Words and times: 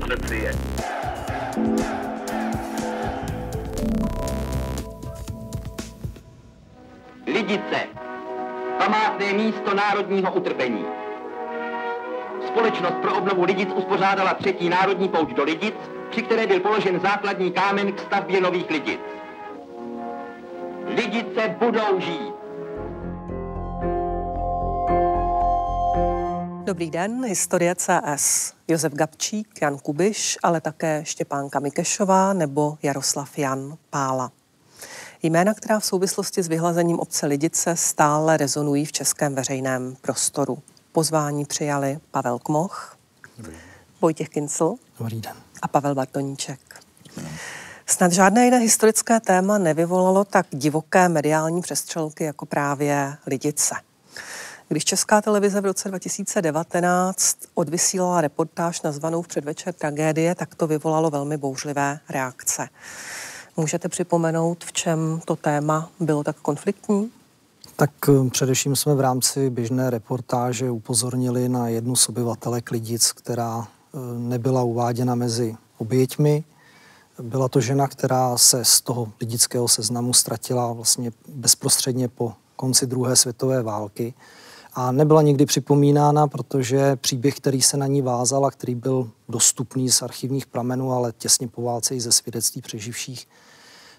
Francie. 0.00 0.52
Lidice. 7.26 7.86
Památné 8.78 9.32
místo 9.32 9.74
národního 9.74 10.32
utrpení. 10.32 10.84
Společnost 12.46 12.94
pro 13.02 13.14
obnovu 13.14 13.44
Lidic 13.44 13.68
uspořádala 13.74 14.34
třetí 14.34 14.68
národní 14.68 15.08
pouť 15.08 15.34
do 15.34 15.44
Lidic, 15.44 15.74
při 16.10 16.22
které 16.22 16.46
byl 16.46 16.60
položen 16.60 17.00
základní 17.00 17.52
kámen 17.52 17.92
k 17.92 18.00
stavbě 18.00 18.40
nových 18.40 18.70
Lidic. 18.70 19.00
Lidice 20.86 21.56
budou 21.58 22.00
žít. 22.00 22.37
Dobrý 26.68 26.90
den, 26.90 27.24
Historie 27.24 27.74
CS. 27.74 28.52
Josef 28.68 28.92
Gabčík, 28.92 29.62
Jan 29.62 29.78
Kubiš, 29.78 30.38
ale 30.42 30.60
také 30.60 31.04
Štěpánka 31.04 31.60
Mikešová 31.60 32.32
nebo 32.32 32.78
Jaroslav 32.82 33.38
Jan 33.38 33.76
Pála. 33.90 34.32
Jména, 35.22 35.54
která 35.54 35.80
v 35.80 35.84
souvislosti 35.84 36.42
s 36.42 36.48
vyhlazením 36.48 36.98
obce 36.98 37.26
Lidice 37.26 37.76
stále 37.76 38.36
rezonují 38.36 38.84
v 38.84 38.92
českém 38.92 39.34
veřejném 39.34 39.96
prostoru. 40.00 40.58
Pozvání 40.92 41.44
přijali 41.44 41.98
Pavel 42.10 42.38
Kmoch, 42.38 42.96
Vojtěch 44.00 44.28
Kincl 44.28 44.74
Dobrý 44.98 45.20
den. 45.20 45.36
a 45.62 45.68
Pavel 45.68 45.94
Bartoníček. 45.94 46.60
Snad 47.86 48.12
žádné 48.12 48.44
jiné 48.44 48.58
historické 48.58 49.20
téma 49.20 49.58
nevyvolalo 49.58 50.24
tak 50.24 50.46
divoké 50.50 51.08
mediální 51.08 51.62
přestřelky 51.62 52.24
jako 52.24 52.46
právě 52.46 53.16
Lidice. 53.26 53.74
Když 54.68 54.84
Česká 54.84 55.20
televize 55.20 55.60
v 55.60 55.64
roce 55.64 55.88
2019 55.88 57.38
odvysílala 57.54 58.20
reportáž 58.20 58.82
nazvanou 58.82 59.22
v 59.22 59.28
předvečer 59.28 59.74
tragédie, 59.74 60.34
tak 60.34 60.54
to 60.54 60.66
vyvolalo 60.66 61.10
velmi 61.10 61.36
bouřlivé 61.36 61.98
reakce. 62.08 62.68
Můžete 63.56 63.88
připomenout, 63.88 64.64
v 64.64 64.72
čem 64.72 65.20
to 65.24 65.36
téma 65.36 65.90
bylo 66.00 66.24
tak 66.24 66.36
konfliktní? 66.36 67.10
Tak 67.76 67.90
eh, 68.08 68.30
především 68.30 68.76
jsme 68.76 68.94
v 68.94 69.00
rámci 69.00 69.50
běžné 69.50 69.90
reportáže 69.90 70.70
upozornili 70.70 71.48
na 71.48 71.68
jednu 71.68 71.96
z 71.96 72.08
obyvatelek 72.08 72.70
Lidic, 72.70 73.12
která 73.12 73.68
eh, 73.68 73.98
nebyla 74.18 74.62
uváděna 74.62 75.14
mezi 75.14 75.56
oběťmi. 75.78 76.44
Byla 77.22 77.48
to 77.48 77.60
žena, 77.60 77.88
která 77.88 78.38
se 78.38 78.64
z 78.64 78.80
toho 78.80 79.12
lidického 79.20 79.68
seznamu 79.68 80.12
ztratila 80.12 80.72
vlastně 80.72 81.10
bezprostředně 81.28 82.08
po 82.08 82.32
konci 82.56 82.86
druhé 82.86 83.16
světové 83.16 83.62
války 83.62 84.14
a 84.78 84.92
nebyla 84.92 85.22
nikdy 85.22 85.46
připomínána, 85.46 86.26
protože 86.26 86.96
příběh, 86.96 87.36
který 87.36 87.62
se 87.62 87.76
na 87.76 87.86
ní 87.86 88.02
vázal 88.02 88.46
a 88.46 88.50
který 88.50 88.74
byl 88.74 89.10
dostupný 89.28 89.90
z 89.90 90.02
archivních 90.02 90.46
pramenů, 90.46 90.92
ale 90.92 91.12
těsně 91.18 91.48
po 91.48 91.62
válce 91.62 91.94
i 91.94 92.00
ze 92.00 92.12
svědectví 92.12 92.62
přeživších, 92.62 93.28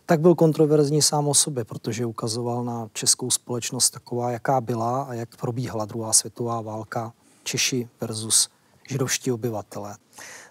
tak 0.05 0.21
byl 0.21 0.35
kontroverzní 0.35 1.01
sám 1.01 1.27
o 1.27 1.33
sobě, 1.33 1.65
protože 1.65 2.05
ukazoval 2.05 2.63
na 2.63 2.87
českou 2.93 3.31
společnost 3.31 3.89
taková, 3.89 4.31
jaká 4.31 4.61
byla 4.61 5.03
a 5.03 5.13
jak 5.13 5.37
probíhala 5.37 5.85
druhá 5.85 6.13
světová 6.13 6.61
válka 6.61 7.13
Češi 7.43 7.89
versus 8.01 8.49
židovští 8.89 9.31
obyvatelé. 9.31 9.95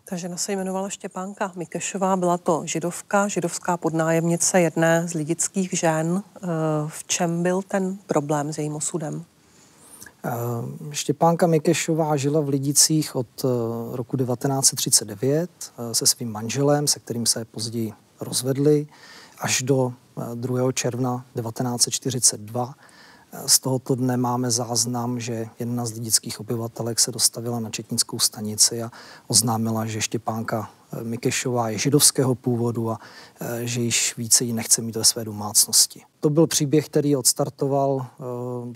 Ta 0.05 0.17
žena 0.17 0.37
se 0.37 0.53
jmenovala 0.53 0.89
Štěpánka 0.89 1.53
Mikešová, 1.57 2.17
byla 2.17 2.39
to 2.39 2.63
židovka, 2.65 3.29
židovská 3.29 3.77
podnájemnice 3.77 4.61
jedné 4.61 5.09
z 5.09 5.15
lidických 5.15 5.71
žen. 5.73 6.23
Eh, 6.37 6.47
v 6.87 7.05
čem 7.05 7.43
byl 7.43 7.63
ten 7.63 7.99
problém 8.07 8.53
s 8.53 8.59
jejím 8.59 8.77
osudem? 8.77 9.25
Eh, 10.29 10.33
Štěpánka 10.91 11.47
Mikešová 11.47 12.17
žila 12.17 12.41
v 12.41 12.49
Lidicích 12.49 13.17
od 13.17 13.27
eh, 13.45 13.49
roku 13.97 14.17
1939 14.17 15.51
se 15.93 16.07
svým 16.07 16.33
manželem, 16.33 16.87
se 16.87 17.01
kterým 17.01 17.27
se 17.27 17.45
později 17.45 17.93
rozvedli, 18.21 18.87
až 19.39 19.63
do 19.63 19.93
2. 20.35 20.73
června 20.73 21.25
1942 21.35 22.75
z 23.47 23.59
tohoto 23.61 23.95
dne 23.95 24.17
máme 24.17 24.51
záznam, 24.51 25.21
že 25.21 25.47
jedna 25.59 25.87
z 25.87 25.93
lidických 25.93 26.41
obyvatelek 26.41 27.01
se 27.01 27.13
dostavila 27.13 27.61
na 27.61 27.71
Četnickou 27.71 28.19
stanici 28.19 28.83
a 28.83 28.91
oznámila, 29.27 29.87
že 29.87 30.01
Štěpánka 30.01 30.71
eh, 30.93 31.05
Mikešová 31.05 31.69
je 31.69 31.79
židovského 31.79 32.35
původu 32.35 32.91
a 32.91 32.99
eh, 33.41 33.67
že 33.67 33.81
již 33.81 34.17
více 34.17 34.45
ji 34.45 34.53
nechce 34.53 34.83
mít 34.83 34.97
ve 34.97 35.05
své 35.05 35.25
domácnosti. 35.25 36.03
To 36.21 36.31
byl 36.31 36.47
příběh, 36.47 36.87
který 36.87 37.17
odstartoval 37.17 37.95
uh, 37.95 38.07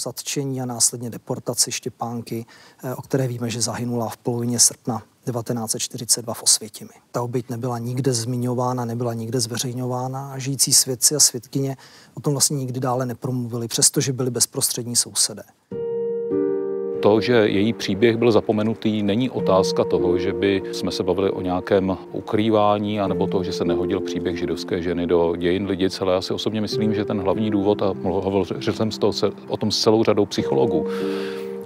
zatčení 0.01 0.63
a 0.63 0.67
následně 0.67 1.11
deportaci 1.11 1.73
Štěpánky, 1.73 2.47
uh, 2.85 2.91
o 2.97 3.03
které 3.03 3.29
víme, 3.29 3.51
že 3.51 3.61
zahynula 3.61 4.09
v 4.09 4.17
polovině 4.17 4.59
srpna 4.59 5.03
1942 5.25 6.35
v 6.35 6.43
Osvětimi. 6.43 6.91
Ta 7.11 7.23
oběť 7.23 7.51
nebyla 7.51 7.79
nikde 7.79 8.13
zmiňována, 8.13 8.85
nebyla 8.85 9.15
nikde 9.15 9.41
zveřejňována 9.41 10.33
a 10.33 10.39
žijící 10.39 10.73
svědci 10.73 11.17
a 11.17 11.21
svědkyně 11.21 11.77
o 12.15 12.21
tom 12.21 12.35
vlastně 12.35 12.57
nikdy 12.57 12.81
dále 12.81 13.07
nepromluvili, 13.07 13.69
přestože 13.69 14.13
byli 14.13 14.31
bezprostřední 14.31 14.97
sousedé. 14.97 15.43
To, 17.03 17.21
že 17.21 17.33
její 17.33 17.73
příběh 17.73 18.17
byl 18.17 18.33
zapomenutý, 18.33 19.03
není 19.03 19.31
otázka 19.31 19.85
toho, 19.85 20.19
že 20.19 20.33
by 20.33 20.63
jsme 20.73 20.91
se 20.91 21.03
bavili 21.03 21.31
o 21.31 21.41
nějakém 21.41 21.97
ukrývání, 22.13 23.01
anebo 23.01 23.27
toho, 23.27 23.45
že 23.45 23.53
se 23.53 23.65
nehodil 23.65 24.01
příběh 24.01 24.39
židovské 24.39 24.83
ženy 24.83 25.07
do 25.07 25.37
dějin 25.37 25.67
lidic, 25.67 26.01
ale 26.01 26.15
já 26.15 26.21
si 26.21 26.35
osobně 26.35 26.61
myslím, 26.61 26.95
že 26.95 27.05
ten 27.05 27.21
hlavní 27.21 27.51
důvod, 27.51 27.83
a 27.83 27.95
hovořil 28.05 28.73
jsem 28.73 28.93
z 28.93 28.99
toho, 28.99 29.13
o 29.49 29.57
tom 29.57 29.71
s 29.71 29.81
celou 29.81 30.05
řadou 30.05 30.27
psychologů, 30.27 30.87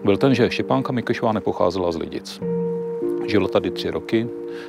byl 0.04 0.16
ten, 0.16 0.34
že 0.34 0.50
Štěpánka 0.50 0.92
Mikešová 0.92 1.32
nepocházela 1.32 1.92
z 1.92 1.96
Lidic. 1.96 2.40
Žila 3.26 3.48
tady 3.48 3.70
tři 3.70 3.90
roky, 3.90 4.28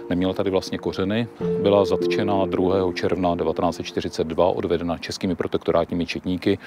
neměla 0.09 0.33
tady 0.33 0.49
vlastně 0.51 0.77
kořeny, 0.77 1.27
byla 1.61 1.85
zatčena 1.85 2.45
2. 2.45 2.93
června 2.93 3.35
1942, 3.35 4.47
odvedena 4.47 4.97
českými 4.97 5.35
protektorátními 5.35 6.05
četníky 6.05 6.57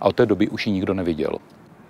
a 0.00 0.04
od 0.04 0.16
té 0.16 0.26
doby 0.26 0.48
už 0.48 0.66
ji 0.66 0.72
nikdo 0.72 0.94
neviděl. 0.94 1.32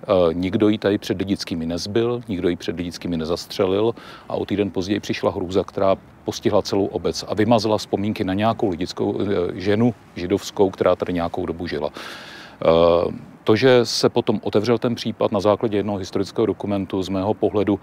E, 0.02 0.34
nikdo 0.34 0.68
ji 0.68 0.78
tady 0.78 0.98
před 0.98 1.18
lidickými 1.18 1.66
nezbyl, 1.66 2.20
nikdo 2.28 2.48
ji 2.48 2.56
před 2.56 2.76
lidickými 2.76 3.16
nezastřelil 3.16 3.94
a 4.28 4.34
o 4.34 4.46
týden 4.46 4.70
později 4.70 5.00
přišla 5.00 5.30
hrůza, 5.30 5.64
která 5.64 5.96
postihla 6.24 6.62
celou 6.62 6.86
obec 6.86 7.24
a 7.28 7.34
vymazala 7.34 7.78
vzpomínky 7.78 8.24
na 8.24 8.34
nějakou 8.34 8.68
lidickou 8.68 9.20
e, 9.20 9.24
ženu 9.60 9.94
židovskou, 10.16 10.70
která 10.70 10.96
tady 10.96 11.12
nějakou 11.12 11.46
dobu 11.46 11.66
žila. 11.66 11.88
E, 11.88 13.28
to, 13.44 13.56
že 13.56 13.80
se 13.82 14.08
potom 14.08 14.40
otevřel 14.42 14.78
ten 14.78 14.94
případ 14.94 15.32
na 15.32 15.40
základě 15.40 15.76
jednoho 15.76 15.98
historického 15.98 16.46
dokumentu, 16.46 17.02
z 17.02 17.08
mého 17.08 17.34
pohledu 17.34 17.80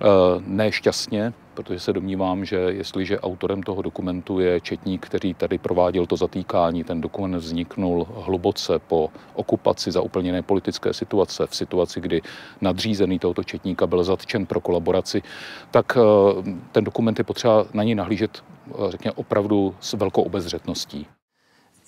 Eh, 0.00 0.42
nešťastně, 0.46 1.32
protože 1.58 1.80
se 1.80 1.92
domnívám, 1.92 2.44
že 2.44 2.56
jestliže 2.56 3.20
autorem 3.20 3.62
toho 3.62 3.82
dokumentu 3.82 4.40
je 4.40 4.60
četník, 4.60 5.06
který 5.06 5.34
tady 5.34 5.58
prováděl 5.58 6.06
to 6.06 6.16
zatýkání, 6.16 6.84
ten 6.84 7.00
dokument 7.00 7.36
vzniknul 7.38 8.06
hluboce 8.14 8.78
po 8.78 9.10
okupaci 9.34 9.92
za 9.92 10.00
úplně 10.00 10.42
politické 10.42 10.94
situace, 10.94 11.46
v 11.46 11.56
situaci, 11.56 12.00
kdy 12.00 12.22
nadřízený 12.60 13.18
tohoto 13.18 13.44
četníka 13.44 13.86
byl 13.86 14.04
zatčen 14.04 14.46
pro 14.46 14.60
kolaboraci, 14.60 15.22
tak 15.70 15.98
eh, 15.98 16.52
ten 16.72 16.84
dokument 16.84 17.18
je 17.18 17.24
potřeba 17.24 17.66
na 17.74 17.82
něj 17.82 17.94
nahlížet, 17.94 18.38
eh, 18.38 18.72
řekněme, 18.90 19.12
opravdu 19.12 19.74
s 19.80 19.92
velkou 19.92 20.22
obezřetností. 20.22 21.06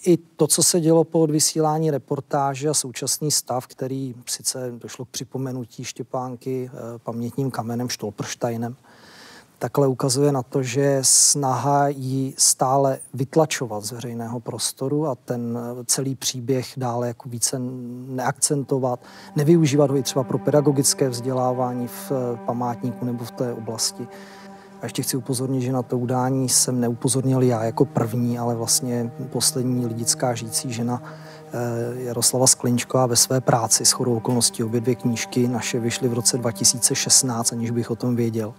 I 0.07 0.17
to, 0.17 0.47
co 0.47 0.63
se 0.63 0.81
dělo 0.81 1.05
po 1.05 1.21
odvysílání 1.21 1.91
reportáže 1.91 2.69
a 2.69 2.75
současný 2.75 3.31
stav, 3.31 3.67
který 3.67 4.15
sice 4.27 4.73
došlo 4.79 5.05
k 5.05 5.09
připomenutí 5.09 5.85
Štěpánky 5.85 6.71
eh, 6.73 6.99
pamětním 6.99 7.51
kamenem 7.51 7.89
Štolprštajnem, 7.89 8.77
takhle 9.61 9.87
ukazuje 9.87 10.33
na 10.33 10.43
to, 10.43 10.63
že 10.63 10.99
snaha 11.03 11.89
ji 11.89 12.35
stále 12.39 12.99
vytlačovat 13.15 13.85
z 13.85 13.93
veřejného 13.93 14.41
prostoru 14.41 15.07
a 15.07 15.15
ten 15.15 15.59
eh, 15.59 15.85
celý 15.85 16.15
příběh 16.15 16.73
dále 16.77 17.07
jako 17.07 17.29
více 17.29 17.57
neakcentovat, 18.09 19.01
nevyužívat 19.37 19.91
ho 19.91 19.97
i 19.97 20.03
třeba 20.03 20.25
pro 20.25 20.39
pedagogické 20.39 21.09
vzdělávání 21.09 21.89
v 21.89 22.13
eh, 22.13 22.39
památníku 22.47 23.05
nebo 23.05 23.25
v 23.25 23.31
té 23.31 23.53
oblasti. 23.53 24.09
A 24.81 24.85
ještě 24.85 25.03
chci 25.03 25.17
upozornit, 25.17 25.61
že 25.61 25.73
na 25.73 25.83
to 25.83 25.99
udání 25.99 26.49
jsem 26.49 26.81
neupozornil 26.81 27.43
já 27.43 27.65
jako 27.65 27.85
první, 27.85 28.39
ale 28.39 28.55
vlastně 28.55 29.13
poslední 29.31 29.87
lidická 29.87 30.35
žijící 30.35 30.73
žena 30.73 31.03
eh, 31.03 32.03
Jaroslava 32.03 32.47
Sklinčková 32.47 33.07
ve 33.07 33.17
své 33.17 33.41
práci 33.41 33.85
s 33.85 33.93
chodou 33.93 34.17
okolností 34.17 34.65
obě 34.65 34.81
dvě 34.81 34.95
knížky 34.95 35.49
naše 35.49 35.81
vyšly 35.81 36.09
v 36.09 36.15
roce 36.15 36.39
2016, 36.39 37.53
aniž 37.53 37.71
bych 37.71 37.91
o 37.91 37.97
tom 37.97 38.17
věděl. 38.17 38.55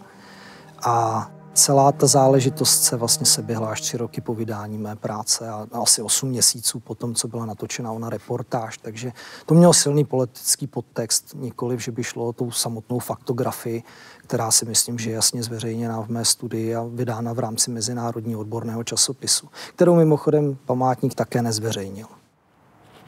A 0.83 1.27
celá 1.53 1.91
ta 1.91 2.07
záležitost 2.07 2.83
se 2.83 2.97
vlastně 2.97 3.25
seběhla 3.25 3.69
až 3.69 3.81
tři 3.81 3.97
roky 3.97 4.21
po 4.21 4.35
vydání 4.35 4.77
mé 4.77 4.95
práce 4.95 5.49
a 5.49 5.67
asi 5.71 6.01
osm 6.01 6.29
měsíců 6.29 6.79
po 6.79 6.95
tom, 6.95 7.15
co 7.15 7.27
byla 7.27 7.45
natočena 7.45 7.91
ona 7.91 8.09
reportáž. 8.09 8.77
Takže 8.77 9.11
to 9.45 9.53
mělo 9.53 9.73
silný 9.73 10.05
politický 10.05 10.67
podtext, 10.67 11.35
nikoliv, 11.35 11.79
že 11.79 11.91
by 11.91 12.03
šlo 12.03 12.27
o 12.27 12.33
tou 12.33 12.51
samotnou 12.51 12.99
faktografii, 12.99 13.83
která 14.17 14.51
si 14.51 14.65
myslím, 14.65 14.99
že 14.99 15.09
je 15.09 15.13
jasně 15.13 15.43
zveřejněná 15.43 16.01
v 16.01 16.09
mé 16.09 16.25
studii 16.25 16.75
a 16.75 16.83
vydána 16.83 17.33
v 17.33 17.39
rámci 17.39 17.71
Mezinárodního 17.71 18.39
odborného 18.39 18.83
časopisu, 18.83 19.47
kterou 19.75 19.95
mimochodem 19.95 20.57
památník 20.65 21.15
také 21.15 21.41
nezveřejnil. 21.41 22.07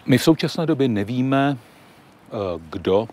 My 0.05 0.17
v 0.17 0.23
současné 0.23 0.65
době 0.65 0.87
nevíme, 0.87 1.57
eh, 1.57 2.37
kdo 2.69 3.07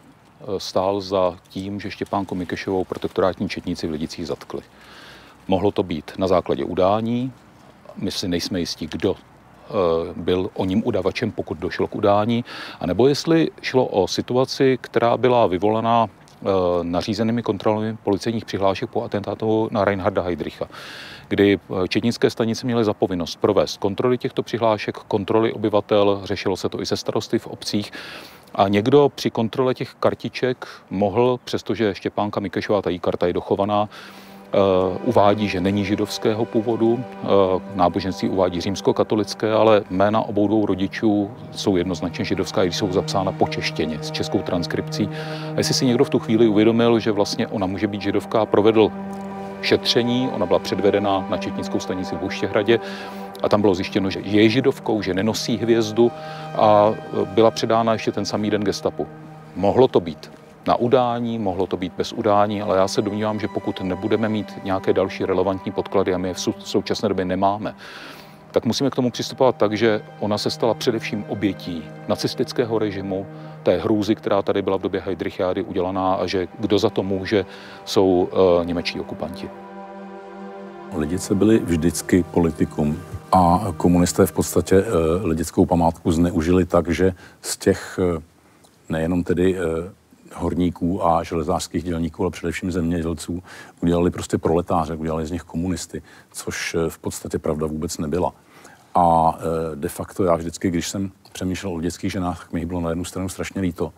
stál 0.59 1.01
za 1.01 1.37
tím, 1.49 1.81
že 1.81 1.91
Štěpánku 1.91 2.35
Mikešovou 2.35 2.85
protektorátní 2.85 3.49
četníci 3.49 3.87
v 3.87 3.91
Lidicích 3.91 4.27
zatkli. 4.27 4.63
Mohlo 5.49 5.71
to 5.71 5.83
být 5.83 6.13
na 6.19 6.27
základě 6.27 6.65
udání, 6.65 7.33
my 7.97 8.11
si 8.11 8.29
nejsme 8.29 8.61
jistí, 8.61 8.87
kdo 8.87 9.15
eh, 9.15 9.73
byl 10.17 10.51
o 10.55 10.65
ním 10.65 10.83
udavačem, 10.87 11.33
pokud 11.33 11.59
došlo 11.59 11.89
k 11.89 11.97
udání, 11.97 12.45
anebo 12.81 13.09
jestli 13.09 13.51
šlo 13.63 13.87
o 13.87 14.09
situaci, 14.09 14.79
která 14.81 15.17
byla 15.17 15.47
vyvolaná 15.47 16.07
eh, 16.09 16.47
nařízenými 16.83 17.43
kontrolami 17.43 17.97
policejních 18.05 18.45
přihlášek 18.45 18.91
po 18.91 19.05
atentátu 19.05 19.69
na 19.71 19.85
Reinharda 19.85 20.23
Heydricha, 20.23 20.67
kdy 21.29 21.59
eh, 21.59 21.89
četnické 21.89 22.31
stanice 22.31 22.67
měly 22.67 22.85
za 22.85 22.95
povinnost 22.95 23.37
provést 23.37 23.77
kontroly 23.77 24.19
těchto 24.19 24.43
přihlášek, 24.43 24.99
kontroly 24.99 25.53
obyvatel, 25.53 26.21
řešilo 26.25 26.57
se 26.57 26.69
to 26.69 26.81
i 26.81 26.87
se 26.87 26.97
starosty 26.97 27.39
v 27.39 27.47
obcích 27.47 27.93
a 28.55 28.69
někdo 28.69 29.13
při 29.15 29.31
kontrole 29.31 29.75
těch 29.75 29.95
kartiček 30.01 30.67
mohl, 30.91 31.41
přestože 31.45 31.95
Štěpánka 31.95 32.41
Mikešová, 32.41 32.83
ta 32.83 32.91
její 32.91 32.99
karta 32.99 33.27
je 33.27 33.33
dochovaná, 33.33 33.89
Eh, 34.53 34.99
uvádí, 35.05 35.49
že 35.49 35.61
není 35.61 35.85
židovského 35.85 36.45
původu, 36.45 37.05
eh, 37.23 37.27
náboženství 37.75 38.29
uvádí 38.29 38.61
římskokatolické, 38.61 39.53
ale 39.53 39.83
jména 39.91 40.21
obou 40.21 40.49
dvou 40.49 40.67
rodičů 40.67 41.31
jsou 41.53 41.77
jednoznačně 41.77 42.25
židovská, 42.25 42.65
když 42.65 42.77
jsou 42.77 42.93
zapsána 42.93 43.33
po 43.33 43.49
češtěně 43.49 43.99
s 44.03 44.11
českou 44.11 44.43
transkripcí. 44.43 45.09
A 45.55 45.59
jestli 45.59 45.75
si 45.75 45.87
někdo 45.87 46.05
v 46.05 46.11
tu 46.11 46.19
chvíli 46.19 46.49
uvědomil, 46.49 46.99
že 46.99 47.13
vlastně 47.13 47.47
ona 47.47 47.67
může 47.67 47.87
být 47.87 48.03
židovka, 48.03 48.47
provedl 48.47 48.91
šetření, 49.63 50.29
ona 50.33 50.47
byla 50.47 50.59
předvedena 50.59 51.27
na 51.31 51.37
Četnickou 51.37 51.81
stanici 51.81 52.15
v 52.15 52.19
Buštěhradě 52.19 52.81
a 53.43 53.49
tam 53.49 53.61
bylo 53.61 53.75
zjištěno, 53.75 54.11
že 54.11 54.21
je 54.21 54.49
židovkou, 54.49 55.03
že 55.03 55.15
nenosí 55.15 55.57
hvězdu 55.57 56.13
a 56.55 56.95
byla 57.25 57.51
předána 57.51 57.93
ještě 57.93 58.13
ten 58.13 58.25
samý 58.25 58.51
den 58.51 58.63
gestapu. 58.63 59.07
Mohlo 59.57 59.89
to 59.89 60.01
být 60.01 60.31
na 60.67 60.77
udání, 60.77 61.39
mohlo 61.39 61.67
to 61.67 61.77
být 61.77 61.93
bez 61.99 62.13
udání, 62.13 62.63
ale 62.63 62.77
já 62.77 62.89
se 62.89 63.03
domnívám, 63.03 63.41
že 63.41 63.49
pokud 63.49 63.81
nebudeme 63.81 64.29
mít 64.29 64.59
nějaké 64.65 64.93
další 64.93 65.25
relevantní 65.25 65.73
podklady, 65.73 66.15
a 66.15 66.19
my 66.19 66.29
je 66.29 66.35
v 66.35 66.41
současné 66.59 67.09
době 67.09 67.25
nemáme, 67.25 67.75
tak 68.51 68.65
musíme 68.65 68.91
k 68.91 68.95
tomu 68.95 69.11
přistupovat 69.11 69.57
tak, 69.57 69.77
že 69.77 70.03
ona 70.21 70.39
se 70.39 70.51
stala 70.51 70.75
především 70.75 71.25
obětí 71.29 71.85
nacistického 72.09 72.79
režimu, 72.79 73.27
té 73.63 73.79
hrůzy, 73.79 74.15
která 74.15 74.43
tady 74.43 74.63
byla 74.63 74.77
v 74.77 74.81
době 74.81 75.01
Heidrichiády 75.01 75.63
udělaná 75.63 76.15
a 76.15 76.27
že 76.27 76.49
kdo 76.59 76.79
za 76.79 76.91
to 76.91 77.03
může, 77.03 77.47
jsou 77.85 78.29
uh, 78.33 78.67
němečtí 78.67 79.01
okupanti. 79.01 79.51
Lidice 80.97 81.35
byly 81.35 81.59
vždycky 81.59 82.23
politikum 82.23 82.97
a 83.33 83.75
komunisté 83.77 84.27
v 84.27 84.33
podstatě 84.33 84.83
uh, 84.83 84.87
lidickou 85.27 85.67
památku 85.67 86.13
zneužili 86.13 86.67
tak, 86.67 86.89
že 86.89 87.15
z 87.43 87.57
těch 87.57 88.01
uh, 88.03 88.23
nejenom 88.89 89.25
tedy 89.25 89.61
uh, 89.61 89.65
horníků 90.35 91.07
a 91.07 91.23
železářských 91.23 91.85
dělníků, 91.85 92.23
ale 92.23 92.31
především 92.31 92.73
zemědělců, 92.73 93.43
udělali 93.81 94.11
prostě 94.11 94.39
proletáře, 94.39 94.95
udělali 94.95 95.27
z 95.27 95.31
nich 95.31 95.43
komunisty, 95.43 96.03
což 96.33 96.75
eh, 96.75 96.91
v 96.91 96.99
podstatě 96.99 97.39
pravda 97.39 97.67
vůbec 97.67 97.99
nebyla. 97.99 98.33
A 98.95 99.39
eh, 99.39 99.77
de 99.77 99.89
facto 99.89 100.25
já 100.25 100.37
vždycky, 100.37 100.69
když 100.69 100.89
jsem 100.89 101.11
přemýšlel 101.33 101.75
o 101.75 101.81
dětských 101.81 102.13
ženách, 102.13 102.39
tak 102.39 102.53
mi 102.53 102.67
bylo 102.67 102.81
na 102.81 102.89
jednu 102.89 103.05
stranu 103.05 103.29
strašně 103.29 103.61
líto, 103.61 103.93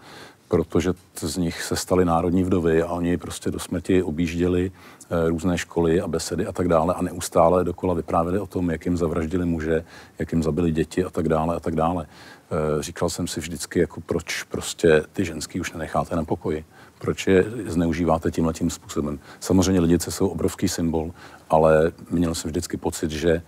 protože 0.52 0.92
z 1.20 1.36
nich 1.36 1.62
se 1.62 1.76
staly 1.76 2.04
národní 2.04 2.44
vdovy 2.44 2.82
a 2.82 2.92
oni 2.92 3.16
prostě 3.16 3.50
do 3.50 3.58
smrti 3.58 4.02
objížděli 4.02 4.72
eh, 4.72 5.28
různé 5.28 5.58
školy 5.58 6.00
a 6.00 6.08
besedy 6.08 6.46
a 6.46 6.52
tak 6.52 6.68
dále 6.68 6.94
a 6.94 7.02
neustále 7.02 7.64
dokola 7.64 7.94
vyprávěli 7.94 8.38
o 8.38 8.46
tom, 8.46 8.70
jak 8.70 8.86
jim 8.86 8.96
zavraždili 8.96 9.46
muže, 9.46 9.84
jak 10.18 10.32
jim 10.32 10.42
zabili 10.42 10.72
děti 10.72 11.04
a 11.04 11.10
tak 11.10 11.28
dále 11.28 11.56
a 11.56 11.60
tak 11.60 11.74
dále. 11.74 12.06
Eh, 12.06 12.82
říkal 12.82 13.10
jsem 13.10 13.26
si 13.26 13.40
vždycky, 13.40 13.80
jako 13.80 14.00
proč 14.00 14.42
prostě 14.42 15.02
ty 15.12 15.24
ženský 15.24 15.60
už 15.60 15.72
nenecháte 15.72 16.16
na 16.16 16.24
pokoji. 16.24 16.64
Proč 16.98 17.26
je 17.26 17.44
zneužíváte 17.66 18.30
tímhle 18.30 18.52
tím 18.52 18.70
způsobem. 18.70 19.18
Samozřejmě 19.40 19.80
lidice 19.80 20.10
jsou 20.10 20.28
obrovský 20.28 20.68
symbol, 20.68 21.10
ale 21.50 21.92
měl 22.10 22.34
jsem 22.34 22.50
vždycky 22.50 22.76
pocit, 22.76 23.10
že 23.10 23.42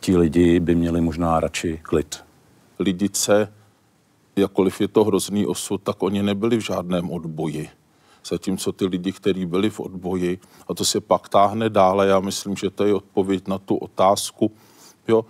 ti 0.00 0.16
lidi 0.16 0.60
by 0.60 0.74
měli 0.74 1.00
možná 1.00 1.40
radši 1.40 1.80
klid. 1.82 2.24
Lidice, 2.78 3.48
jakkoliv 4.40 4.80
je 4.80 4.88
to 4.88 5.04
hrozný 5.04 5.46
osud, 5.46 5.82
tak 5.82 6.02
oni 6.02 6.22
nebyli 6.22 6.56
v 6.56 6.60
žádném 6.60 7.10
odboji. 7.10 7.70
Zatímco 8.26 8.72
ty 8.72 8.86
lidi, 8.86 9.12
kteří 9.12 9.46
byli 9.46 9.70
v 9.70 9.80
odboji, 9.80 10.38
a 10.68 10.74
to 10.74 10.84
se 10.84 11.00
pak 11.00 11.28
táhne 11.28 11.70
dále, 11.70 12.06
já 12.06 12.20
myslím, 12.20 12.56
že 12.56 12.70
to 12.70 12.84
je 12.84 12.94
odpověď 12.94 13.48
na 13.48 13.58
tu 13.58 13.76
otázku, 13.76 14.52
jo, 15.08 15.24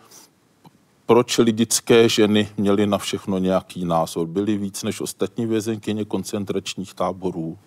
proč 1.06 1.38
lidické 1.38 2.08
ženy 2.08 2.48
měly 2.56 2.86
na 2.86 2.98
všechno 2.98 3.38
nějaký 3.38 3.84
názor. 3.84 4.26
Byly 4.26 4.56
víc 4.56 4.82
než 4.82 5.00
ostatní 5.00 5.46
vězenkyně 5.46 6.04
koncentračních 6.04 6.94
táborů 6.94 7.58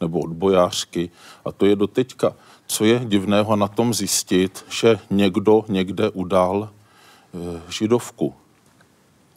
nebo 0.00 0.20
odbojářky. 0.20 1.10
A 1.44 1.52
to 1.52 1.66
je 1.66 1.76
doteďka. 1.76 2.34
Co 2.66 2.84
je 2.84 3.02
divného 3.04 3.56
na 3.56 3.68
tom 3.68 3.94
zjistit, 3.94 4.64
že 4.70 4.98
někdo 5.10 5.64
někde 5.68 6.10
udal 6.10 6.68
e, 6.68 7.62
židovku. 7.72 8.34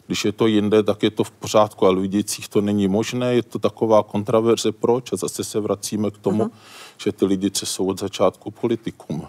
Když 0.06 0.24
je 0.24 0.32
to 0.32 0.46
jinde, 0.46 0.82
tak 0.82 1.02
je 1.02 1.10
to 1.10 1.24
v 1.24 1.30
pořádku, 1.30 1.86
ale 1.86 1.96
v 1.96 1.98
Lidicích 1.98 2.48
to 2.48 2.60
není 2.60 2.88
možné, 2.88 3.34
je 3.34 3.42
to 3.42 3.58
taková 3.58 4.02
kontraverze, 4.02 4.72
proč? 4.72 5.12
A 5.12 5.16
zase 5.16 5.44
se 5.44 5.60
vracíme 5.60 6.10
k 6.10 6.18
tomu, 6.18 6.44
uh-huh. 6.44 6.50
že 6.98 7.12
ty 7.12 7.24
lidice 7.24 7.66
jsou 7.66 7.86
od 7.86 8.00
začátku 8.00 8.50
politikum. 8.50 9.28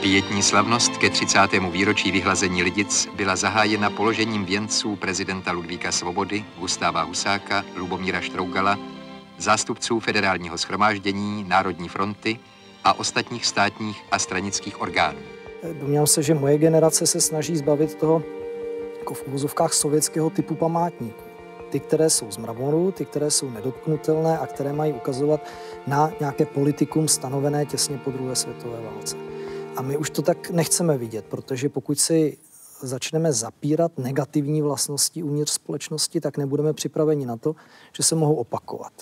Pětní 0.00 0.42
slavnost 0.42 0.96
ke 0.96 1.10
30. 1.10 1.38
výročí 1.70 2.12
vyhlazení 2.12 2.62
Lidic 2.62 3.08
byla 3.16 3.36
zahájena 3.36 3.90
položením 3.90 4.44
věnců 4.44 4.96
prezidenta 4.96 5.52
Ludvíka 5.52 5.92
Svobody, 5.92 6.44
Gustáva 6.58 7.02
Husáka, 7.02 7.64
Lubomíra 7.76 8.20
Štrougala, 8.20 8.78
zástupců 9.38 10.00
federálního 10.00 10.58
schromáždění, 10.58 11.44
Národní 11.48 11.88
fronty 11.88 12.38
a 12.84 12.98
ostatních 12.98 13.46
státních 13.46 14.04
a 14.10 14.18
stranických 14.18 14.80
orgánů. 14.80 15.43
Domnívám 15.72 16.06
se, 16.06 16.22
že 16.22 16.34
moje 16.34 16.58
generace 16.58 17.06
se 17.06 17.20
snaží 17.20 17.56
zbavit 17.56 17.94
toho 17.94 18.22
jako 18.98 19.14
v 19.14 19.26
úvozovkách 19.28 19.72
sovětského 19.72 20.30
typu 20.30 20.54
památníků. 20.54 21.22
Ty, 21.70 21.80
které 21.80 22.10
jsou 22.10 22.30
z 22.30 22.36
mravoru, 22.36 22.92
ty, 22.92 23.04
které 23.04 23.30
jsou 23.30 23.50
nedotknutelné 23.50 24.38
a 24.38 24.46
které 24.46 24.72
mají 24.72 24.92
ukazovat 24.92 25.40
na 25.86 26.12
nějaké 26.20 26.46
politikum 26.46 27.08
stanovené 27.08 27.66
těsně 27.66 27.98
po 27.98 28.10
druhé 28.10 28.36
světové 28.36 28.80
válce. 28.80 29.16
A 29.76 29.82
my 29.82 29.96
už 29.96 30.10
to 30.10 30.22
tak 30.22 30.50
nechceme 30.50 30.98
vidět, 30.98 31.24
protože 31.24 31.68
pokud 31.68 31.98
si 31.98 32.38
začneme 32.80 33.32
zapírat 33.32 33.98
negativní 33.98 34.62
vlastnosti 34.62 35.22
uvnitř 35.22 35.52
společnosti, 35.52 36.20
tak 36.20 36.38
nebudeme 36.38 36.72
připraveni 36.72 37.26
na 37.26 37.36
to, 37.36 37.54
že 37.96 38.02
se 38.02 38.14
mohou 38.14 38.34
opakovat. 38.34 38.92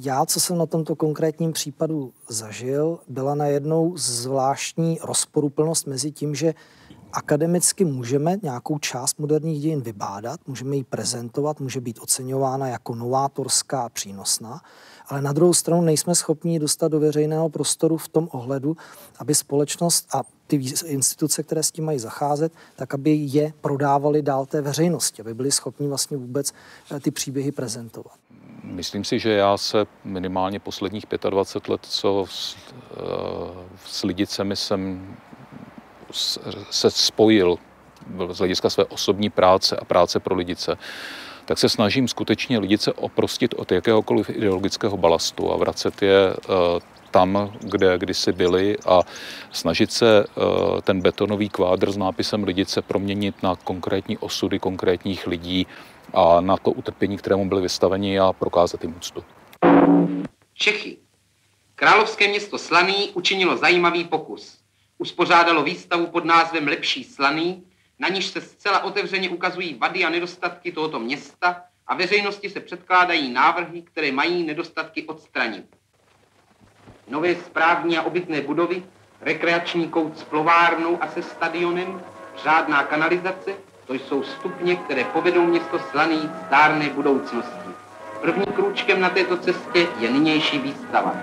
Já, 0.00 0.26
co 0.26 0.40
jsem 0.40 0.58
na 0.58 0.66
tomto 0.66 0.96
konkrétním 0.96 1.52
případu 1.52 2.12
zažil, 2.28 2.98
byla 3.08 3.34
najednou 3.34 3.96
zvláštní 3.96 4.98
rozporuplnost 5.02 5.86
mezi 5.86 6.12
tím, 6.12 6.34
že 6.34 6.54
akademicky 7.12 7.84
můžeme 7.84 8.36
nějakou 8.42 8.78
část 8.78 9.18
moderních 9.18 9.60
dějin 9.60 9.80
vybádat, 9.80 10.40
můžeme 10.46 10.76
ji 10.76 10.84
prezentovat, 10.84 11.60
může 11.60 11.80
být 11.80 11.98
oceňována 12.02 12.68
jako 12.68 12.94
novátorská 12.94 13.82
a 13.82 13.88
přínosná, 13.88 14.60
ale 15.08 15.22
na 15.22 15.32
druhou 15.32 15.54
stranu 15.54 15.82
nejsme 15.82 16.14
schopni 16.14 16.58
dostat 16.58 16.88
do 16.88 17.00
veřejného 17.00 17.48
prostoru 17.48 17.96
v 17.96 18.08
tom 18.08 18.28
ohledu, 18.32 18.76
aby 19.18 19.34
společnost 19.34 20.06
a 20.14 20.22
ty 20.46 20.56
instituce, 20.86 21.42
které 21.42 21.62
s 21.62 21.70
tím 21.70 21.84
mají 21.84 21.98
zacházet, 21.98 22.52
tak 22.76 22.94
aby 22.94 23.10
je 23.10 23.52
prodávali 23.60 24.22
dál 24.22 24.46
té 24.46 24.60
veřejnosti, 24.60 25.22
aby 25.22 25.34
byli 25.34 25.52
schopni 25.52 25.88
vlastně 25.88 26.16
vůbec 26.16 26.52
eh, 26.90 27.00
ty 27.00 27.10
příběhy 27.10 27.52
prezentovat. 27.52 28.27
Myslím 28.70 29.04
si, 29.04 29.18
že 29.18 29.32
já 29.32 29.56
se 29.56 29.86
minimálně 30.04 30.60
posledních 30.60 31.04
25 31.30 31.72
let, 31.72 31.80
co 31.82 32.26
s, 32.28 32.56
eh, 32.56 33.00
s 33.86 34.04
Lidicemi 34.04 34.56
jsem 34.56 35.16
se 36.70 36.90
spojil 36.90 37.56
z 38.32 38.38
hlediska 38.38 38.70
své 38.70 38.84
osobní 38.84 39.30
práce 39.30 39.76
a 39.76 39.84
práce 39.84 40.20
pro 40.20 40.34
Lidice, 40.34 40.78
tak 41.44 41.58
se 41.58 41.68
snažím 41.68 42.08
skutečně 42.08 42.58
lidice 42.58 42.92
oprostit 42.92 43.54
od 43.54 43.72
jakéhokoliv 43.72 44.30
ideologického 44.30 44.96
balastu 44.96 45.52
a 45.52 45.56
vracet 45.56 46.02
je 46.02 46.32
eh, 46.32 46.80
tam, 47.10 47.52
kde 47.60 47.98
kdysi 47.98 48.32
byli 48.32 48.76
a 48.86 49.00
snažit 49.52 49.92
se 49.92 50.24
eh, 50.24 50.82
ten 50.82 51.00
betonový 51.00 51.48
kvádr 51.48 51.92
s 51.92 51.96
nápisem 51.96 52.44
lidice 52.44 52.82
proměnit 52.82 53.42
na 53.42 53.56
konkrétní 53.56 54.18
osudy 54.18 54.58
konkrétních 54.58 55.26
lidí 55.26 55.66
a 56.14 56.40
na 56.40 56.56
to 56.56 56.70
utrpění, 56.70 57.16
kterému 57.16 57.48
byli 57.48 57.62
vystaveni 57.62 58.20
a 58.20 58.32
prokázat 58.32 58.82
jim 58.82 58.96
úctu. 58.96 59.24
Čechy. 60.54 60.96
Královské 61.74 62.28
město 62.28 62.58
Slaný 62.58 63.10
učinilo 63.14 63.56
zajímavý 63.56 64.04
pokus. 64.04 64.58
Uspořádalo 64.98 65.62
výstavu 65.62 66.06
pod 66.06 66.24
názvem 66.24 66.68
Lepší 66.68 67.04
Slaný, 67.04 67.62
na 67.98 68.08
níž 68.08 68.26
se 68.26 68.40
zcela 68.40 68.84
otevřeně 68.84 69.30
ukazují 69.30 69.74
vady 69.74 70.04
a 70.04 70.10
nedostatky 70.10 70.72
tohoto 70.72 70.98
města 70.98 71.62
a 71.86 71.94
veřejnosti 71.94 72.50
se 72.50 72.60
předkládají 72.60 73.32
návrhy, 73.32 73.82
které 73.82 74.12
mají 74.12 74.42
nedostatky 74.42 75.04
odstranit. 75.04 75.64
Nové 77.08 77.34
správní 77.34 77.98
a 77.98 78.02
obytné 78.02 78.40
budovy, 78.40 78.82
rekreační 79.20 79.88
kout 79.88 80.18
s 80.18 80.24
plovárnou 80.24 81.02
a 81.02 81.08
se 81.08 81.22
stadionem, 81.22 82.02
řádná 82.42 82.84
kanalizace, 82.84 83.54
to 83.88 83.94
jsou 83.94 84.22
stupně, 84.22 84.76
které 84.76 85.04
povedou 85.04 85.46
město 85.46 85.78
Slaný 85.90 86.30
stárné 86.46 86.90
budoucnosti. 86.90 87.70
Prvním 88.20 88.46
krůčkem 88.46 89.00
na 89.00 89.10
této 89.10 89.36
cestě 89.36 89.86
je 89.98 90.10
nynější 90.10 90.58
výstava. 90.58 91.14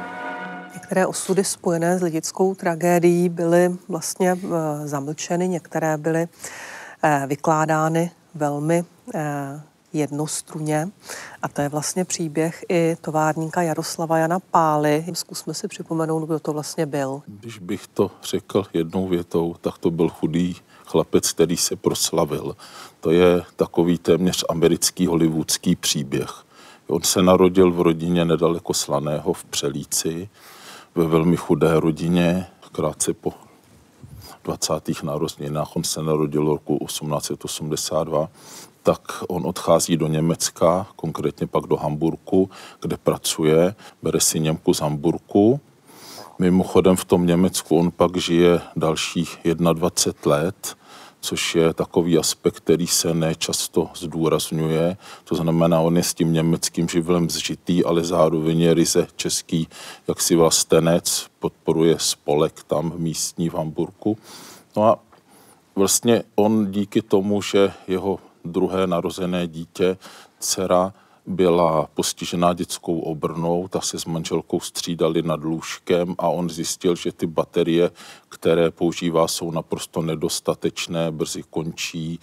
Některé 0.74 1.05
osudy 1.05 1.43
spojené 1.43 2.00
s 2.00 2.01
lidickou 2.01 2.55
tragédií 2.55 3.29
byly 3.29 3.75
vlastně 3.88 4.31
eh, 4.31 4.88
zamlčeny, 4.88 5.48
některé 5.48 5.98
byly 5.98 6.27
eh, 7.03 7.24
vykládány 7.27 8.12
velmi 8.36 8.86
eh, 9.15 9.62
jednostruně. 9.93 10.88
A 11.41 11.48
to 11.48 11.62
je 11.62 11.69
vlastně 11.69 12.05
příběh 12.05 12.65
i 12.69 12.98
továrníka 13.01 13.62
Jaroslava 13.62 14.17
Jana 14.17 14.39
Pály. 14.39 15.05
Zkusme 15.13 15.53
si 15.53 15.67
připomenout, 15.67 16.25
kdo 16.25 16.39
to 16.39 16.53
vlastně 16.53 16.86
byl. 16.86 17.22
Když 17.27 17.60
bych 17.60 17.88
to 17.88 18.12
řekl 18.24 18.63
jednou 18.74 19.07
větou, 19.07 19.55
tak 19.62 19.77
to 19.77 19.91
byl 19.91 20.10
chudý 20.10 20.55
chlapec, 20.86 21.32
který 21.32 21.58
se 21.58 21.75
proslavil. 21.75 22.56
To 23.00 23.12
je 23.12 23.44
takový 23.56 23.98
téměř 23.98 24.46
americký 24.50 25.08
hollywoodský 25.08 25.75
příběh. 25.75 26.46
On 26.88 27.01
se 27.01 27.22
narodil 27.22 27.72
v 27.72 27.82
rodině 27.82 28.25
nedaleko 28.25 28.74
Slaného 28.74 29.34
v 29.34 29.44
Přelíci, 29.44 30.30
ve 30.96 31.08
velmi 31.08 31.38
chudé 31.38 31.80
rodině, 31.80 32.48
krátce 32.72 33.13
po 33.13 33.34
20. 34.44 35.04
narozeninách, 35.04 35.75
on 35.75 35.84
se 35.84 36.04
narodil 36.04 36.46
roku 36.46 36.77
1882, 36.86 38.30
tak 38.84 39.24
on 39.27 39.46
odchází 39.46 39.98
do 39.98 40.08
Německa, 40.08 40.88
konkrétně 40.96 41.48
pak 41.48 41.63
do 41.63 41.75
Hamburku, 41.75 42.50
kde 42.82 42.98
pracuje, 42.98 43.75
bere 44.04 44.20
si 44.20 44.39
Němku 44.39 44.74
z 44.74 44.80
Hamburku. 44.80 45.60
Mimochodem 46.39 46.96
v 46.96 47.06
tom 47.06 47.25
Německu 47.25 47.80
on 47.80 47.92
pak 47.92 48.18
žije 48.18 48.62
dalších 48.75 49.38
21 49.74 50.36
let, 50.36 50.75
což 51.20 51.56
je 51.56 51.74
takový 51.74 52.18
aspekt, 52.18 52.56
který 52.56 52.88
se 52.88 53.13
nečasto 53.13 53.89
zdůrazňuje. 53.96 54.98
To 55.24 55.36
znamená, 55.36 55.80
on 55.80 55.98
je 55.98 56.04
s 56.04 56.13
tím 56.13 56.34
německým 56.34 56.89
živlem 56.89 57.30
zžitý, 57.30 57.86
ale 57.86 58.04
zároveň 58.04 58.62
je 58.62 58.74
ryze 58.74 59.08
český 59.15 59.68
jaksi 60.08 60.36
vlastenec, 60.36 61.27
podporuje 61.39 61.96
spolek 62.00 62.63
tam 62.63 62.94
místní 62.98 63.50
v 63.50 63.54
Hamburku. 63.54 64.18
No 64.75 64.84
a 64.84 65.00
vlastně 65.75 66.24
on 66.36 66.72
díky 66.72 67.01
tomu, 67.01 67.42
že 67.42 67.74
jeho 67.88 68.20
druhé 68.46 68.88
narozené 68.88 69.48
dítě, 69.48 69.98
dcera, 70.39 70.94
byla 71.27 71.88
postižená 71.94 72.53
dětskou 72.53 73.00
obrnou, 73.00 73.67
ta 73.67 73.82
se 73.82 74.00
s 74.00 74.05
manželkou 74.05 74.60
střídali 74.60 75.22
nad 75.22 75.44
lůžkem 75.44 76.15
a 76.17 76.29
on 76.29 76.50
zjistil, 76.50 76.96
že 76.96 77.12
ty 77.12 77.27
baterie, 77.27 77.91
které 78.29 78.72
používá, 78.72 79.27
jsou 79.27 79.51
naprosto 79.51 80.01
nedostatečné, 80.01 81.12
brzy 81.12 81.44
končí 81.50 82.20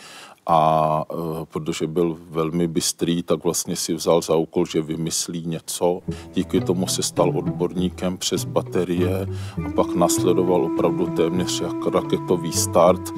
a 0.46 1.04
e, 1.10 1.14
protože 1.44 1.86
byl 1.86 2.18
velmi 2.30 2.68
bystrý, 2.68 3.22
tak 3.22 3.44
vlastně 3.44 3.76
si 3.76 3.94
vzal 3.94 4.22
za 4.22 4.34
úkol, 4.34 4.66
že 4.66 4.82
vymyslí 4.82 5.46
něco. 5.46 6.00
Díky 6.34 6.60
tomu 6.60 6.86
se 6.86 7.02
stal 7.02 7.38
odborníkem 7.38 8.18
přes 8.18 8.44
baterie 8.44 9.26
a 9.66 9.72
pak 9.74 9.94
nasledoval 9.94 10.64
opravdu 10.64 11.06
téměř 11.06 11.60
jak 11.60 11.86
raketový 11.94 12.52
start 12.52 13.12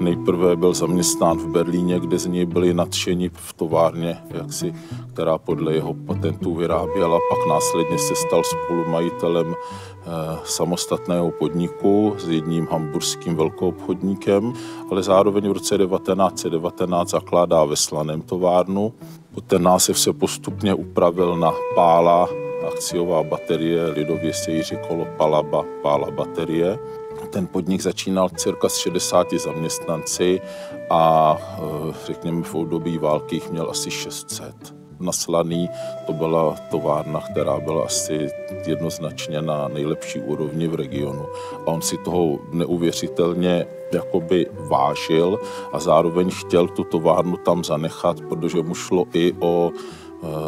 Nejprve 0.00 0.56
byl 0.56 0.74
zaměstnán 0.74 1.38
v 1.38 1.46
Berlíně, 1.46 2.00
kde 2.00 2.18
z 2.18 2.26
něj 2.26 2.46
byli 2.46 2.74
nadšení 2.74 3.28
v 3.28 3.52
továrně, 3.52 4.18
jaksi, 4.30 4.74
která 5.12 5.38
podle 5.38 5.74
jeho 5.74 5.94
patentů 5.94 6.54
vyráběla. 6.54 7.18
Pak 7.30 7.48
následně 7.48 7.98
se 7.98 8.14
stal 8.14 8.42
spolumajitelem 8.44 9.54
eh, 9.54 10.06
samostatného 10.44 11.30
podniku 11.30 12.14
s 12.18 12.28
jedním 12.28 12.66
hamburským 12.66 13.36
velkoobchodníkem, 13.36 14.52
ale 14.90 15.02
zároveň 15.02 15.48
v 15.48 15.52
roce 15.52 15.78
1919 15.78 17.10
zakládá 17.10 17.64
ve 17.64 17.76
Slaném 17.76 18.22
továrnu. 18.22 18.92
Ten 19.46 19.62
název 19.62 19.98
se 19.98 20.12
postupně 20.12 20.74
upravil 20.74 21.36
na 21.36 21.52
Pála, 21.74 22.28
akciová 22.66 23.22
baterie, 23.22 23.86
lidově 23.86 24.32
se 24.32 24.50
jí 24.50 24.62
říkalo 24.62 25.06
Palaba, 25.16 25.64
Pála 25.82 26.10
baterie. 26.10 26.78
Ten 27.30 27.46
podnik 27.46 27.80
začínal 27.80 28.28
cirka 28.28 28.68
s 28.68 28.76
60 28.76 29.32
zaměstnanci 29.32 30.40
a 30.90 31.36
eh, 31.40 31.94
řekněme 32.06 32.42
v 32.42 32.54
období 32.54 32.98
války 32.98 33.36
jich 33.36 33.50
měl 33.50 33.70
asi 33.70 33.90
600 33.90 34.76
na 35.00 35.12
Slaný. 35.12 35.68
To 36.06 36.12
byla 36.12 36.56
továrna, 36.70 37.20
která 37.20 37.60
byla 37.60 37.84
asi 37.84 38.28
jednoznačně 38.66 39.42
na 39.42 39.68
nejlepší 39.68 40.20
úrovni 40.20 40.68
v 40.68 40.74
regionu. 40.74 41.26
A 41.52 41.66
on 41.66 41.82
si 41.82 41.98
toho 41.98 42.38
neuvěřitelně 42.52 43.66
jakoby 43.92 44.46
vážil 44.68 45.38
a 45.72 45.78
zároveň 45.78 46.30
chtěl 46.30 46.68
tu 46.68 46.84
továrnu 46.84 47.36
tam 47.36 47.64
zanechat, 47.64 48.20
protože 48.20 48.62
mu 48.62 48.74
šlo 48.74 49.04
i 49.12 49.32
o 49.40 49.70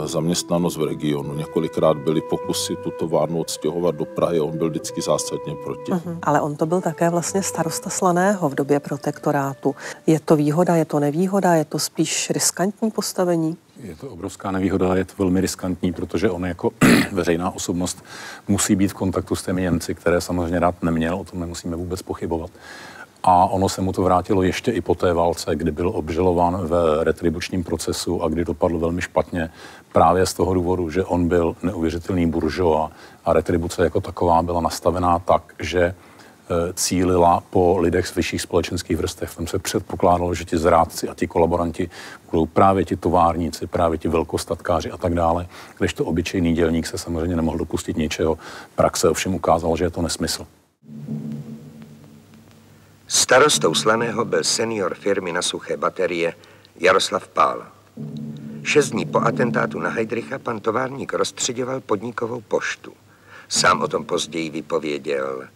zaměstnanost 0.04 0.76
v 0.76 0.84
regionu. 0.84 1.34
Několikrát 1.34 1.96
byly 1.96 2.20
pokusy 2.20 2.76
tu 2.76 2.90
továrnu 2.90 3.40
odstěhovat 3.40 3.94
do 3.94 4.04
Prahy, 4.04 4.40
on 4.40 4.58
byl 4.58 4.70
vždycky 4.70 5.02
zásadně 5.02 5.54
proti. 5.64 5.92
Uh-huh. 5.92 6.18
Ale 6.22 6.40
on 6.40 6.56
to 6.56 6.66
byl 6.66 6.80
také 6.80 7.10
vlastně 7.10 7.42
starosta 7.42 7.90
Slaného 7.90 8.48
v 8.48 8.54
době 8.54 8.80
protektorátu. 8.80 9.74
Je 10.06 10.20
to 10.20 10.36
výhoda, 10.36 10.76
je 10.76 10.84
to 10.84 11.00
nevýhoda, 11.00 11.54
je 11.54 11.64
to 11.64 11.78
spíš 11.78 12.30
riskantní 12.30 12.90
postavení? 12.90 13.56
Je 13.82 13.96
to 13.96 14.08
obrovská 14.08 14.50
nevýhoda, 14.50 14.96
je 14.96 15.04
to 15.04 15.12
velmi 15.18 15.40
riskantní, 15.40 15.92
protože 15.92 16.30
on 16.30 16.44
jako 16.46 16.70
veřejná 17.12 17.50
osobnost 17.50 18.04
musí 18.48 18.76
být 18.76 18.88
v 18.88 18.94
kontaktu 18.94 19.36
s 19.36 19.42
těmi 19.42 19.62
Němci, 19.62 19.94
které 19.94 20.20
samozřejmě 20.20 20.60
rád 20.60 20.82
neměl, 20.82 21.14
o 21.14 21.24
tom 21.24 21.40
nemusíme 21.40 21.76
vůbec 21.76 22.02
pochybovat. 22.02 22.50
A 23.22 23.46
ono 23.46 23.68
se 23.68 23.80
mu 23.80 23.92
to 23.92 24.02
vrátilo 24.02 24.42
ještě 24.42 24.70
i 24.70 24.80
po 24.80 24.94
té 24.94 25.12
válce, 25.12 25.56
kdy 25.56 25.70
byl 25.70 25.88
obžalován 25.94 26.56
v 26.56 27.00
retribučním 27.02 27.64
procesu 27.64 28.22
a 28.22 28.28
kdy 28.28 28.44
dopadl 28.44 28.78
velmi 28.78 29.02
špatně 29.02 29.50
právě 29.92 30.26
z 30.26 30.34
toho 30.34 30.54
důvodu, 30.54 30.90
že 30.90 31.04
on 31.04 31.28
byl 31.28 31.56
neuvěřitelný 31.62 32.26
buržoa 32.26 32.90
a 33.24 33.32
retribuce 33.32 33.82
jako 33.82 34.00
taková 34.00 34.42
byla 34.42 34.60
nastavená 34.60 35.18
tak, 35.18 35.42
že 35.58 35.80
e, 35.80 35.94
cílila 36.74 37.42
po 37.50 37.78
lidech 37.78 38.06
z 38.06 38.14
vyšších 38.14 38.42
společenských 38.42 38.96
vrstev. 38.96 39.36
Tam 39.36 39.46
se 39.46 39.58
předpokládalo, 39.58 40.34
že 40.34 40.44
ti 40.44 40.58
zrádci 40.58 41.08
a 41.08 41.14
ti 41.14 41.26
kolaboranti 41.26 41.90
budou 42.30 42.46
právě 42.46 42.84
ti 42.84 42.96
továrníci, 42.96 43.66
právě 43.66 43.98
ti 43.98 44.08
velkostatkáři 44.08 44.90
a 44.90 44.96
tak 44.96 45.14
dále, 45.14 45.46
když 45.78 45.92
to 45.92 46.04
obyčejný 46.04 46.54
dělník 46.54 46.86
se 46.86 46.98
samozřejmě 46.98 47.36
nemohl 47.36 47.58
dopustit 47.58 47.96
ničeho. 47.96 48.38
Praxe 48.74 49.08
ovšem 49.08 49.34
ukázala, 49.34 49.76
že 49.76 49.84
je 49.84 49.90
to 49.90 50.02
nesmysl. 50.02 50.46
Starostou 53.10 53.74
Slaného 53.74 54.24
byl 54.24 54.44
senior 54.44 54.94
firmy 54.94 55.32
na 55.32 55.42
suché 55.42 55.76
baterie 55.76 56.34
Jaroslav 56.76 57.28
Pála. 57.28 57.72
Šest 58.62 58.90
dní 58.90 59.06
po 59.06 59.18
atentátu 59.18 59.78
na 59.78 59.90
Heidricha 59.90 60.38
pan 60.38 60.60
továrník 60.60 61.14
rozstředěval 61.14 61.80
podnikovou 61.80 62.40
poštu. 62.40 62.92
Sám 63.48 63.82
o 63.82 63.88
tom 63.88 64.04
později 64.04 64.50
vypověděl. 64.50 65.48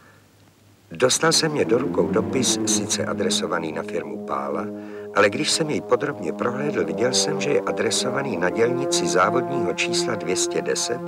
Dostal 0.91 1.33
se 1.33 1.49
mě 1.49 1.65
do 1.65 1.79
rukou 1.79 2.09
dopis, 2.09 2.59
sice 2.67 3.05
adresovaný 3.05 3.73
na 3.73 3.83
firmu 3.83 4.27
Pála, 4.27 4.67
ale 5.15 5.31
když 5.31 5.51
jsem 5.51 5.71
jej 5.71 5.81
podrobně 5.81 6.33
prohlédl, 6.33 6.85
viděl 6.85 7.13
jsem, 7.13 7.41
že 7.41 7.51
je 7.51 7.61
adresovaný 7.61 8.37
na 8.37 8.51
dělnici 8.51 9.09
závodního 9.09 9.75
čísla 9.75 10.15
210, 10.15 11.01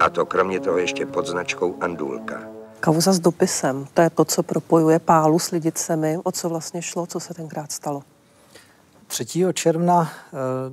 a 0.00 0.10
to 0.10 0.26
kromě 0.26 0.60
toho 0.60 0.78
ještě 0.78 1.06
pod 1.06 1.26
značkou 1.26 1.76
Andulka. 1.80 2.57
Kauza 2.80 3.12
s 3.12 3.20
dopisem, 3.20 3.86
to 3.94 4.02
je 4.02 4.10
to, 4.10 4.24
co 4.24 4.42
propojuje 4.42 4.98
Pálu 4.98 5.38
s 5.38 5.50
Lidicemi. 5.50 6.18
O 6.24 6.32
co 6.32 6.48
vlastně 6.48 6.82
šlo, 6.82 7.06
co 7.06 7.20
se 7.20 7.34
tenkrát 7.34 7.72
stalo? 7.72 8.02
3. 9.06 9.26
června 9.52 10.04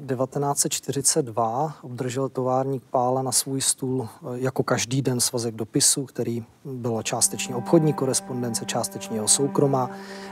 1942 0.07 1.67
eh, 1.69 1.85
obdržel 1.85 2.29
továrník 2.29 2.83
Pála 2.91 3.21
na 3.21 3.31
svůj 3.31 3.61
stůl 3.61 4.07
eh, 4.07 4.27
jako 4.33 4.63
každý 4.63 5.01
den 5.01 5.19
svazek 5.19 5.55
dopisů, 5.55 6.05
který 6.05 6.45
byla 6.65 7.03
částečně 7.03 7.55
obchodní 7.55 7.93
korespondence, 7.93 8.65
částečně 8.65 9.17
jeho 9.17 9.27
soukromá 9.27 9.89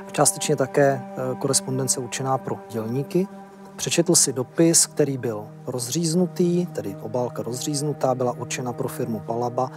a 0.07 0.11
částečně 0.11 0.55
také 0.55 1.01
eh, 1.01 1.35
korespondence 1.39 1.99
určená 1.99 2.37
pro 2.37 2.57
dělníky. 2.69 3.27
Přečetl 3.75 4.15
si 4.15 4.33
dopis, 4.33 4.85
který 4.85 5.17
byl 5.17 5.47
rozříznutý, 5.67 6.65
tedy 6.65 6.95
obálka 7.01 7.43
rozříznutá, 7.43 8.15
byla 8.15 8.31
určena 8.31 8.73
pro 8.73 8.87
firmu 8.87 9.19
Palaba 9.19 9.71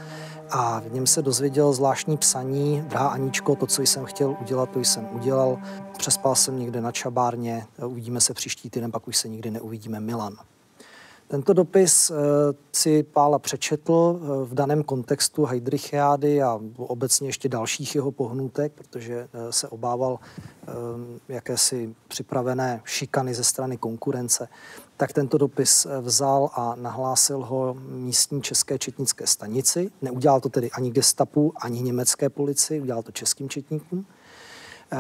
a 0.50 0.80
v 0.80 0.92
něm 0.92 1.06
se 1.06 1.22
dozvěděl 1.22 1.72
zvláštní 1.72 2.16
psaní. 2.16 2.84
Drahá 2.88 3.08
Aničko, 3.08 3.56
to, 3.56 3.66
co 3.66 3.82
jsem 3.82 4.04
chtěl 4.04 4.36
udělat, 4.40 4.70
to 4.70 4.80
jsem 4.80 5.08
udělal. 5.12 5.58
Přespal 5.98 6.34
jsem 6.34 6.58
někde 6.58 6.80
na 6.80 6.92
čabárně, 6.92 7.66
uvidíme 7.86 8.20
se 8.20 8.34
příští 8.34 8.70
týden, 8.70 8.92
pak 8.92 9.08
už 9.08 9.16
se 9.16 9.28
nikdy 9.28 9.50
neuvidíme 9.50 10.00
Milan. 10.00 10.36
Tento 11.28 11.52
dopis 11.52 12.10
eh, 12.10 12.14
si 12.72 13.02
Pála 13.02 13.38
přečetl 13.38 14.20
eh, 14.20 14.44
v 14.44 14.54
daném 14.54 14.82
kontextu 14.82 15.44
Heidrichiády 15.44 16.42
a 16.42 16.60
obecně 16.76 17.28
ještě 17.28 17.48
dalších 17.48 17.94
jeho 17.94 18.12
pohnutek, 18.12 18.72
protože 18.72 19.28
eh, 19.32 19.52
se 19.52 19.68
obával 19.68 20.18
jakési 21.28 21.94
připravené 22.08 22.80
šikany 22.84 23.34
ze 23.34 23.44
strany 23.44 23.76
konkurence. 23.76 24.48
Tak 24.96 25.12
tento 25.12 25.38
dopis 25.38 25.86
vzal 26.00 26.50
a 26.52 26.74
nahlásil 26.74 27.38
ho 27.38 27.76
místní 27.88 28.42
české 28.42 28.78
četnické 28.78 29.26
stanici. 29.26 29.90
Neudělal 30.02 30.40
to 30.40 30.48
tedy 30.48 30.70
ani 30.70 30.90
gestapu, 30.90 31.52
ani 31.60 31.82
německé 31.82 32.28
policii, 32.28 32.80
udělal 32.80 33.02
to 33.02 33.12
českým 33.12 33.48
četníkům. 33.48 34.06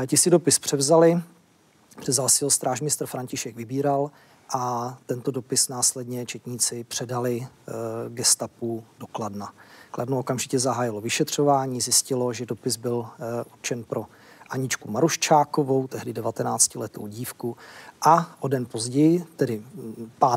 Ti 0.06 0.16
si 0.16 0.30
dopis 0.30 0.58
převzali, 0.58 1.22
převzal 2.00 2.28
si 2.28 2.44
ho 2.44 2.50
strážmistr 2.50 3.06
František 3.06 3.56
Vybíral 3.56 4.10
a 4.50 4.96
tento 5.06 5.30
dopis 5.30 5.68
následně 5.68 6.26
četníci 6.26 6.84
předali 6.84 7.40
e, 7.40 7.48
gestapu 8.08 8.84
do 8.98 9.06
Kladna. 9.06 9.52
Kladno 9.90 10.18
okamžitě 10.18 10.58
zahájilo 10.58 11.00
vyšetřování, 11.00 11.80
zjistilo, 11.80 12.32
že 12.32 12.46
dopis 12.46 12.76
byl 12.76 13.06
e, 13.06 13.44
určen 13.44 13.84
pro 13.84 14.06
Aničku 14.50 14.90
Maruščákovou, 14.90 15.86
tehdy 15.86 16.12
19-letou 16.12 17.06
dívku, 17.06 17.56
a 18.02 18.36
o 18.40 18.48
den 18.48 18.66
později, 18.66 19.24
tedy 19.36 19.62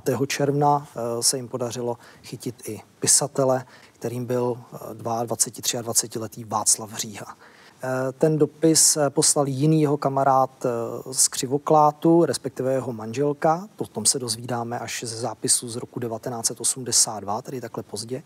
5. 0.04 0.20
června, 0.28 0.88
e, 0.96 1.24
se 1.24 1.38
jim 1.38 1.48
podařilo 1.48 1.98
chytit 2.24 2.70
i 2.70 2.82
pisatele, 3.00 3.66
kterým 3.94 4.26
byl 4.26 4.62
22, 4.94 5.82
23 5.82 6.20
letý 6.20 6.44
Václav 6.44 6.98
Říha. 6.98 7.38
Eh, 7.84 8.12
ten 8.12 8.38
dopis 8.38 8.98
eh, 8.98 9.10
poslal 9.10 9.48
jiný 9.48 9.82
jeho 9.82 9.98
kamarád 9.98 10.66
eh, 10.66 10.70
z 11.14 11.28
Křivoklátu, 11.28 12.26
respektive 12.26 12.74
jeho 12.74 12.94
manželka. 12.94 13.68
Potom 13.76 14.06
se 14.06 14.20
dozvídáme 14.20 14.80
až 14.80 15.04
ze 15.08 15.18
zápisu 15.18 15.70
z 15.70 15.76
roku 15.76 16.00
1982, 16.00 17.42
tedy 17.42 17.62
takhle 17.62 17.84
pozdě. 17.84 18.24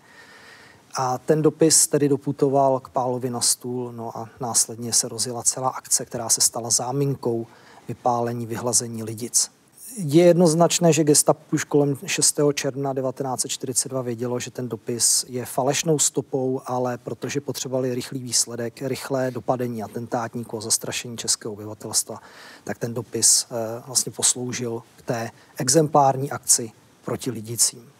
A 0.97 1.17
ten 1.17 1.41
dopis 1.41 1.87
tedy 1.87 2.09
doputoval 2.09 2.79
k 2.79 2.89
Pálovi 2.89 3.29
na 3.29 3.41
stůl, 3.41 3.91
no 3.91 4.17
a 4.17 4.29
následně 4.39 4.93
se 4.93 5.09
rozjela 5.09 5.43
celá 5.43 5.69
akce, 5.69 6.05
která 6.05 6.29
se 6.29 6.41
stala 6.41 6.69
záminkou 6.69 7.47
vypálení, 7.87 8.45
vyhlazení 8.45 9.03
lidic. 9.03 9.51
Je 9.97 10.23
jednoznačné, 10.23 10.93
že 10.93 11.03
gestapo 11.03 11.41
už 11.51 11.63
kolem 11.63 11.97
6. 12.05 12.39
června 12.53 12.93
1942 12.93 14.01
vědělo, 14.01 14.39
že 14.39 14.51
ten 14.51 14.69
dopis 14.69 15.25
je 15.29 15.45
falešnou 15.45 15.99
stopou, 15.99 16.61
ale 16.65 16.97
protože 16.97 17.41
potřebovali 17.41 17.95
rychlý 17.95 18.19
výsledek, 18.19 18.81
rychlé 18.81 19.31
dopadení 19.31 19.83
atentátníků 19.83 20.57
a 20.57 20.61
zastrašení 20.61 21.17
českého 21.17 21.53
obyvatelstva, 21.53 22.21
tak 22.63 22.77
ten 22.77 22.93
dopis 22.93 23.45
eh, 23.51 23.83
vlastně 23.87 24.11
posloužil 24.11 24.83
k 24.95 25.01
té 25.01 25.29
exemplární 25.57 26.31
akci 26.31 26.71
proti 27.05 27.31
lidicím. 27.31 27.92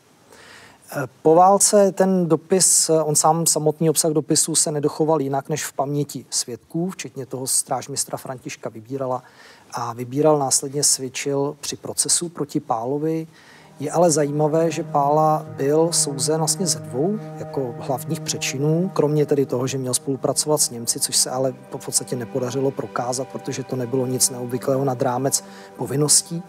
Po 1.21 1.35
válce 1.35 1.91
ten 1.91 2.27
dopis, 2.27 2.89
on 3.03 3.15
sám 3.15 3.45
samotný 3.45 3.89
obsah 3.89 4.11
dopisu 4.11 4.55
se 4.55 4.71
nedochoval 4.71 5.21
jinak 5.21 5.49
než 5.49 5.65
v 5.65 5.73
paměti 5.73 6.25
svědků, 6.29 6.89
včetně 6.89 7.25
toho 7.25 7.47
strážmistra 7.47 8.17
Františka 8.17 8.69
Vybírala, 8.69 9.23
a 9.71 9.93
vybíral 9.93 10.39
následně 10.39 10.83
svědčil 10.83 11.55
při 11.61 11.75
procesu 11.75 12.29
proti 12.29 12.59
Pálovi. 12.59 13.27
Je 13.79 13.91
ale 13.91 14.11
zajímavé, 14.11 14.71
že 14.71 14.83
Pála 14.83 15.45
byl 15.57 15.91
souzen 15.91 16.37
vlastně 16.37 16.67
ze 16.67 16.79
dvou 16.79 17.19
jako 17.37 17.75
hlavních 17.79 18.19
přečinů, 18.19 18.91
kromě 18.93 19.25
tedy 19.25 19.45
toho, 19.45 19.67
že 19.67 19.77
měl 19.77 19.93
spolupracovat 19.93 20.57
s 20.57 20.69
Němci, 20.69 20.99
což 20.99 21.17
se 21.17 21.29
ale 21.29 21.51
v 21.51 21.85
podstatě 21.85 22.15
nepodařilo 22.15 22.71
prokázat, 22.71 23.27
protože 23.27 23.63
to 23.63 23.75
nebylo 23.75 24.05
nic 24.05 24.29
neobvyklého 24.29 24.85
nad 24.85 25.01
rámec 25.01 25.43
povinností. 25.77 26.43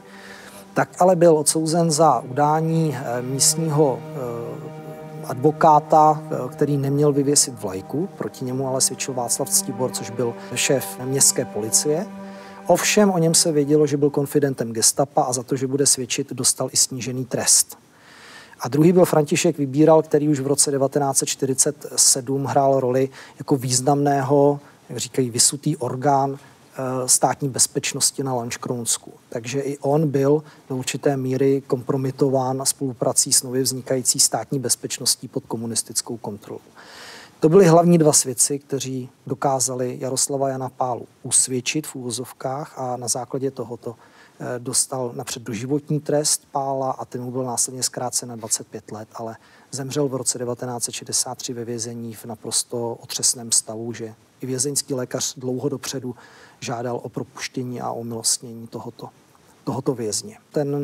Tak 0.75 0.89
ale 0.99 1.17
byl 1.17 1.39
odsouzen 1.39 1.91
za 1.91 2.21
udání 2.21 2.97
eh, 2.97 3.23
místního 3.23 3.99
eh, 4.01 5.25
advokáta, 5.25 6.23
eh, 6.25 6.49
který 6.49 6.77
neměl 6.77 7.13
vyvěsit 7.13 7.55
vlajku. 7.61 8.09
Proti 8.19 8.45
němu 8.45 8.69
ale 8.69 8.81
svědčil 8.81 9.15
Václav 9.15 9.51
Ctibor, 9.51 9.91
což 9.91 10.11
byl 10.11 10.35
šéf 10.55 10.99
městské 11.05 11.45
policie. 11.45 12.07
Ovšem 12.67 13.11
o 13.11 13.19
něm 13.19 13.35
se 13.35 13.53
vědělo, 13.53 13.87
že 13.87 13.97
byl 13.97 14.11
konfidentem 14.11 14.73
gestapa 14.73 15.23
a 15.23 15.33
za 15.33 15.43
to, 15.43 15.57
že 15.57 15.67
bude 15.67 15.87
svědčit, 15.87 16.33
dostal 16.33 16.69
i 16.73 16.77
snížený 16.77 17.25
trest. 17.25 17.79
A 18.61 18.69
druhý 18.69 18.93
byl 18.93 19.05
František 19.05 19.59
Vybíral, 19.59 20.03
který 20.03 20.29
už 20.29 20.41
v 20.41 20.47
roce 20.47 20.71
1947 20.71 22.45
hrál 22.45 22.81
roli 22.81 23.09
jako 23.39 23.57
významného, 23.57 24.61
jak 24.89 24.99
říkají, 24.99 25.31
vysutý 25.31 25.77
orgán 25.77 26.39
státní 27.07 27.49
bezpečnosti 27.49 28.23
na 28.23 28.35
Lanškronsku. 28.35 29.13
Takže 29.29 29.61
i 29.61 29.79
on 29.79 30.09
byl 30.09 30.43
do 30.69 30.77
určité 30.77 31.17
míry 31.17 31.63
kompromitován 31.67 32.67
spoluprací 32.67 33.33
s 33.33 33.43
nově 33.43 33.63
vznikající 33.63 34.21
státní 34.21 34.59
bezpečností 34.59 35.29
pod 35.29 35.45
komunistickou 35.47 36.17
kontrolou. 36.17 36.61
To 37.41 37.49
byli 37.49 37.67
hlavní 37.67 37.99
dva 37.99 38.13
svědci, 38.13 38.59
kteří 38.59 39.09
dokázali 39.27 39.97
Jaroslava 40.01 40.49
Jana 40.49 40.69
Pálu 40.69 41.07
usvědčit 41.23 41.87
v 41.87 41.95
úvozovkách 41.95 42.79
a 42.79 42.97
na 42.97 43.09
základě 43.09 43.51
tohoto 43.51 43.97
eh, 44.41 44.59
dostal 44.59 45.13
napřed 45.15 45.43
doživotní 45.43 46.01
trest 46.01 46.43
Pála 46.53 46.91
a 46.91 47.05
ten 47.05 47.23
mu 47.23 47.31
byl 47.31 47.45
následně 47.45 47.83
zkrácen 47.83 48.29
na 48.29 48.37
25 48.37 48.93
let, 48.93 49.09
ale 49.15 49.37
zemřel 49.71 50.09
v 50.09 50.15
roce 50.15 50.39
1963 50.39 51.53
ve 51.53 51.65
vězení 51.65 52.15
v 52.15 52.25
naprosto 52.25 52.95
otřesném 52.95 53.53
stavu, 53.53 53.93
že 53.93 54.15
i 54.41 54.47
vězeňský 54.47 54.95
lékař 54.95 55.35
dlouho 55.37 55.69
dopředu 55.69 56.15
žádal 56.61 57.01
o 57.03 57.09
propuštění 57.09 57.81
a 57.81 57.91
o 57.91 58.05
milostnění 58.05 58.67
tohoto, 58.67 59.09
tohoto 59.65 59.95
vězně. 59.95 60.39
Ten 60.53 60.77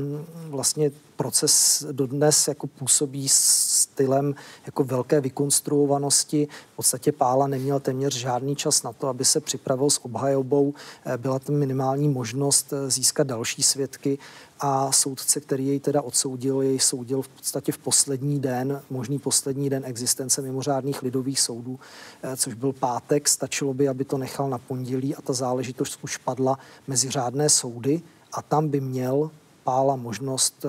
vlastně 0.49 0.91
proces 1.17 1.85
dodnes 1.93 2.49
jako 2.49 2.67
působí 2.67 3.29
stylem 3.29 4.35
jako 4.67 4.85
velké 4.85 5.21
vykonstruovanosti. 5.21 6.49
V 6.73 6.77
podstatě 6.77 7.13
Pála 7.13 7.47
neměl 7.47 7.81
téměř 7.81 8.15
žádný 8.15 8.57
čas 8.57 8.83
na 8.83 8.93
to, 8.93 9.09
aby 9.09 9.25
se 9.25 9.41
připravil 9.41 9.91
s 9.91 10.05
obhajobou. 10.05 10.75
Eh, 11.05 11.17
byla 11.17 11.39
tam 11.39 11.57
minimální 11.57 12.09
možnost 12.09 12.73
eh, 12.73 12.91
získat 12.91 13.27
další 13.27 13.63
svědky 13.63 14.19
a 14.61 14.93
soudce, 14.93 15.41
který 15.41 15.67
jej 15.67 15.81
teda 15.81 16.03
odsoudil, 16.03 16.63
jej 16.63 16.79
soudil 16.79 17.23
v 17.23 17.29
podstatě 17.29 17.73
v 17.73 17.79
poslední 17.79 18.41
den, 18.41 18.83
možný 18.91 19.19
poslední 19.19 19.71
den 19.71 19.83
existence 19.87 20.43
mimořádných 20.43 21.03
lidových 21.03 21.41
soudů, 21.41 21.79
eh, 22.23 22.37
což 22.37 22.55
byl 22.55 22.73
pátek. 22.73 23.29
Stačilo 23.29 23.75
by, 23.75 23.89
aby 23.89 24.05
to 24.05 24.19
nechal 24.19 24.51
na 24.51 24.59
pondělí 24.59 25.17
a 25.17 25.23
ta 25.23 25.33
záležitost 25.33 25.99
už 26.03 26.17
padla 26.17 26.59
mezi 26.87 27.11
řádné 27.11 27.49
soudy 27.49 28.03
a 28.33 28.43
tam 28.43 28.69
by 28.69 28.81
měl 28.81 29.31
Pála 29.65 29.97
možnost 29.97 30.65
eh, 30.65 30.69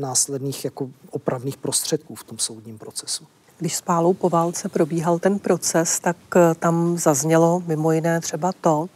následných 0.00 0.64
jako 0.64 0.90
opravných 1.10 1.56
prostředků 1.56 2.14
v 2.14 2.24
tom 2.24 2.38
soudním 2.38 2.78
procesu. 2.78 3.26
Když 3.58 3.76
s 3.76 3.80
Pálou 3.80 4.14
po 4.14 4.28
válce 4.28 4.68
probíhal 4.68 5.18
ten 5.18 5.38
proces, 5.38 6.00
tak 6.00 6.16
eh, 6.36 6.54
tam 6.54 6.98
zaznělo 6.98 7.62
mimo 7.66 7.92
jiné 7.92 8.20
třeba 8.20 8.52
to, 8.60 8.88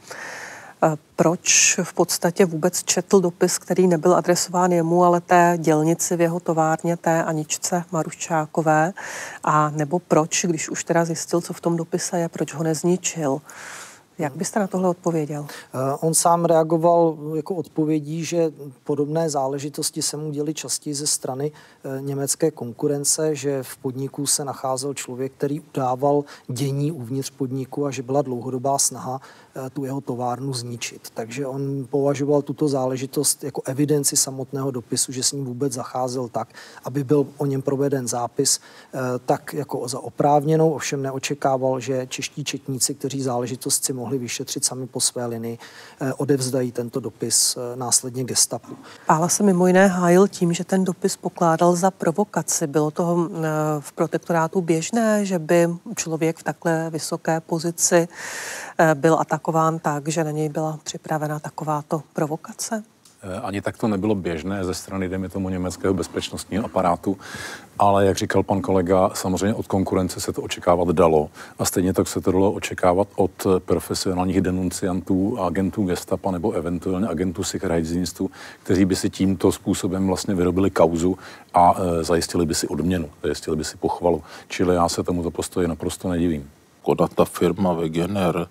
proč 1.16 1.78
v 1.82 1.92
podstatě 1.92 2.44
vůbec 2.44 2.82
četl 2.82 3.20
dopis, 3.20 3.58
který 3.58 3.86
nebyl 3.86 4.14
adresován 4.14 4.72
jemu, 4.72 5.04
ale 5.04 5.20
té 5.20 5.54
dělnici 5.60 6.16
v 6.16 6.20
jeho 6.20 6.40
továrně, 6.40 6.96
té 6.96 7.24
Aničce 7.24 7.84
Maruščákové, 7.92 8.92
a 9.44 9.70
nebo 9.70 9.98
proč, 9.98 10.44
když 10.44 10.68
už 10.68 10.84
teda 10.84 11.04
zjistil, 11.04 11.40
co 11.40 11.52
v 11.52 11.60
tom 11.60 11.76
dopise 11.76 12.18
je, 12.18 12.28
proč 12.28 12.54
ho 12.54 12.64
nezničil. 12.64 13.40
Jak 14.18 14.36
byste 14.36 14.60
na 14.60 14.66
tohle 14.66 14.88
odpověděl? 14.88 15.46
Eh, 15.48 15.78
on 16.00 16.14
sám 16.14 16.44
reagoval 16.44 17.16
jako 17.36 17.54
odpovědí, 17.54 18.24
že 18.24 18.52
podobné 18.84 19.30
záležitosti 19.30 20.02
se 20.02 20.16
mu 20.16 20.30
děly 20.30 20.54
častěji 20.54 20.94
ze 20.94 21.06
strany 21.06 21.52
eh, 21.52 22.02
německé 22.02 22.50
konkurence, 22.50 23.34
že 23.34 23.62
v 23.62 23.76
podniku 23.76 24.26
se 24.26 24.44
nacházel 24.44 24.94
člověk, 24.94 25.32
který 25.32 25.60
udával 25.60 26.24
dění 26.48 26.92
uvnitř 26.92 27.30
podniku 27.30 27.86
a 27.86 27.90
že 27.90 28.02
byla 28.02 28.22
dlouhodobá 28.22 28.78
snaha 28.78 29.20
Eh, 29.56 29.70
tu 29.70 29.84
jeho 29.84 30.00
továrnu 30.00 30.52
zničit. 30.52 31.10
Takže 31.14 31.46
on 31.46 31.86
považoval 31.90 32.42
tuto 32.42 32.68
záležitost 32.68 33.44
jako 33.44 33.62
evidenci 33.64 34.16
samotného 34.16 34.70
dopisu, 34.70 35.12
že 35.12 35.22
s 35.22 35.32
ním 35.32 35.44
vůbec 35.44 35.72
zacházel 35.72 36.28
tak, 36.28 36.48
aby 36.84 37.04
byl 37.04 37.26
o 37.36 37.46
něm 37.46 37.62
proveden 37.62 38.08
zápis 38.08 38.60
eh, 38.94 38.98
tak 39.26 39.54
jako 39.54 39.88
za 39.88 40.00
oprávněnou, 40.00 40.70
ovšem 40.70 41.02
neočekával, 41.02 41.80
že 41.80 42.06
čeští 42.06 42.44
četníci, 42.44 42.94
kteří 42.94 43.22
záležitost 43.22 43.84
si 43.84 43.92
mohli 43.92 44.05
vyšetřit 44.14 44.64
sami 44.64 44.86
po 44.86 45.00
své 45.00 45.26
linii, 45.26 45.58
eh, 46.00 46.12
odevzdají 46.12 46.72
tento 46.72 47.00
dopis 47.00 47.58
následně 47.74 48.24
gestapu. 48.24 48.76
Pála 49.06 49.28
se 49.28 49.42
mimo 49.42 49.66
jiné 49.66 49.86
hájil 49.86 50.28
tím, 50.28 50.52
že 50.52 50.64
ten 50.64 50.84
dopis 50.84 51.16
pokládal 51.16 51.76
za 51.76 51.90
provokaci. 51.90 52.66
Bylo 52.66 52.90
to 52.90 53.28
v 53.80 53.92
protektorátu 53.92 54.60
běžné, 54.60 55.24
že 55.24 55.38
by 55.38 55.68
člověk 55.96 56.38
v 56.38 56.42
takhle 56.42 56.90
vysoké 56.90 57.40
pozici 57.40 58.08
byl 58.94 59.16
atakován 59.20 59.78
tak, 59.78 60.08
že 60.08 60.24
na 60.24 60.30
něj 60.30 60.48
byla 60.48 60.78
připravena 60.84 61.38
takováto 61.38 62.02
provokace? 62.12 62.82
Eh, 63.28 63.40
ani 63.40 63.60
tak 63.60 63.78
to 63.78 63.88
nebylo 63.88 64.14
běžné 64.14 64.64
ze 64.64 64.74
strany, 64.74 65.08
dejme 65.08 65.28
tomu, 65.28 65.48
německého 65.48 65.94
bezpečnostního 65.94 66.64
aparátu, 66.64 67.18
ale 67.78 68.06
jak 68.06 68.16
říkal 68.16 68.42
pan 68.42 68.60
kolega, 68.60 69.10
samozřejmě 69.14 69.54
od 69.54 69.66
konkurence 69.66 70.20
se 70.20 70.32
to 70.32 70.42
očekávat 70.42 70.88
dalo. 70.88 71.30
A 71.58 71.64
stejně 71.64 71.92
tak 71.92 72.08
se 72.08 72.20
to 72.20 72.32
dalo 72.32 72.52
očekávat 72.52 73.08
od 73.16 73.46
profesionálních 73.58 74.40
denunciantů, 74.40 75.38
agentů 75.40 75.84
gestapa 75.84 76.30
nebo 76.30 76.52
eventuálně 76.52 77.08
agentů 77.08 77.44
sicherheitsdienstu, 77.44 78.30
kteří 78.62 78.84
by 78.84 78.96
si 78.96 79.10
tímto 79.10 79.52
způsobem 79.52 80.06
vlastně 80.06 80.34
vyrobili 80.34 80.70
kauzu 80.70 81.18
a 81.54 81.74
e, 81.78 82.04
zajistili 82.04 82.46
by 82.46 82.54
si 82.54 82.68
odměnu, 82.68 83.10
zajistili 83.22 83.56
by 83.56 83.64
si 83.64 83.76
pochvalu. 83.76 84.22
Čili 84.48 84.74
já 84.74 84.88
se 84.88 85.02
tomuto 85.02 85.30
postoji 85.30 85.68
naprosto 85.68 86.08
nedivím. 86.08 86.50
Koda 86.82 87.08
ta 87.08 87.24
firma 87.24 87.72
Wegener 87.72 88.46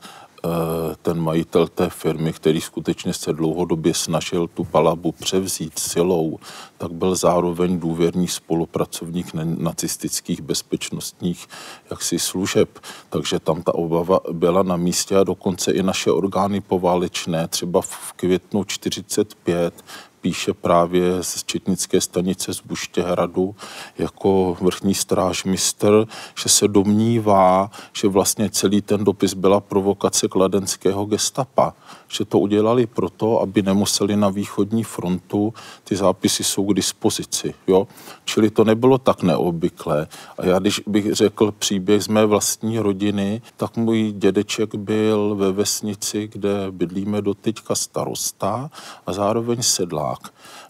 ten 1.02 1.20
majitel 1.20 1.68
té 1.68 1.90
firmy, 1.90 2.34
který 2.34 2.62
skutečně 2.62 3.14
se 3.14 3.34
dlouhodobě 3.34 3.94
snažil 3.94 4.48
tu 4.48 4.64
palabu 4.64 5.12
převzít 5.12 5.80
silou, 5.80 6.40
tak 6.78 6.92
byl 6.92 7.16
zároveň 7.16 7.80
důvěrný 7.80 8.28
spolupracovník 8.28 9.34
nacistických 9.44 10.42
bezpečnostních 10.42 11.48
jaksi 11.90 12.20
služeb. 12.20 12.80
Takže 13.10 13.40
tam 13.40 13.62
ta 13.62 13.76
obava 13.76 14.20
byla 14.32 14.64
na 14.64 14.78
místě 14.78 15.18
a 15.18 15.24
dokonce 15.24 15.72
i 15.72 15.84
naše 15.84 16.12
orgány 16.12 16.62
poválečné, 16.62 17.48
třeba 17.48 17.82
v 17.82 18.14
květnu 18.14 18.64
45 18.64 19.84
píše 20.26 20.54
právě 20.54 21.24
z 21.24 21.44
Četnické 21.44 22.02
stanice 22.02 22.54
z 22.54 22.62
Buštěhradu 22.62 23.56
jako 23.98 24.58
vrchní 24.62 24.96
strážmistr, 24.96 26.08
že 26.44 26.50
se 26.50 26.68
domnívá, 26.68 27.70
že 27.94 28.08
vlastně 28.08 28.50
celý 28.50 28.82
ten 28.82 29.04
dopis 29.04 29.34
byla 29.34 29.60
provokace 29.60 30.28
kladenského 30.28 31.06
gestapa. 31.06 31.74
Že 32.08 32.26
to 32.26 32.40
udělali 32.40 32.88
proto, 32.88 33.42
aby 33.42 33.62
nemuseli 33.62 34.16
na 34.16 34.30
východní 34.30 34.84
frontu, 34.84 35.54
ty 35.84 35.96
zápisy 35.96 36.44
jsou 36.44 36.66
k 36.66 36.74
dispozici. 36.74 37.54
Jo? 37.68 37.88
Čili 38.26 38.50
to 38.50 38.64
nebylo 38.64 38.98
tak 38.98 39.24
neobvyklé. 39.24 40.08
A 40.38 40.46
já, 40.46 40.60
když 40.60 40.82
bych 40.88 41.14
řekl 41.14 41.52
příběh 41.52 42.04
z 42.04 42.08
mé 42.08 42.26
vlastní 42.26 42.80
rodiny, 42.80 43.42
tak 43.58 43.78
můj 43.78 44.12
dědeček 44.12 44.76
byl 44.76 45.36
ve 45.36 45.52
vesnici, 45.52 46.30
kde 46.32 46.72
bydlíme 46.72 47.22
doteďka 47.22 47.76
starosta 47.76 48.70
a 49.06 49.14
zároveň 49.14 49.64
sedlák. 49.64 50.15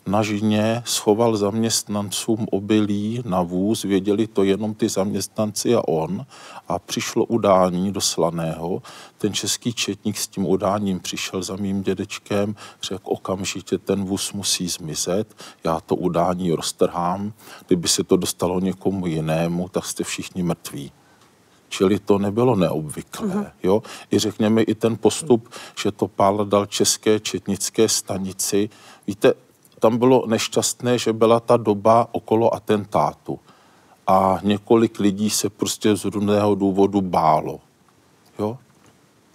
Na 0.08 0.24
žině 0.24 0.84
schoval 0.86 1.38
zaměstnancům 1.38 2.48
obilí 2.52 3.22
na 3.26 3.42
vůz, 3.42 3.84
věděli 3.84 4.28
to 4.28 4.44
jenom 4.44 4.74
ty 4.74 4.90
zaměstnanci 4.90 5.76
a 5.76 5.88
on 5.88 6.26
a 6.68 6.80
přišlo 6.80 7.26
udání 7.26 7.92
do 7.92 8.02
Slaného. 8.02 8.82
Ten 9.18 9.34
český 9.34 9.74
četník 9.74 10.18
s 10.18 10.28
tím 10.28 10.46
udáním 10.46 11.00
přišel 11.00 11.44
za 11.44 11.56
mým 11.56 11.82
dědečkem, 11.82 12.56
řekl 12.84 13.02
okamžitě 13.04 13.78
ten 13.78 14.06
vůz 14.06 14.34
musí 14.34 14.68
zmizet, 14.68 15.36
já 15.64 15.80
to 15.80 15.96
udání 15.96 16.52
roztrhám, 16.52 17.34
kdyby 17.68 17.88
se 17.88 18.04
to 18.04 18.18
dostalo 18.18 18.60
někomu 18.60 19.08
jinému, 19.08 19.70
tak 19.70 19.86
jste 19.86 20.04
všichni 20.04 20.44
mrtví. 20.44 20.92
Čili 21.70 22.00
to 22.00 22.18
nebylo 22.18 22.56
neobvyklé. 22.56 23.28
Uh-huh. 23.28 23.52
Jo? 23.64 23.84
I 24.12 24.20
řekněme 24.20 24.62
i 24.62 24.76
ten 24.76 24.98
postup, 24.98 25.50
že 25.84 25.92
to 25.92 26.08
Pál 26.08 26.46
dal 26.46 26.66
české 26.66 27.20
četnické 27.20 27.90
stanici. 27.90 28.70
Víte, 29.08 29.34
tam 29.80 29.98
bylo 29.98 30.24
nešťastné, 30.28 30.98
že 30.98 31.13
byla 31.13 31.39
ta 31.39 31.58
doba 31.58 32.08
okolo 32.12 32.54
atentátu 32.54 33.39
a 34.08 34.39
několik 34.44 35.00
lidí 35.00 35.30
se 35.30 35.50
prostě 35.50 35.96
z 35.96 36.06
různého 36.06 36.56
důvodu 36.56 37.02
bálo. 37.02 37.60
Jo? 38.39 38.58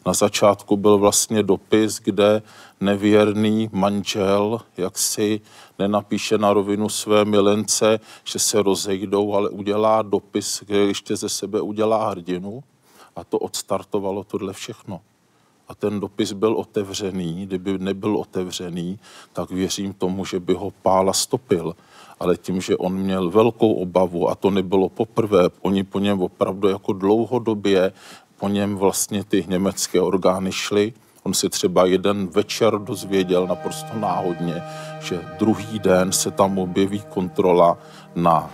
Na 0.07 0.13
začátku 0.13 0.77
byl 0.77 0.99
vlastně 0.99 1.43
dopis, 1.43 2.01
kde 2.01 2.43
nevěrný 2.81 3.71
manžel 3.73 4.61
jak 4.77 4.99
si 4.99 5.41
nenapíše 5.79 6.39
na 6.39 6.53
rovinu 6.53 6.89
své 6.89 7.25
milence, 7.25 8.01
že 8.25 8.39
se 8.39 8.63
rozejdou, 8.63 9.35
ale 9.35 9.51
udělá 9.51 10.03
dopis, 10.03 10.63
kde 10.67 10.79
ještě 10.79 11.17
ze 11.17 11.29
sebe 11.29 11.61
udělá 11.61 12.11
hrdinu 12.11 12.63
a 13.17 13.25
to 13.25 13.39
odstartovalo 13.39 14.25
tohle 14.25 14.53
všechno. 14.53 15.01
A 15.71 15.75
ten 15.75 16.01
dopis 16.01 16.33
byl 16.33 16.53
otevřený, 16.53 17.47
kdyby 17.47 17.79
nebyl 17.79 18.17
otevřený, 18.17 18.99
tak 19.33 19.51
věřím 19.51 19.93
tomu, 19.93 20.25
že 20.25 20.41
by 20.41 20.55
ho 20.55 20.71
Pála 20.83 21.13
stopil. 21.13 21.77
Ale 22.21 22.37
tím, 22.37 22.61
že 22.61 22.77
on 22.77 22.93
měl 22.93 23.31
velkou 23.31 23.73
obavu, 23.73 24.29
a 24.29 24.35
to 24.35 24.51
nebylo 24.51 24.89
poprvé, 24.89 25.49
oni 25.63 25.85
po 25.85 25.99
něm 25.99 26.23
opravdu 26.23 26.69
jako 26.69 26.93
dlouhodobě 26.93 27.93
po 28.39 28.49
něm 28.49 28.77
vlastně 28.77 29.25
ty 29.25 29.45
německé 29.49 30.01
orgány 30.01 30.53
šly, 30.53 30.93
On 31.23 31.35
si 31.35 31.49
třeba 31.49 31.85
jeden 31.85 32.27
večer 32.27 32.79
dozvěděl 32.79 33.47
naprosto 33.47 33.99
náhodně, 33.99 34.63
že 35.01 35.21
druhý 35.39 35.79
den 35.79 36.13
se 36.13 36.31
tam 36.31 36.59
objeví 36.59 37.03
kontrola 37.09 37.79
na 38.17 38.51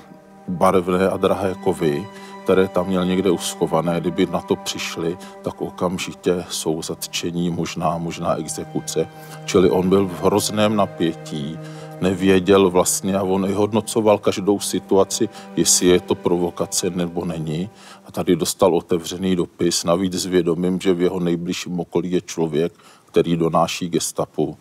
barevné 0.48 1.08
a 1.08 1.16
drahé 1.16 1.54
kovy, 1.54 2.06
které 2.46 2.68
tam 2.68 2.86
měl 2.86 3.04
někde 3.04 3.30
uschované. 3.30 4.00
Kdyby 4.00 4.26
na 4.26 4.40
to 4.40 4.56
přišli, 4.56 5.18
tak 5.42 5.60
okamžitě 5.62 6.44
jsou 6.50 6.82
zatčení, 6.82 7.50
možná, 7.50 7.98
možná 7.98 8.36
exekuce. 8.36 9.08
Čili 9.44 9.70
on 9.70 9.88
byl 9.88 10.06
v 10.06 10.22
hrozném 10.22 10.76
napětí, 10.76 11.58
nevěděl 12.00 12.70
vlastně 12.70 13.16
a 13.16 13.22
on 13.22 13.46
i 13.50 13.52
hodnocoval 13.52 14.18
každou 14.18 14.60
situaci, 14.60 15.28
jestli 15.56 15.86
je 15.86 16.00
to 16.00 16.14
provokace 16.14 16.90
nebo 16.90 17.24
není. 17.24 17.70
A 18.06 18.12
tady 18.12 18.36
dostal 18.36 18.74
otevřený 18.74 19.36
dopis, 19.36 19.84
navíc 19.84 20.14
s 20.14 20.26
vědomím, 20.26 20.80
že 20.80 20.94
v 20.94 21.02
jeho 21.02 21.20
nejbližším 21.20 21.80
okolí 21.80 22.10
je 22.10 22.20
člověk, 22.20 22.72
který 23.06 23.36
donáší 23.36 23.88
gestapu. 23.88 24.56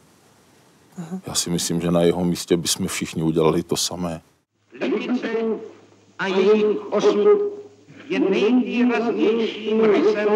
Aha. 0.98 1.20
Já 1.28 1.34
si 1.34 1.50
myslím, 1.50 1.82
že 1.82 1.92
na 1.92 2.02
jeho 2.02 2.26
místě 2.26 2.58
bychom 2.58 2.88
všichni 2.88 3.24
udělali 3.24 3.64
to 3.64 3.78
samé. 3.78 4.22
Lidice 4.82 5.30
a 6.20 6.28
její 6.28 6.64
osud 6.90 7.55
je 8.10 8.20
nejvýraznějším 8.20 9.82
rysem 9.82 10.30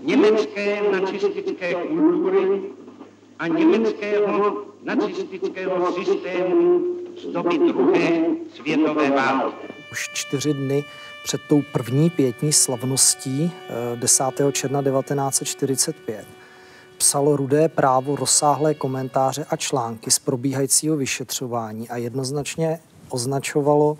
německé 0.00 0.82
nacistické 0.92 1.74
kultury 1.74 2.62
a 3.38 3.46
německého 3.46 4.64
nacistického 4.82 5.92
systému 5.92 6.80
z 7.22 7.26
doby 7.26 7.58
druhé 7.58 8.24
světové 8.54 9.10
války. 9.10 9.66
Už 9.92 10.10
čtyři 10.14 10.54
dny 10.54 10.84
před 11.24 11.40
tou 11.48 11.62
první 11.72 12.10
pětní 12.10 12.52
slavností 12.52 13.52
10. 13.94 14.48
Eh, 14.48 14.52
června 14.52 14.82
1945 14.82 16.26
psalo 16.98 17.36
Rudé 17.36 17.68
právo 17.68 18.16
rozsáhlé 18.16 18.74
komentáře 18.74 19.46
a 19.50 19.56
články 19.56 20.10
z 20.10 20.18
probíhajícího 20.18 20.96
vyšetřování 20.96 21.88
a 21.88 21.96
jednoznačně 21.96 22.80
označovalo 23.08 23.98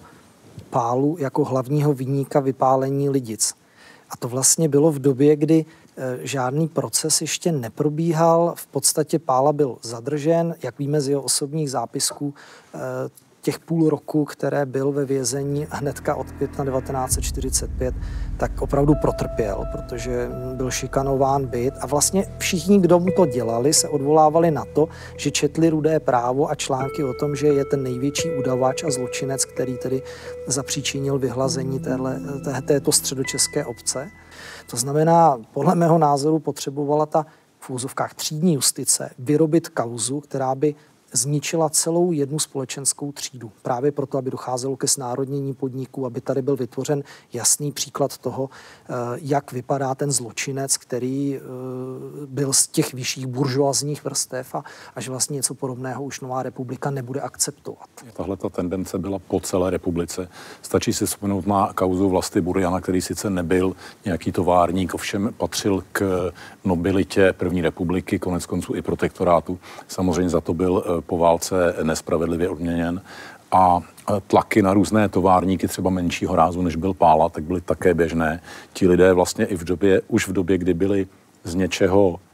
Pálu 0.70 1.16
jako 1.18 1.44
hlavního 1.44 1.94
vyníka 1.94 2.40
vypálení 2.40 3.10
lidic. 3.10 3.54
A 4.10 4.16
to 4.16 4.28
vlastně 4.28 4.68
bylo 4.68 4.92
v 4.92 4.98
době, 4.98 5.36
kdy 5.36 5.64
Eh, 5.96 6.18
žádný 6.22 6.68
proces 6.68 7.20
ještě 7.20 7.52
neprobíhal. 7.52 8.54
V 8.56 8.66
podstatě 8.66 9.18
Pála 9.18 9.52
byl 9.52 9.78
zadržen, 9.82 10.54
jak 10.62 10.78
víme 10.78 11.00
z 11.00 11.08
jeho 11.08 11.22
osobních 11.22 11.70
zápisků, 11.70 12.34
eh, 12.74 12.78
těch 13.42 13.58
půl 13.58 13.90
roku, 13.90 14.24
které 14.24 14.66
byl 14.66 14.92
ve 14.92 15.04
vězení 15.04 15.66
hnedka 15.70 16.14
od 16.14 16.32
května 16.32 16.64
1945, 16.64 17.94
tak 18.36 18.62
opravdu 18.62 18.94
protrpěl, 18.94 19.64
protože 19.72 20.28
byl 20.54 20.70
šikanován 20.70 21.46
byt 21.46 21.74
a 21.80 21.86
vlastně 21.86 22.26
všichni, 22.38 22.80
kdo 22.80 23.00
mu 23.00 23.10
to 23.16 23.26
dělali, 23.26 23.72
se 23.72 23.88
odvolávali 23.88 24.50
na 24.50 24.64
to, 24.74 24.88
že 25.16 25.30
četli 25.30 25.70
rudé 25.70 26.00
právo 26.00 26.50
a 26.50 26.54
články 26.54 27.04
o 27.04 27.14
tom, 27.14 27.36
že 27.36 27.46
je 27.46 27.64
ten 27.64 27.82
největší 27.82 28.30
udavač 28.30 28.84
a 28.84 28.90
zločinec, 28.90 29.44
který 29.44 29.78
tedy 29.78 30.02
zapříčinil 30.46 31.18
vyhlazení 31.18 31.80
téhle, 31.80 32.20
této 32.66 32.92
středočeské 32.92 33.64
obce. 33.64 34.10
To 34.70 34.76
znamená, 34.76 35.38
podle 35.52 35.74
mého 35.74 35.98
názoru 35.98 36.38
potřebovala 36.38 37.06
ta 37.06 37.26
v 37.58 37.70
úzovkách 37.70 38.14
třídní 38.14 38.54
justice 38.54 39.10
vyrobit 39.18 39.68
kauzu, 39.68 40.20
která 40.20 40.54
by 40.54 40.74
zničila 41.12 41.68
celou 41.70 42.12
jednu 42.12 42.38
společenskou 42.38 43.12
třídu. 43.12 43.52
Právě 43.62 43.92
proto, 43.92 44.18
aby 44.18 44.30
docházelo 44.30 44.76
ke 44.76 44.88
snárodnění 44.88 45.54
podniků, 45.54 46.06
aby 46.06 46.20
tady 46.20 46.42
byl 46.42 46.56
vytvořen 46.56 47.02
jasný 47.32 47.72
příklad 47.72 48.18
toho, 48.18 48.50
eh, 48.50 48.92
jak 49.14 49.52
vypadá 49.52 49.94
ten 49.94 50.12
zločinec, 50.12 50.76
který 50.76 51.36
eh, 51.36 51.40
byl 52.26 52.52
z 52.52 52.66
těch 52.66 52.94
vyšších 52.94 53.26
buržoazních 53.26 54.04
vrstev 54.04 54.54
a 54.54 54.64
až 54.94 55.08
vlastně 55.08 55.34
něco 55.34 55.54
podobného 55.54 56.04
už 56.04 56.20
Nová 56.20 56.42
republika 56.42 56.90
nebude 56.90 57.20
akceptovat. 57.20 57.88
Tahle 58.12 58.36
ta 58.36 58.48
tendence 58.48 58.98
byla 58.98 59.18
po 59.18 59.40
celé 59.40 59.70
republice. 59.70 60.28
Stačí 60.62 60.92
si 60.92 61.06
vzpomenout 61.06 61.46
na 61.46 61.72
kauzu 61.72 62.08
vlasti 62.08 62.40
Burjana, 62.40 62.80
který 62.80 63.00
sice 63.00 63.30
nebyl 63.30 63.76
nějaký 64.04 64.32
továrník, 64.32 64.94
ovšem 64.94 65.34
patřil 65.36 65.84
k 65.92 66.32
nobilitě 66.64 67.32
první 67.32 67.60
republiky, 67.60 68.18
konec 68.18 68.46
konců 68.46 68.74
i 68.74 68.82
protektorátu. 68.82 69.58
Samozřejmě 69.88 70.28
za 70.28 70.40
to 70.40 70.54
byl 70.54 70.84
eh, 70.86 71.01
po 71.02 71.18
válce 71.18 71.74
nespravedlivě 71.82 72.48
odměněn 72.48 73.02
a 73.52 73.80
tlaky 74.26 74.62
na 74.62 74.74
různé 74.74 75.08
továrníky, 75.08 75.68
třeba 75.68 75.90
menšího 75.90 76.36
rázu, 76.36 76.62
než 76.62 76.76
byl 76.76 76.94
Pála, 76.94 77.28
tak 77.28 77.44
byly 77.44 77.60
také 77.60 77.94
běžné. 77.94 78.40
Ti 78.72 78.88
lidé 78.88 79.12
vlastně 79.12 79.44
i 79.44 79.56
v 79.56 79.64
době, 79.64 80.02
už 80.08 80.28
v 80.28 80.32
době, 80.32 80.58
kdy 80.58 80.74
byli 80.74 81.06
z 81.44 81.54
něčeho 81.54 82.16
e, 82.16 82.31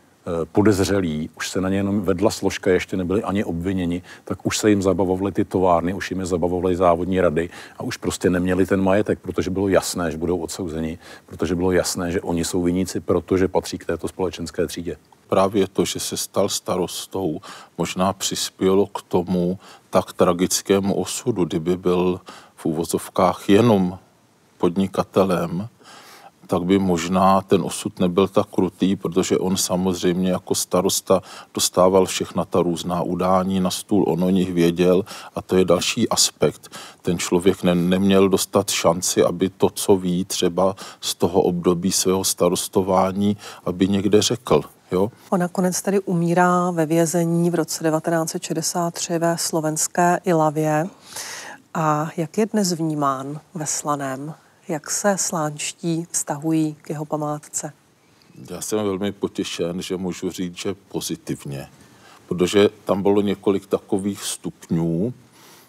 podezřelí, 0.53 1.31
už 1.37 1.51
se 1.51 1.61
na 1.61 1.69
ně 1.69 1.77
jenom 1.77 2.01
vedla 2.01 2.31
složka, 2.31 2.71
ještě 2.71 2.97
nebyli 2.97 3.23
ani 3.23 3.45
obviněni, 3.45 4.03
tak 4.25 4.47
už 4.47 4.59
se 4.59 4.71
jim 4.71 4.83
zabavovaly 4.83 5.33
ty 5.33 5.45
továrny, 5.45 5.95
už 5.95 6.11
jim 6.11 6.21
je 6.21 6.27
zabavovaly 6.27 6.77
závodní 6.77 7.21
rady 7.21 7.51
a 7.79 7.83
už 7.83 7.97
prostě 7.97 8.31
neměli 8.31 8.67
ten 8.67 8.83
majetek, 8.83 9.19
protože 9.19 9.51
bylo 9.51 9.69
jasné, 9.69 10.11
že 10.11 10.19
budou 10.19 10.39
odsouzeni, 10.39 10.99
protože 11.27 11.55
bylo 11.55 11.73
jasné, 11.73 12.13
že 12.13 12.21
oni 12.21 12.45
jsou 12.45 12.63
viníci, 12.63 13.01
protože 13.01 13.49
patří 13.49 13.79
k 13.79 13.85
této 13.85 14.09
společenské 14.09 14.67
třídě. 14.67 14.97
Právě 15.29 15.69
to, 15.69 15.85
že 15.85 16.01
se 16.01 16.17
stal 16.17 16.49
starostou, 16.49 17.41
možná 17.79 18.13
přispělo 18.13 18.87
k 18.87 19.03
tomu 19.03 19.59
tak 19.91 20.13
tragickému 20.13 20.95
osudu, 20.95 21.45
kdyby 21.45 21.77
byl 21.77 22.21
v 22.57 22.67
úvozovkách 22.67 23.49
jenom 23.49 23.99
podnikatelem, 24.59 25.69
tak 26.49 26.65
by 26.65 26.79
možná 26.79 27.41
ten 27.41 27.63
osud 27.63 28.01
nebyl 28.01 28.29
tak 28.29 28.47
krutý, 28.47 28.97
protože 28.97 29.39
on 29.39 29.57
samozřejmě 29.57 30.31
jako 30.31 30.55
starosta 30.55 31.23
dostával 31.55 32.07
všechna 32.07 32.45
ta 32.45 32.63
různá 32.63 33.03
udání 33.03 33.61
na 33.61 33.71
stůl, 33.71 34.05
on 34.09 34.25
o 34.25 34.31
nich 34.31 34.53
věděl 34.53 35.05
a 35.35 35.43
to 35.43 35.57
je 35.57 35.65
další 35.65 36.09
aspekt. 36.09 36.69
Ten 37.03 37.19
člověk 37.19 37.63
ne, 37.63 37.75
neměl 37.75 38.29
dostat 38.29 38.71
šanci, 38.71 39.25
aby 39.25 39.49
to, 39.49 39.71
co 39.71 39.97
ví 39.97 40.25
třeba 40.25 40.77
z 41.01 41.15
toho 41.15 41.43
období 41.43 41.93
svého 41.93 42.25
starostování, 42.25 43.37
aby 43.65 43.89
někde 43.89 44.23
řekl. 44.23 44.63
Jo? 44.93 45.11
On 45.31 45.41
nakonec 45.41 45.83
tedy 45.83 46.01
umírá 46.01 46.71
ve 46.71 46.87
vězení 46.87 47.51
v 47.51 47.55
roce 47.55 47.91
1963 47.91 49.19
ve 49.19 49.39
slovenské 49.39 50.21
Ilavě. 50.25 50.87
A 51.75 52.11
jak 52.17 52.39
je 52.39 52.47
dnes 52.47 52.73
vnímán 52.73 53.41
ve 53.55 53.67
Slaném? 53.67 54.35
Jak 54.69 54.91
se 54.91 55.19
slánští 55.19 56.07
vztahují 56.11 56.75
k 56.75 56.91
jeho 56.91 57.05
památce? 57.05 57.73
Já 58.51 58.61
jsem 58.61 58.79
velmi 58.79 59.13
potěšen, 59.13 59.83
že 59.83 59.97
můžu 59.97 60.31
říct, 60.31 60.57
že 60.57 60.75
pozitivně, 60.75 61.69
protože 62.29 62.69
tam 62.85 63.03
bylo 63.03 63.21
několik 63.21 63.67
takových 63.67 64.23
stupňů, 64.23 65.15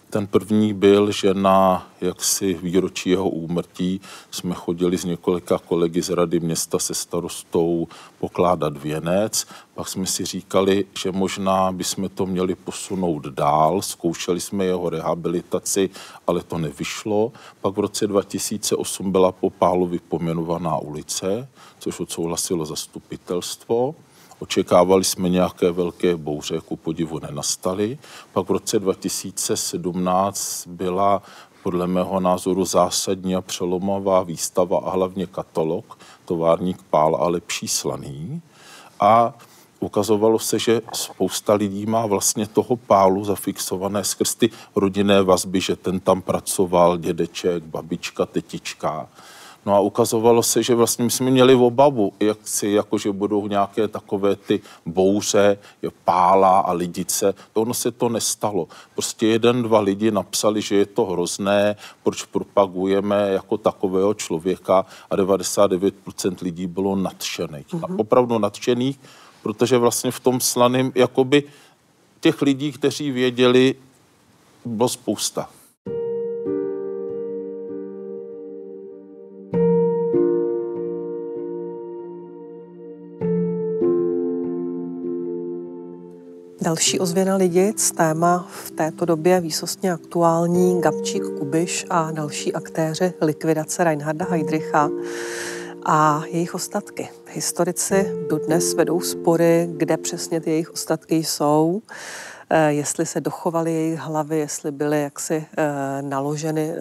ten 0.09 0.27
první 0.27 0.73
byl, 0.73 1.11
že 1.11 1.33
na 1.33 1.87
jaksi 2.01 2.53
výročí 2.53 3.09
jeho 3.09 3.29
úmrtí 3.29 4.01
jsme 4.31 4.55
chodili 4.55 4.97
s 4.97 5.05
několika 5.05 5.57
kolegy 5.57 6.01
z 6.01 6.09
rady 6.09 6.39
města 6.39 6.79
se 6.79 6.93
starostou 6.93 7.87
pokládat 8.19 8.77
věnec. 8.77 9.47
Pak 9.75 9.87
jsme 9.87 10.05
si 10.05 10.25
říkali, 10.25 10.85
že 10.99 11.11
možná 11.11 11.71
bychom 11.71 12.09
to 12.09 12.25
měli 12.25 12.55
posunout 12.55 13.25
dál. 13.25 13.81
Zkoušeli 13.81 14.39
jsme 14.39 14.65
jeho 14.65 14.89
rehabilitaci, 14.89 15.89
ale 16.27 16.43
to 16.43 16.57
nevyšlo. 16.57 17.31
Pak 17.61 17.75
v 17.75 17.79
roce 17.79 18.07
2008 18.07 19.11
byla 19.11 19.31
po 19.31 19.49
Pálovi 19.49 19.99
pomenovaná 19.99 20.77
ulice, 20.77 21.47
což 21.79 21.99
odsouhlasilo 21.99 22.65
zastupitelstvo. 22.65 23.95
Očekávali 24.39 25.03
jsme 25.03 25.29
nějaké 25.29 25.71
velké 25.71 26.15
bouře, 26.15 26.61
ku 26.65 26.75
podivu 26.75 27.19
nenastaly. 27.19 27.97
Pak 28.33 28.49
v 28.49 28.51
roce 28.51 28.79
2017 28.79 30.67
byla 30.67 31.21
podle 31.63 31.87
mého 31.87 32.19
názoru 32.19 32.65
zásadní 32.65 33.35
a 33.35 33.41
přelomová 33.41 34.23
výstava 34.23 34.79
a 34.79 34.89
hlavně 34.89 35.25
katalog 35.25 35.97
Továrník 36.25 36.81
pál 36.89 37.15
a 37.15 37.27
lepší 37.27 37.67
slaný. 37.67 38.41
A 38.99 39.33
ukazovalo 39.79 40.39
se, 40.39 40.59
že 40.59 40.81
spousta 40.93 41.53
lidí 41.53 41.85
má 41.85 42.05
vlastně 42.05 42.47
toho 42.47 42.75
pálu 42.75 43.25
zafixované 43.25 44.03
skrz 44.03 44.35
ty 44.35 44.49
rodinné 44.75 45.23
vazby, 45.23 45.61
že 45.61 45.75
ten 45.75 45.99
tam 45.99 46.21
pracoval, 46.21 46.97
dědeček, 46.97 47.63
babička, 47.63 48.25
tetička. 48.25 49.07
No 49.65 49.75
a 49.75 49.79
ukazovalo 49.79 50.43
se, 50.43 50.63
že 50.63 50.75
vlastně 50.75 51.05
my 51.05 51.11
jsme 51.11 51.31
měli 51.31 51.55
obavu, 51.55 52.13
jak 52.19 52.37
si, 52.43 52.67
jako 52.67 52.97
že 52.97 53.11
budou 53.11 53.47
nějaké 53.47 53.87
takové 53.87 54.35
ty 54.35 54.61
bouře, 54.85 55.57
je 55.81 55.89
pála 56.05 56.59
a 56.59 56.71
lidice. 56.71 57.33
To 57.53 57.61
ono 57.61 57.73
se 57.73 57.91
to 57.91 58.09
nestalo. 58.09 58.67
Prostě 58.93 59.27
jeden, 59.27 59.63
dva 59.63 59.79
lidi 59.79 60.11
napsali, 60.11 60.61
že 60.61 60.75
je 60.75 60.85
to 60.85 61.05
hrozné, 61.05 61.75
proč 62.03 62.23
propagujeme 62.23 63.29
jako 63.29 63.57
takového 63.57 64.13
člověka 64.13 64.85
a 65.09 65.15
99% 65.15 66.35
lidí 66.41 66.67
bylo 66.67 66.95
nadšených. 66.95 67.67
Mm-hmm. 67.67 67.99
opravdu 67.99 68.39
nadšených, 68.39 68.99
protože 69.43 69.77
vlastně 69.77 70.11
v 70.11 70.19
tom 70.19 70.39
slaném, 70.39 70.91
jakoby 70.95 71.43
těch 72.19 72.41
lidí, 72.41 72.71
kteří 72.71 73.11
věděli, 73.11 73.75
bylo 74.65 74.89
spousta. 74.89 75.49
Další 86.69 86.99
ozvěna 86.99 87.35
lidic, 87.35 87.91
téma 87.91 88.47
v 88.51 88.71
této 88.71 89.05
době 89.05 89.41
výsostně 89.41 89.93
aktuální, 89.93 90.81
Gabčík 90.81 91.23
Kubiš 91.23 91.85
a 91.89 92.11
další 92.11 92.53
aktéři 92.53 93.13
likvidace 93.21 93.83
Reinharda 93.83 94.25
Heydricha 94.29 94.89
a 95.85 96.23
jejich 96.27 96.55
ostatky. 96.55 97.09
Historici 97.27 98.15
dodnes 98.29 98.73
vedou 98.73 99.01
spory, 99.01 99.69
kde 99.77 99.97
přesně 99.97 100.41
ty 100.41 100.49
jejich 100.49 100.71
ostatky 100.71 101.15
jsou. 101.15 101.81
Eh, 102.51 102.73
jestli 102.73 103.05
se 103.05 103.21
dochovaly 103.21 103.73
jejich 103.73 103.99
hlavy, 103.99 104.39
jestli 104.39 104.71
byly 104.71 105.01
jaksi 105.01 105.45
eh, 105.57 106.01
naloženy 106.01 106.71
eh, 106.71 106.77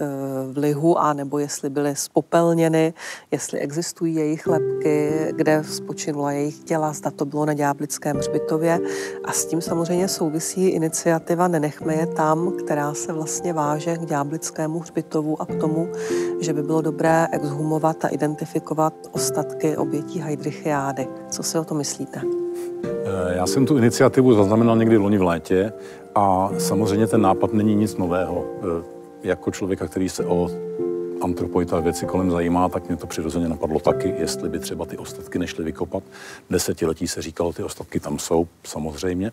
v 0.52 0.58
lihu, 0.58 0.98
a 0.98 1.12
nebo 1.12 1.38
jestli 1.38 1.70
byly 1.70 1.96
spopelněny, 1.96 2.94
jestli 3.30 3.58
existují 3.58 4.14
jejich 4.14 4.46
lepky, 4.46 5.10
kde 5.30 5.64
spočinula 5.64 6.32
jejich 6.32 6.58
těla, 6.58 6.92
zda 6.92 7.10
to 7.10 7.24
bylo 7.24 7.46
na 7.46 7.52
Ďáblickém 7.52 8.16
hřbitově. 8.16 8.80
A 9.24 9.32
s 9.32 9.46
tím 9.46 9.60
samozřejmě 9.60 10.08
souvisí 10.08 10.68
iniciativa 10.68 11.48
Nenechme 11.48 11.94
je 11.94 12.06
tam, 12.06 12.52
která 12.64 12.94
se 12.94 13.12
vlastně 13.12 13.52
váže 13.52 13.96
k 13.96 14.06
Ďáblickému 14.06 14.78
hřbitovu 14.78 15.42
a 15.42 15.46
k 15.46 15.54
tomu, 15.60 15.88
že 16.40 16.52
by 16.52 16.62
bylo 16.62 16.80
dobré 16.80 17.26
exhumovat 17.32 18.04
a 18.04 18.08
identifikovat 18.08 18.94
ostatky 19.12 19.76
obětí 19.76 20.20
Heidrichiády. 20.20 21.08
Co 21.30 21.42
si 21.42 21.58
o 21.58 21.64
to 21.64 21.74
myslíte? 21.74 22.47
Eh, 22.84 23.36
já 23.36 23.46
jsem 23.46 23.66
tu 23.66 23.78
iniciativu 23.78 24.34
zaznamenal 24.34 24.76
někdy 24.76 24.96
loni 24.96 25.18
v 25.18 25.22
létě 25.22 25.72
a 26.14 26.50
samozřejmě 26.58 27.06
ten 27.06 27.22
nápad 27.22 27.52
není 27.52 27.74
nic 27.74 27.96
nového. 27.96 28.44
Eh, 28.62 28.84
jako 29.22 29.50
člověka, 29.50 29.86
který 29.86 30.08
se 30.08 30.24
o 30.24 30.50
antropoita 31.20 31.80
věci 31.80 32.06
kolem 32.06 32.30
zajímá, 32.30 32.68
tak 32.68 32.88
mě 32.88 32.96
to 32.96 33.06
přirozeně 33.06 33.48
napadlo 33.48 33.80
taky, 33.80 34.14
jestli 34.18 34.48
by 34.48 34.58
třeba 34.58 34.84
ty 34.84 34.96
ostatky 34.96 35.38
nešly 35.38 35.64
vykopat. 35.64 36.02
Desetiletí 36.50 37.08
se 37.08 37.22
říkalo, 37.22 37.52
ty 37.52 37.62
ostatky 37.62 38.00
tam 38.00 38.18
jsou, 38.18 38.46
samozřejmě. 38.64 39.26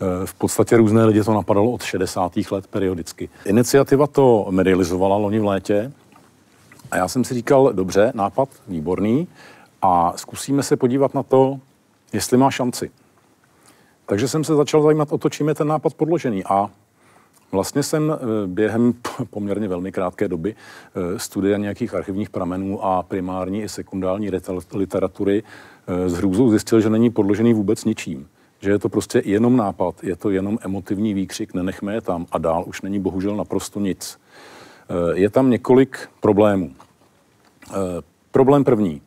Eh, 0.00 0.26
v 0.26 0.34
podstatě 0.34 0.76
různé 0.76 1.04
lidi 1.04 1.22
to 1.22 1.34
napadalo 1.34 1.72
od 1.72 1.82
60. 1.82 2.50
let 2.50 2.66
periodicky. 2.66 3.28
Iniciativa 3.44 4.06
to 4.06 4.46
medializovala 4.50 5.16
loni 5.16 5.40
v 5.40 5.44
létě 5.44 5.92
a 6.90 6.96
já 6.96 7.08
jsem 7.08 7.24
si 7.24 7.34
říkal, 7.34 7.72
dobře, 7.72 8.12
nápad, 8.14 8.48
výborný, 8.68 9.28
a 9.82 10.12
zkusíme 10.16 10.62
se 10.62 10.76
podívat 10.76 11.14
na 11.14 11.22
to, 11.22 11.58
jestli 12.12 12.36
má 12.36 12.50
šanci. 12.50 12.90
Takže 14.06 14.28
jsem 14.28 14.44
se 14.44 14.54
začal 14.54 14.82
zajímat 14.82 15.12
o 15.12 15.18
to, 15.18 15.28
čím 15.28 15.48
je 15.48 15.54
ten 15.54 15.68
nápad 15.68 15.94
podložený. 15.94 16.44
A 16.44 16.70
vlastně 17.52 17.82
jsem 17.82 18.12
eh, 18.12 18.46
během 18.46 18.94
poměrně 19.30 19.68
velmi 19.68 19.92
krátké 19.92 20.28
doby 20.28 20.54
eh, 20.54 21.18
studia 21.18 21.58
nějakých 21.58 21.94
archivních 21.94 22.30
pramenů 22.30 22.84
a 22.84 23.02
primární 23.02 23.62
i 23.62 23.68
sekundární 23.68 24.30
literatury 24.74 25.42
s 25.86 26.14
eh, 26.14 26.16
hrůzou 26.16 26.50
zjistil, 26.50 26.80
že 26.80 26.90
není 26.90 27.10
podložený 27.10 27.54
vůbec 27.54 27.84
ničím. 27.84 28.28
Že 28.60 28.70
je 28.70 28.78
to 28.78 28.88
prostě 28.88 29.22
jenom 29.24 29.56
nápad, 29.56 30.04
je 30.04 30.16
to 30.16 30.30
jenom 30.30 30.58
emotivní 30.62 31.14
výkřik, 31.14 31.54
nenechme 31.54 31.94
je 31.94 32.00
tam 32.00 32.26
a 32.32 32.38
dál 32.38 32.64
už 32.66 32.82
není 32.82 32.98
bohužel 32.98 33.36
naprosto 33.36 33.80
nic. 33.80 34.18
Je 35.14 35.30
tam 35.30 35.50
několik 35.50 36.08
problémů. 36.20 36.72
Problém 38.30 38.64
první. 38.64 39.02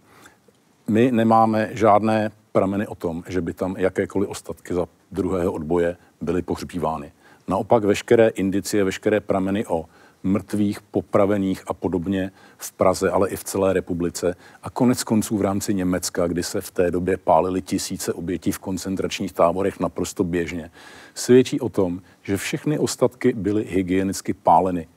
My 0.88 1.12
nemáme 1.12 1.70
žádné 1.72 2.32
prameny 2.52 2.88
o 2.88 2.96
tom, 2.96 3.24
že 3.28 3.42
by 3.42 3.54
tam 3.54 3.76
jakékoliv 3.78 4.30
ostatky 4.30 4.74
za 4.74 4.88
druhého 5.12 5.52
odboje 5.52 5.98
byly 6.22 6.42
pohřbívány. 6.42 7.12
Naopak 7.48 7.84
veškeré 7.84 8.28
indicie, 8.28 8.84
veškeré 8.84 9.20
prameny 9.20 9.66
o 9.66 9.86
mrtvých, 10.24 10.82
popravených 10.82 11.64
a 11.68 11.74
podobně 11.74 12.32
v 12.58 12.72
Praze, 12.72 13.12
ale 13.12 13.30
i 13.30 13.36
v 13.36 13.44
celé 13.44 13.74
republice. 13.74 14.36
A 14.64 14.70
konec 14.70 15.04
konců 15.04 15.38
v 15.38 15.42
rámci 15.42 15.74
Německa, 15.74 16.28
kdy 16.28 16.44
se 16.44 16.62
v 16.62 16.72
té 16.72 16.92
době 16.92 17.18
pálily 17.18 17.62
tisíce 17.62 18.14
obětí 18.14 18.52
v 18.52 18.60
koncentračních 18.60 19.34
táborech 19.34 19.80
naprosto 19.80 20.24
běžně, 20.24 20.72
svědčí 21.16 21.60
o 21.60 21.70
tom, 21.70 22.02
že 22.24 22.38
všechny 22.38 22.80
ostatky 22.80 23.34
byly 23.34 23.66
hygienicky 23.70 24.34
páleny 24.34 24.88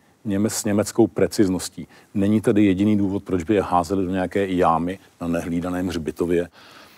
s 0.48 0.64
německou 0.64 1.06
precizností. 1.06 1.88
Není 2.14 2.40
tedy 2.40 2.64
jediný 2.64 2.98
důvod, 2.98 3.24
proč 3.24 3.42
by 3.42 3.54
je 3.54 3.62
házeli 3.62 4.04
do 4.04 4.10
nějaké 4.10 4.46
jámy 4.46 4.98
na 5.20 5.28
nehlídaném 5.28 5.88
hřbitově. 5.88 6.48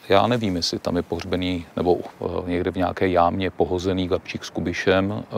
Já 0.09 0.27
nevím, 0.27 0.57
jestli 0.57 0.79
tam 0.79 0.97
je 0.97 1.03
pohřbený 1.03 1.67
nebo 1.77 1.99
eh, 2.01 2.51
někde 2.51 2.71
v 2.71 2.77
nějaké 2.77 3.09
jámě 3.09 3.51
pohozený 3.51 4.09
Gabčík 4.09 4.45
s 4.45 4.51
Kubišem. 4.51 5.25
Eh, 5.25 5.35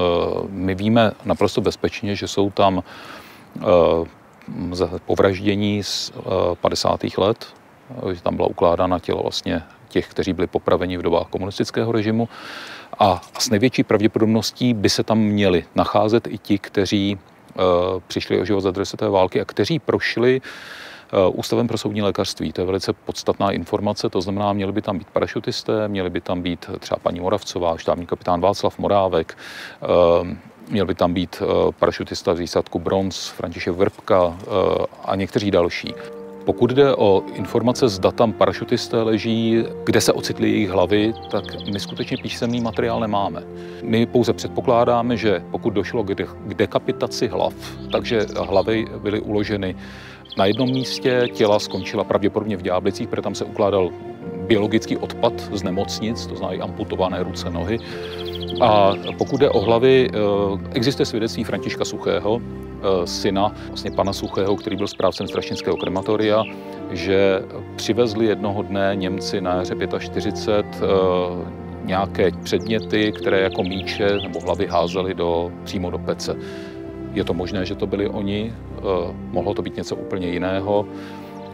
my 0.48 0.74
víme 0.74 1.12
naprosto 1.24 1.60
bezpečně, 1.60 2.14
že 2.14 2.28
jsou 2.28 2.50
tam 2.50 2.82
eh, 3.60 3.64
povraždění 5.06 5.82
z 5.82 6.12
50. 6.60 7.00
let, 7.18 7.46
že 8.12 8.22
tam 8.22 8.36
byla 8.36 8.48
ukládána 8.48 8.98
tělo 8.98 9.22
vlastně 9.22 9.62
těch, 9.88 10.08
kteří 10.08 10.32
byli 10.32 10.46
popraveni 10.46 10.96
v 10.96 11.02
dobách 11.02 11.26
komunistického 11.26 11.92
režimu. 11.92 12.28
A 12.98 13.20
s 13.38 13.50
největší 13.50 13.82
pravděpodobností 13.82 14.74
by 14.74 14.90
se 14.90 15.02
tam 15.02 15.18
měli 15.18 15.64
nacházet 15.74 16.26
i 16.26 16.38
ti, 16.38 16.58
kteří 16.58 17.18
přišli 18.06 18.40
o 18.40 18.44
život 18.44 18.60
za 18.60 18.70
druhé 18.70 18.86
světové 18.86 19.10
války 19.10 19.40
a 19.40 19.44
kteří 19.44 19.78
prošli 19.78 20.40
Eh, 20.40 20.97
Ústavem 21.32 21.68
pro 21.68 21.78
soudní 21.78 22.02
lékařství. 22.02 22.52
To 22.52 22.60
je 22.60 22.66
velice 22.66 22.92
podstatná 22.92 23.50
informace, 23.50 24.08
to 24.08 24.20
znamená, 24.20 24.52
měli 24.52 24.72
by 24.72 24.82
tam 24.82 24.98
být 24.98 25.08
parašutisté, 25.10 25.88
měli 25.88 26.10
by 26.10 26.20
tam 26.20 26.42
být 26.42 26.70
třeba 26.78 26.98
paní 26.98 27.20
Moravcová, 27.20 27.76
štábní 27.76 28.06
kapitán 28.06 28.40
Václav 28.40 28.78
Morávek, 28.78 29.38
eh, 29.82 30.36
měl 30.68 30.86
by 30.86 30.94
tam 30.94 31.14
být 31.14 31.42
eh, 31.42 31.72
parašutista 31.78 32.34
z 32.34 32.38
výsadku 32.38 32.78
Bronz, 32.78 33.26
František 33.28 33.74
Vrbka 33.74 34.36
a 35.04 35.16
někteří 35.16 35.50
další. 35.50 35.94
Pokud 36.48 36.70
jde 36.70 36.94
o 36.94 37.22
informace, 37.34 37.88
zda 37.88 38.10
tam 38.10 38.32
parašutisté 38.32 39.02
leží, 39.02 39.64
kde 39.84 40.00
se 40.00 40.12
ocitly 40.12 40.50
jejich 40.50 40.70
hlavy, 40.70 41.14
tak 41.30 41.44
my 41.72 41.80
skutečně 41.80 42.16
písemný 42.16 42.60
materiál 42.60 43.00
nemáme. 43.00 43.42
My 43.82 44.06
pouze 44.06 44.32
předpokládáme, 44.32 45.16
že 45.16 45.42
pokud 45.50 45.70
došlo 45.70 46.02
k 46.02 46.54
dekapitaci 46.54 47.28
hlav, 47.28 47.54
takže 47.92 48.26
hlavy 48.36 48.86
byly 49.02 49.20
uloženy 49.20 49.76
na 50.38 50.46
jednom 50.46 50.70
místě, 50.70 51.28
těla 51.32 51.58
skončila 51.58 52.04
pravděpodobně 52.04 52.56
v 52.56 52.62
Ďáblicích, 52.62 53.08
protože 53.08 53.22
tam 53.22 53.34
se 53.34 53.44
ukládal 53.44 53.90
biologický 54.46 54.96
odpad 54.96 55.32
z 55.52 55.62
nemocnic, 55.62 56.26
to 56.26 56.36
znamená 56.36 56.64
amputované 56.64 57.22
ruce, 57.22 57.50
nohy. 57.50 57.78
A 58.60 58.92
pokud 59.18 59.40
jde 59.40 59.50
o 59.50 59.60
hlavy, 59.60 60.10
existuje 60.72 61.06
svědectví 61.06 61.44
Františka 61.44 61.84
Suchého, 61.84 62.40
syna 63.04 63.54
vlastně 63.68 63.90
pana 63.90 64.12
Suchého, 64.12 64.56
který 64.56 64.76
byl 64.76 64.86
správcem 64.86 65.28
strašnického 65.28 65.76
krematoria, 65.76 66.44
že 66.90 67.42
přivezli 67.76 68.26
jednoho 68.26 68.62
dne 68.62 68.92
Němci 68.94 69.40
na 69.40 69.54
jaře 69.54 69.74
45 69.98 70.88
nějaké 71.84 72.30
předměty, 72.42 73.12
které 73.12 73.40
jako 73.40 73.62
míče 73.62 74.08
nebo 74.22 74.40
hlavy 74.40 74.66
házeli 74.66 75.14
do, 75.14 75.52
přímo 75.64 75.90
do 75.90 75.98
pece. 75.98 76.36
Je 77.12 77.24
to 77.24 77.34
možné, 77.34 77.66
že 77.66 77.74
to 77.74 77.86
byli 77.86 78.08
oni, 78.08 78.52
eh, 78.52 78.80
mohlo 79.30 79.54
to 79.54 79.62
být 79.62 79.76
něco 79.76 79.96
úplně 79.96 80.28
jiného. 80.28 80.86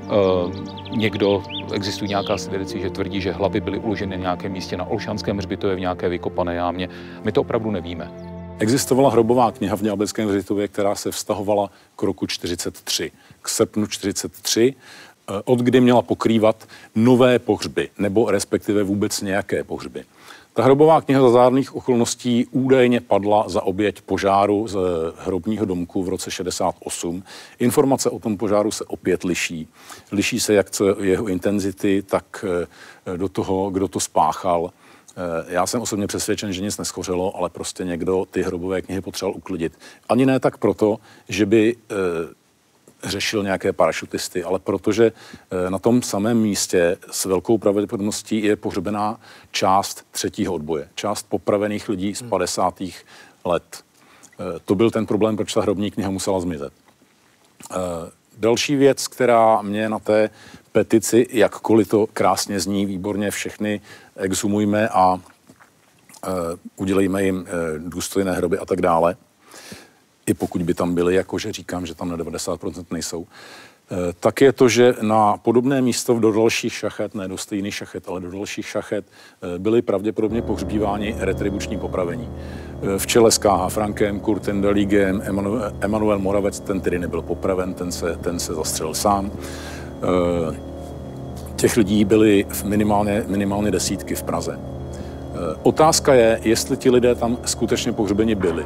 Eh, 0.04 0.96
někdo, 0.96 1.42
existují 1.72 2.08
nějaká 2.08 2.38
svědectví, 2.38 2.80
že 2.80 2.90
tvrdí, 2.90 3.20
že 3.20 3.32
hlavy 3.32 3.60
byly 3.60 3.78
uloženy 3.78 4.16
na 4.16 4.22
nějakém 4.22 4.52
místě 4.52 4.76
na 4.76 4.84
Olšanském 4.84 5.38
hřbitově 5.38 5.76
v 5.76 5.80
nějaké 5.80 6.08
vykopané 6.08 6.54
jámě. 6.54 6.88
My 7.24 7.32
to 7.32 7.40
opravdu 7.40 7.70
nevíme. 7.70 8.10
Existovala 8.58 9.10
hrobová 9.10 9.52
kniha 9.52 9.76
v 9.76 9.82
Ňáblickém 9.82 10.28
hřbitově, 10.28 10.68
která 10.68 10.94
se 10.94 11.10
vztahovala 11.10 11.70
k 11.96 12.02
roku 12.02 12.26
43, 12.26 13.12
k 13.42 13.48
srpnu 13.48 13.86
43, 13.86 14.74
eh, 14.74 15.32
od 15.44 15.58
kdy 15.58 15.80
měla 15.80 16.02
pokrývat 16.02 16.68
nové 16.94 17.38
pohřby, 17.38 17.88
nebo 17.98 18.30
respektive 18.30 18.82
vůbec 18.82 19.20
nějaké 19.20 19.64
pohřby. 19.64 20.04
Ta 20.54 20.62
hrobová 20.62 21.00
kniha 21.00 21.20
za 21.20 21.30
zádných 21.30 21.76
okolností 21.76 22.46
údajně 22.50 23.00
padla 23.00 23.48
za 23.48 23.62
oběť 23.62 24.00
požáru 24.00 24.68
z 24.68 24.76
hrobního 25.18 25.64
domku 25.64 26.02
v 26.02 26.08
roce 26.08 26.30
68. 26.30 27.22
Informace 27.58 28.10
o 28.10 28.18
tom 28.18 28.36
požáru 28.36 28.70
se 28.70 28.84
opět 28.84 29.24
liší. 29.24 29.68
Liší 30.12 30.40
se 30.40 30.54
jak 30.54 30.66
jeho 31.00 31.28
intenzity, 31.28 32.02
tak 32.02 32.44
eh, 32.48 33.16
do 33.16 33.28
toho, 33.28 33.70
kdo 33.70 33.88
to 33.88 34.00
spáchal. 34.00 34.70
Eh, 35.16 35.44
já 35.48 35.66
jsem 35.66 35.80
osobně 35.80 36.06
přesvědčen, 36.06 36.52
že 36.52 36.62
nic 36.62 36.78
neschořelo, 36.78 37.36
ale 37.36 37.50
prostě 37.50 37.84
někdo 37.84 38.24
ty 38.30 38.42
hrobové 38.42 38.82
knihy 38.82 39.00
potřeboval 39.00 39.36
uklidit. 39.36 39.78
Ani 40.08 40.26
ne 40.26 40.40
tak 40.40 40.58
proto, 40.58 40.98
že 41.28 41.46
by 41.46 41.76
eh, 41.76 41.94
řešil 43.04 43.42
nějaké 43.42 43.72
parašutisty, 43.72 44.44
ale 44.44 44.58
protože 44.58 45.12
eh, 45.66 45.70
na 45.70 45.78
tom 45.78 46.02
samém 46.02 46.38
místě 46.38 46.96
s 47.10 47.24
velkou 47.24 47.58
pravděpodobností 47.58 48.44
je 48.44 48.56
pohřbená 48.56 49.20
část 49.50 50.06
třetího 50.10 50.54
odboje, 50.54 50.88
část 50.94 51.26
popravených 51.28 51.88
lidí 51.88 52.14
z 52.14 52.22
50. 52.22 52.80
Hmm. 52.80 52.90
let. 53.44 53.84
Eh, 54.40 54.60
to 54.64 54.74
byl 54.74 54.90
ten 54.90 55.06
problém, 55.06 55.36
proč 55.36 55.54
ta 55.54 55.60
hrobní 55.60 55.90
kniha 55.90 56.10
musela 56.10 56.40
zmizet. 56.40 56.72
Eh, 57.70 57.76
další 58.38 58.76
věc, 58.76 59.08
která 59.08 59.62
mě 59.62 59.88
na 59.88 59.98
té 59.98 60.30
petici, 60.72 61.26
jakkoliv 61.30 61.88
to 61.88 62.06
krásně 62.06 62.60
zní, 62.60 62.86
výborně 62.86 63.30
všechny 63.30 63.80
exhumujme 64.16 64.88
a 64.88 65.20
udělejme 66.76 67.24
jim 67.24 67.46
důstojné 67.78 68.32
hroby 68.32 68.58
a 68.58 68.64
tak 68.64 68.80
dále, 68.80 69.16
i 70.26 70.34
pokud 70.34 70.62
by 70.62 70.74
tam 70.74 70.94
byly, 70.94 71.14
jakože 71.14 71.52
říkám, 71.52 71.86
že 71.86 71.94
tam 71.94 72.08
na 72.08 72.16
90% 72.16 72.84
nejsou, 72.90 73.26
eh, 73.26 73.96
tak 74.20 74.40
je 74.40 74.52
to, 74.52 74.68
že 74.68 74.94
na 75.02 75.36
podobné 75.36 75.82
místo 75.82 76.18
do 76.18 76.32
dalších 76.32 76.72
šachet, 76.72 77.14
ne 77.14 77.28
do 77.28 77.38
stejný 77.38 77.70
šachet, 77.70 78.08
ale 78.08 78.20
do 78.20 78.30
dalších 78.30 78.66
šachet, 78.66 79.04
eh, 79.04 79.58
byly 79.58 79.82
pravděpodobně 79.82 80.42
pohřbíváni 80.42 81.14
retribuční 81.18 81.78
popravení. 81.78 82.28
Eh, 82.28 82.98
v 82.98 83.06
čele 83.06 83.30
s 83.30 83.38
K.H. 83.38 83.68
Frankem, 83.68 84.20
Kurtem 84.20 84.62
Daligem, 84.62 85.22
Emanuel 85.80 86.18
Moravec, 86.18 86.60
ten 86.60 86.80
tedy 86.80 86.98
nebyl 86.98 87.22
popraven, 87.22 87.74
ten 87.74 87.92
se, 87.92 88.16
ten 88.16 88.38
se 88.38 88.54
zastřelil 88.54 88.94
sám. 88.94 89.30
Těch 91.56 91.76
lidí 91.76 92.04
byly 92.04 92.46
minimálně, 92.64 93.24
minimálně 93.26 93.70
desítky 93.70 94.14
v 94.14 94.22
Praze. 94.22 94.60
Otázka 95.62 96.14
je, 96.14 96.40
jestli 96.42 96.76
ti 96.76 96.90
lidé 96.90 97.14
tam 97.14 97.38
skutečně 97.44 97.92
pohřbeni 97.92 98.34
byli 98.34 98.64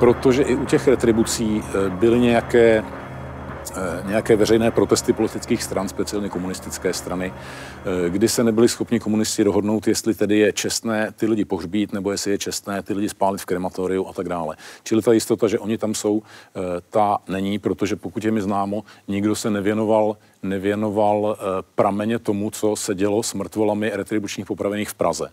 protože 0.00 0.42
i 0.42 0.54
u 0.54 0.64
těch 0.64 0.88
retribucí 0.88 1.62
eh, 1.64 1.90
byly 1.90 2.20
nějaké 2.20 2.84
eh, 3.76 4.02
nějaké 4.08 4.36
veřejné 4.36 4.70
protesty 4.70 5.12
politických 5.12 5.62
stran, 5.62 5.88
speciálně 5.88 6.28
komunistické 6.28 6.92
strany, 6.92 7.32
eh, 7.32 8.10
kdy 8.10 8.28
se 8.28 8.44
nebyli 8.44 8.68
schopni 8.68 9.00
komunisti 9.00 9.44
dohodnout, 9.44 9.88
jestli 9.88 10.14
tedy 10.14 10.38
je 10.38 10.52
čestné 10.52 11.12
ty 11.16 11.26
lidi 11.26 11.44
pohřbít, 11.44 11.92
nebo 11.92 12.10
jestli 12.10 12.30
je 12.30 12.38
čestné 12.38 12.82
ty 12.82 12.94
lidi 12.94 13.08
spálit 13.08 13.40
v 13.40 13.44
krematoriu 13.44 14.06
a 14.06 14.12
tak 14.12 14.28
dále. 14.28 14.56
Čili 14.82 15.02
ta 15.02 15.12
jistota, 15.12 15.48
že 15.48 15.58
oni 15.58 15.78
tam 15.78 15.94
jsou, 15.94 16.22
ta 16.90 17.18
není, 17.28 17.58
protože 17.58 17.96
pokud 17.96 18.24
je 18.24 18.30
mi 18.30 18.42
známo, 18.42 18.84
nikdo 19.08 19.34
se 19.34 19.50
nevěnoval, 19.50 20.16
nevěnoval 20.42 21.36
prameně 21.74 22.18
tomu, 22.18 22.50
co 22.50 22.76
se 22.76 22.94
dělo 22.94 23.22
s 23.22 23.34
mrtvolami 23.34 23.90
retribučních 23.94 24.46
popravených 24.46 24.88
v 24.88 24.94
Praze 24.94 25.30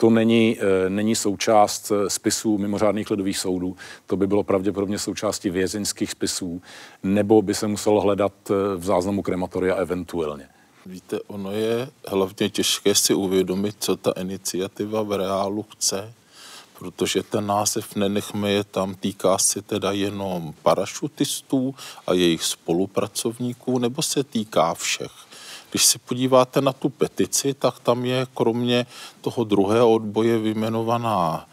to 0.00 0.10
není, 0.10 0.58
eh, 0.60 0.90
není 0.90 1.14
součást 1.16 1.92
eh, 1.92 2.10
spisů 2.10 2.58
mimořádných 2.58 3.10
ledových 3.10 3.38
soudů, 3.38 3.76
to 4.06 4.16
by 4.16 4.26
bylo 4.26 4.42
pravděpodobně 4.42 4.98
součástí 4.98 5.50
vězeňských 5.50 6.10
spisů, 6.10 6.62
nebo 7.02 7.42
by 7.42 7.54
se 7.54 7.66
muselo 7.66 8.00
hledat 8.00 8.32
eh, 8.50 8.54
v 8.76 8.84
záznamu 8.84 9.22
krematoria 9.22 9.74
eventuálně. 9.74 10.48
Víte, 10.86 11.20
ono 11.26 11.52
je 11.52 11.88
hlavně 12.06 12.50
těžké 12.50 12.94
si 12.94 13.14
uvědomit, 13.14 13.76
co 13.78 13.96
ta 13.96 14.12
iniciativa 14.20 15.02
v 15.02 15.12
reálu 15.12 15.62
chce, 15.62 16.14
protože 16.78 17.22
ten 17.22 17.46
název 17.46 17.96
Nenechme 17.96 18.50
je 18.50 18.64
tam 18.64 18.94
týká 18.94 19.38
se 19.38 19.62
teda 19.62 19.92
jenom 19.92 20.54
parašutistů 20.62 21.74
a 22.06 22.12
jejich 22.12 22.44
spolupracovníků, 22.44 23.78
nebo 23.78 24.02
se 24.02 24.24
týká 24.24 24.74
všech. 24.74 25.27
Když 25.70 25.84
se 25.84 25.98
podíváte 25.98 26.60
na 26.60 26.72
tu 26.72 26.88
petici, 26.88 27.54
tak 27.54 27.78
tam 27.78 28.04
je 28.04 28.26
kromě 28.34 28.86
toho 29.20 29.44
druhého 29.44 29.92
odboje 29.92 30.38
vyjmenovaná 30.38 31.48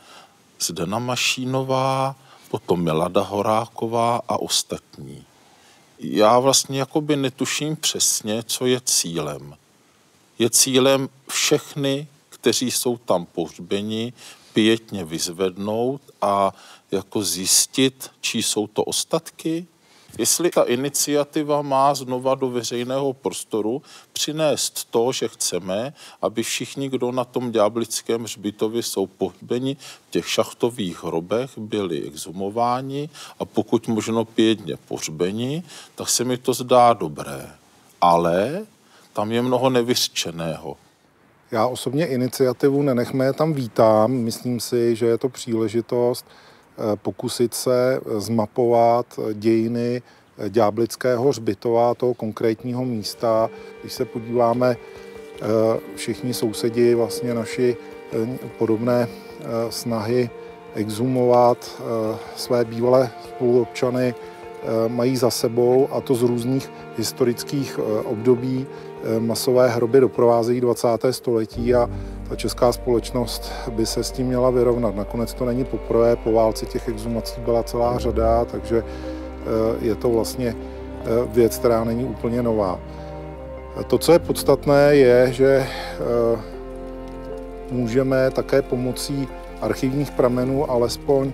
Zdena 0.59 0.99
Mašínová, 0.99 2.15
potom 2.49 2.83
Milada 2.83 3.21
Horáková 3.21 4.21
a 4.27 4.37
ostatní. 4.37 5.25
Já 5.99 6.39
vlastně 6.39 6.79
jakoby 6.79 7.15
netuším 7.15 7.75
přesně, 7.75 8.43
co 8.43 8.65
je 8.65 8.81
cílem. 8.81 9.55
Je 10.39 10.49
cílem 10.49 11.09
všechny, 11.29 12.07
kteří 12.29 12.71
jsou 12.71 12.97
tam 12.97 13.25
pohřbeni, 13.25 14.13
pětně 14.53 15.05
vyzvednout 15.05 16.01
a 16.21 16.53
jako 16.91 17.21
zjistit, 17.21 18.11
čí 18.21 18.43
jsou 18.43 18.67
to 18.67 18.83
ostatky, 18.83 19.67
Jestli 20.17 20.49
ta 20.49 20.63
iniciativa 20.63 21.61
má 21.61 21.93
znova 21.93 22.35
do 22.35 22.49
veřejného 22.49 23.13
prostoru 23.13 23.81
přinést 24.13 24.87
to, 24.91 25.11
že 25.11 25.27
chceme, 25.27 25.93
aby 26.21 26.43
všichni, 26.43 26.89
kdo 26.89 27.11
na 27.11 27.23
tom 27.23 27.51
ďáblickém 27.51 28.23
hřbitově 28.23 28.83
jsou 28.83 29.07
pohřbeni 29.07 29.75
v 29.75 30.11
těch 30.11 30.29
šachtových 30.29 31.03
hrobech, 31.03 31.57
byli 31.57 32.03
exhumováni 32.03 33.09
a 33.39 33.45
pokud 33.45 33.87
možno 33.87 34.25
pětně 34.25 34.77
pohřbeni, 34.87 35.63
tak 35.95 36.09
se 36.09 36.23
mi 36.23 36.37
to 36.37 36.53
zdá 36.53 36.93
dobré. 36.93 37.51
Ale 38.01 38.65
tam 39.13 39.31
je 39.31 39.41
mnoho 39.41 39.69
nevyřčeného. 39.69 40.77
Já 41.51 41.67
osobně 41.67 42.07
iniciativu 42.07 42.81
Nenechme 42.81 43.33
tam 43.33 43.53
vítám. 43.53 44.11
Myslím 44.11 44.59
si, 44.59 44.95
že 44.95 45.05
je 45.05 45.17
to 45.17 45.29
příležitost 45.29 46.25
pokusit 46.95 47.53
se 47.53 47.99
zmapovat 48.17 49.19
dějiny 49.33 50.01
Ďáblického 50.49 51.29
hřbitova, 51.29 51.93
toho 51.93 52.13
konkrétního 52.13 52.85
místa. 52.85 53.49
Když 53.81 53.93
se 53.93 54.05
podíváme, 54.05 54.75
eh, 54.75 55.45
všichni 55.95 56.33
sousedi, 56.33 56.95
vlastně 56.95 57.33
naši 57.33 57.77
eh, 58.13 58.37
podobné 58.57 59.07
snahy 59.69 60.29
exhumovat 60.75 61.81
své 62.35 62.65
bývalé 62.65 63.11
spoluobčany 63.23 64.15
mají 64.87 65.17
za 65.17 65.29
sebou 65.29 65.87
a 65.91 66.01
to 66.01 66.15
z 66.15 66.21
různých 66.21 66.71
historických 66.97 67.79
období. 68.05 68.65
Masové 69.19 69.69
hroby 69.69 69.99
doprovázejí 69.99 70.61
20. 70.61 70.87
století 71.13 71.75
a 71.75 71.89
ta 72.29 72.35
česká 72.35 72.71
společnost 72.71 73.51
by 73.71 73.85
se 73.85 74.03
s 74.03 74.11
tím 74.11 74.27
měla 74.27 74.49
vyrovnat. 74.49 74.95
Nakonec 74.95 75.33
to 75.33 75.45
není 75.45 75.65
poprvé, 75.65 76.15
po 76.15 76.31
válce 76.31 76.65
těch 76.65 76.87
exhumací 76.87 77.41
byla 77.41 77.63
celá 77.63 77.97
řada, 77.97 78.45
takže 78.45 78.83
eh, 78.83 79.85
je 79.85 79.95
to 79.95 80.09
vlastně 80.09 80.55
eh, 80.55 81.05
věc, 81.27 81.57
která 81.57 81.83
není 81.83 82.05
úplně 82.05 82.43
nová. 82.43 82.79
To, 83.87 83.97
co 83.97 84.11
je 84.11 84.19
podstatné, 84.19 84.95
je, 84.95 85.33
že 85.33 85.67
eh, 85.67 86.39
můžeme 87.71 88.31
také 88.31 88.61
pomocí 88.61 89.27
archivních 89.61 90.11
pramenů 90.11 90.71
alespoň 90.71 91.31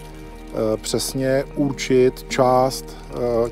přesně 0.82 1.44
určit 1.56 2.26
část 2.30 2.98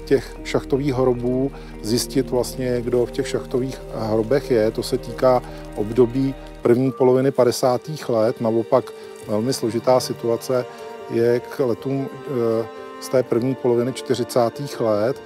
těch 0.06 0.38
šachtových 0.44 0.94
hrobů, 0.94 1.52
zjistit 1.82 2.30
vlastně, 2.30 2.82
kdo 2.82 3.06
v 3.06 3.12
těch 3.12 3.28
šachtových 3.28 3.82
hrobech 3.96 4.52
je. 4.52 4.72
To 4.72 4.84
se 4.84 4.98
týká 4.98 5.42
období 5.76 6.36
první 6.62 6.92
poloviny 6.92 7.32
50. 7.32 7.82
let. 8.10 8.42
Naopak 8.42 8.92
velmi 9.28 9.54
složitá 9.54 10.00
situace 10.00 10.66
je 11.10 11.40
k 11.40 11.60
letům 11.60 12.10
eh, 12.14 12.68
z 13.02 13.10
té 13.10 13.24
první 13.24 13.56
poloviny 13.56 13.94
40. 13.94 14.40
let. 14.80 15.22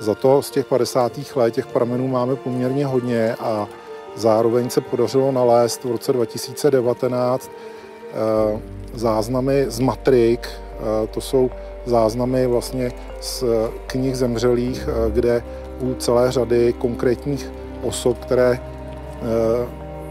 Za 0.00 0.14
to 0.14 0.42
z 0.42 0.50
těch 0.50 0.66
50. 0.66 1.12
let 1.36 1.54
těch 1.54 1.66
pramenů 1.66 2.08
máme 2.08 2.36
poměrně 2.36 2.86
hodně 2.86 3.34
a 3.34 3.68
Zároveň 4.18 4.70
se 4.70 4.80
podařilo 4.80 5.32
nalézt 5.32 5.84
v 5.84 5.90
roce 5.90 6.12
2019 6.12 7.50
záznamy 8.94 9.64
z 9.68 9.78
matrik, 9.78 10.48
to 11.10 11.20
jsou 11.20 11.50
záznamy 11.86 12.46
vlastně 12.46 12.92
z 13.20 13.44
knih 13.86 14.16
zemřelých, 14.16 14.88
kde 15.10 15.44
u 15.80 15.94
celé 15.94 16.32
řady 16.32 16.72
konkrétních 16.72 17.52
osob, 17.82 18.18
které 18.18 18.60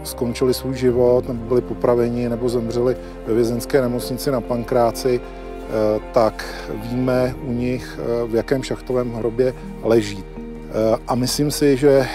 skončili 0.04 0.54
svůj 0.54 0.76
život, 0.76 1.28
nebo 1.28 1.44
byli 1.44 1.60
popraveni, 1.60 2.28
nebo 2.28 2.48
zemřeli 2.48 2.96
ve 3.26 3.34
vězenské 3.34 3.80
nemocnici 3.80 4.30
na 4.30 4.40
Pankráci, 4.40 5.20
eh, 5.20 6.00
tak 6.12 6.44
víme 6.74 7.34
u 7.44 7.52
nich, 7.52 7.98
eh, 7.98 8.26
v 8.26 8.34
jakém 8.34 8.62
šachtovém 8.62 9.12
hrobě 9.12 9.54
leží. 9.82 10.24
Eh, 10.24 10.98
a 11.08 11.14
myslím 11.14 11.50
si, 11.50 11.76
že 11.76 12.06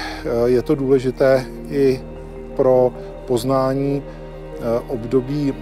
je 0.45 0.61
to 0.61 0.75
důležité 0.75 1.45
i 1.69 2.01
pro 2.55 2.93
poznání 3.27 4.03
období 4.87 5.53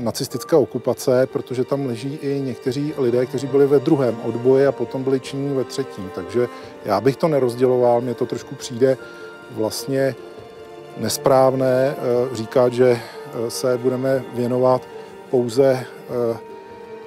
nacistické 0.00 0.56
okupace, 0.56 1.26
protože 1.32 1.64
tam 1.64 1.86
leží 1.86 2.18
i 2.22 2.40
někteří 2.40 2.92
lidé, 2.98 3.26
kteří 3.26 3.46
byli 3.46 3.66
ve 3.66 3.80
druhém 3.80 4.16
odboji 4.24 4.66
a 4.66 4.72
potom 4.72 5.02
byli 5.02 5.20
činní 5.20 5.56
ve 5.56 5.64
třetím. 5.64 6.10
Takže 6.14 6.48
já 6.84 7.00
bych 7.00 7.16
to 7.16 7.28
nerozděloval, 7.28 8.00
mně 8.00 8.14
to 8.14 8.26
trošku 8.26 8.54
přijde 8.54 8.96
vlastně 9.50 10.14
nesprávné 10.96 11.94
eh, 11.96 12.36
říkat, 12.36 12.72
že 12.72 12.90
eh, 12.96 13.50
se 13.50 13.78
budeme 13.78 14.24
věnovat 14.34 14.82
pouze 15.30 15.72
eh, 15.72 16.36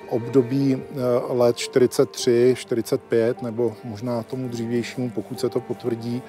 období 0.10 0.84
let 1.30 1.58
43, 1.58 2.56
45 2.58 3.42
nebo 3.42 3.74
možná 3.84 4.24
tomu 4.24 4.48
dřívějšímu, 4.48 5.10
pokud 5.10 5.40
se 5.40 5.50
to 5.50 5.60
potvrdí, 5.60 6.22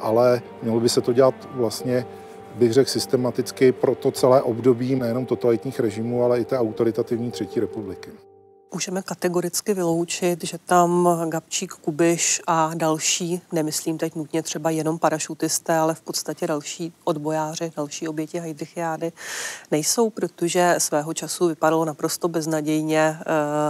ale 0.00 0.42
mělo 0.62 0.80
by 0.80 0.88
se 0.88 1.00
to 1.00 1.12
dělat 1.12 1.34
vlastně, 1.54 2.06
bych 2.54 2.72
řekl, 2.72 2.90
systematicky 2.90 3.72
pro 3.72 3.94
to 3.94 4.10
celé 4.10 4.42
období 4.42 4.94
nejenom 4.94 5.26
totalitních 5.26 5.80
režimů, 5.80 6.24
ale 6.24 6.40
i 6.40 6.44
té 6.44 6.58
autoritativní 6.58 7.30
třetí 7.30 7.60
republiky. 7.60 8.10
Můžeme 8.74 9.02
kategoricky 9.02 9.74
vyloučit, 9.74 10.44
že 10.44 10.58
tam 10.58 11.08
Gabčík, 11.28 11.72
Kubiš 11.72 12.42
a 12.46 12.70
další, 12.74 13.40
nemyslím 13.52 13.98
teď 13.98 14.14
nutně 14.14 14.42
třeba 14.42 14.70
jenom 14.70 14.98
parašutisté, 14.98 15.76
ale 15.76 15.94
v 15.94 16.00
podstatě 16.00 16.46
další 16.46 16.92
odbojáři, 17.04 17.72
další 17.76 18.08
oběti 18.08 18.38
Heidrichiády 18.38 19.12
nejsou, 19.70 20.10
protože 20.10 20.74
svého 20.78 21.14
času 21.14 21.48
vypadalo 21.48 21.84
naprosto 21.84 22.28
beznadějně 22.28 23.18
eh, 23.20 23.24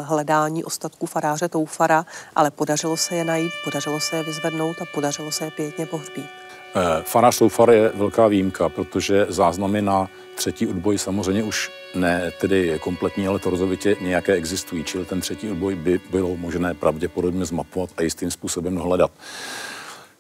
hledání 0.05 0.65
ostatků 0.65 1.07
faráře 1.07 1.49
Toufara, 1.49 2.07
ale 2.37 2.51
podařilo 2.51 2.97
se 2.97 3.15
je 3.15 3.25
najít, 3.25 3.53
podařilo 3.65 4.01
se 4.01 4.17
je 4.17 4.23
vyzvednout 4.23 4.83
a 4.83 4.85
podařilo 4.95 5.33
se 5.33 5.45
je 5.45 5.51
pěkně 5.51 5.87
pohřbít. 5.87 6.44
Eh, 6.77 7.03
farář 7.03 7.39
Toufar 7.39 7.71
je 7.71 7.93
velká 7.95 8.29
výjimka, 8.29 8.69
protože 8.69 9.27
záznamy 9.29 9.83
na 9.83 10.09
třetí 10.35 10.67
odboj 10.67 10.99
samozřejmě 10.99 11.43
už 11.43 11.71
ne 11.95 12.33
tedy 12.41 12.79
kompletní, 12.83 13.27
ale 13.27 13.41
rozovitě 13.45 13.97
nějaké 14.01 14.33
existují, 14.33 14.85
čili 14.85 15.05
ten 15.05 15.21
třetí 15.21 15.51
odboj 15.51 15.75
by 15.75 16.01
bylo 16.11 16.37
možné 16.37 16.75
pravděpodobně 16.75 17.45
zmapovat 17.45 17.91
a 17.97 18.03
jistým 18.03 18.31
způsobem 18.31 18.77
hledat. 18.77 19.11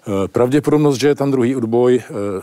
Eh, 0.09 0.28
pravděpodobnost, 0.28 1.00
že 1.00 1.09
je 1.09 1.14
tam 1.14 1.30
druhý 1.30 1.57
odboj, 1.57 2.02
eh, 2.02 2.42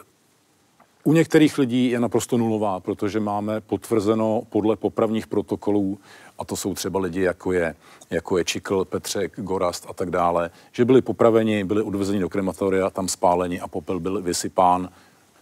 u 1.03 1.14
některých 1.14 1.57
lidí 1.57 1.89
je 1.89 1.99
naprosto 1.99 2.38
nulová, 2.38 2.80
protože 2.80 3.20
máme 3.20 3.62
potvrzeno 3.62 4.41
podle 4.49 4.76
popravních 4.76 5.28
protokolů, 5.28 5.97
a 6.42 6.46
to 6.46 6.56
jsou 6.56 6.74
třeba 6.74 7.00
lidi, 7.00 7.22
jako 7.22 7.52
je, 7.52 7.76
jako 8.10 8.38
je 8.38 8.44
Čikl, 8.44 8.86
Petřek, 8.86 9.32
Gorast 9.36 9.86
a 9.89 9.94
tak 9.94 10.10
dále, 10.10 10.50
že 10.72 10.86
byli 10.86 11.02
popraveni, 11.02 11.64
byli 11.64 11.82
odvezeni 11.82 12.20
do 12.20 12.30
krematoria, 12.30 12.89
tam 12.89 13.08
spáleni 13.08 13.60
a 13.60 13.68
popel 13.68 14.00
byl 14.00 14.22
vysypán 14.22 14.89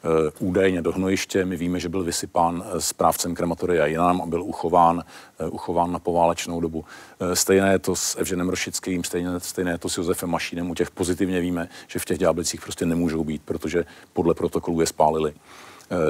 Eh, 0.03 0.31
údajně 0.39 0.81
do 0.81 0.91
hnojiště. 0.91 1.45
My 1.45 1.55
víme, 1.55 1.79
že 1.79 1.89
byl 1.89 2.03
vysypán 2.03 2.63
eh, 2.65 2.81
správcem 2.81 3.35
krematoria 3.35 3.85
jinam 3.85 4.21
a 4.21 4.25
byl 4.25 4.43
uchován, 4.43 5.03
eh, 5.39 5.45
uchován 5.45 5.91
na 5.91 5.99
poválečnou 5.99 6.61
dobu. 6.61 6.85
Stejné 7.33 7.71
je 7.71 7.79
to 7.79 7.95
s 7.95 8.15
Evženem 8.19 8.49
Rošickým, 8.49 9.03
stejné, 9.03 9.39
stejné 9.39 9.71
je 9.71 9.77
to 9.77 9.89
s 9.89 9.97
Josefem 9.97 10.29
Mašínem. 10.29 10.69
U 10.69 10.75
těch 10.75 10.91
pozitivně 10.91 11.41
víme, 11.41 11.69
že 11.87 11.99
v 11.99 12.05
těch 12.05 12.17
ďáblicích 12.17 12.61
prostě 12.61 12.85
nemůžou 12.85 13.23
být, 13.23 13.41
protože 13.45 13.85
podle 14.13 14.33
protokolu 14.33 14.81
je 14.81 14.87
spálili. 14.87 15.33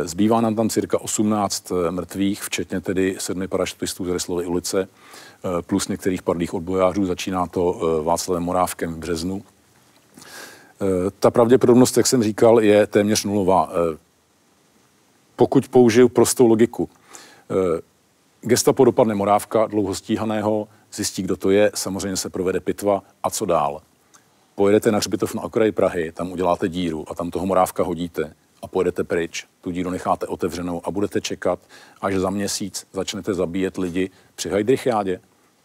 Zbývá 0.04 0.42
nám 0.42 0.56
tam 0.56 0.70
cirka 0.70 1.02
18 1.02 1.72
mrtvých, 1.90 2.44
včetně 2.44 2.82
tedy 2.82 3.16
sedmi 3.20 3.48
parašutistů 3.48 4.06
z 4.06 4.10
Ryslovy 4.10 4.46
ulice, 4.46 4.88
plus 5.66 5.88
některých 5.88 6.22
pardých 6.22 6.54
odbojářů. 6.54 7.06
Začíná 7.06 7.48
to 7.48 8.02
Václavem 8.04 8.44
Morávkem 8.44 8.94
v 8.94 8.98
březnu 8.98 9.44
Eh, 10.82 11.12
ta 11.20 11.32
pravděpodobnost, 11.32 11.98
jak 11.98 12.08
jsem 12.08 12.24
říkal, 12.24 12.60
je 12.60 12.88
téměř 12.88 13.24
nulová. 13.24 13.70
Eh, 13.72 13.98
pokud 15.36 15.68
použiju 15.68 16.10
prostou 16.10 16.48
logiku, 16.48 16.90
eh, 17.50 17.82
gestapo 18.42 18.86
dopadne 18.86 19.16
Morávka, 19.16 19.68
dlouho 19.68 19.96
stíhaného, 19.96 20.68
zjistí, 20.94 21.24
kdo 21.24 21.38
to 21.38 21.52
je, 21.52 21.72
samozřejmě 21.76 22.18
se 22.18 22.30
provede 22.30 22.60
pitva 22.60 23.04
a 23.24 23.30
co 23.30 23.46
dál. 23.46 23.82
Pojedete 24.56 24.92
na 24.92 24.98
hřbitov 24.98 25.36
na 25.36 25.42
okraji 25.42 25.72
Prahy, 25.72 26.12
tam 26.12 26.32
uděláte 26.32 26.70
díru 26.70 27.06
a 27.12 27.16
tam 27.16 27.32
toho 27.32 27.46
Morávka 27.46 27.84
hodíte 27.84 28.34
a 28.62 28.68
pojedete 28.68 29.04
pryč. 29.04 29.46
Tu 29.62 29.72
díru 29.72 29.90
necháte 29.90 30.28
otevřenou 30.28 30.82
a 30.84 30.92
budete 30.92 31.22
čekat, 31.22 31.60
až 32.02 32.16
za 32.16 32.30
měsíc 32.30 32.88
začnete 32.94 33.34
zabíjet 33.34 33.78
lidi 33.78 34.10
při 34.36 34.50
Heidrichiádě. 34.50 35.22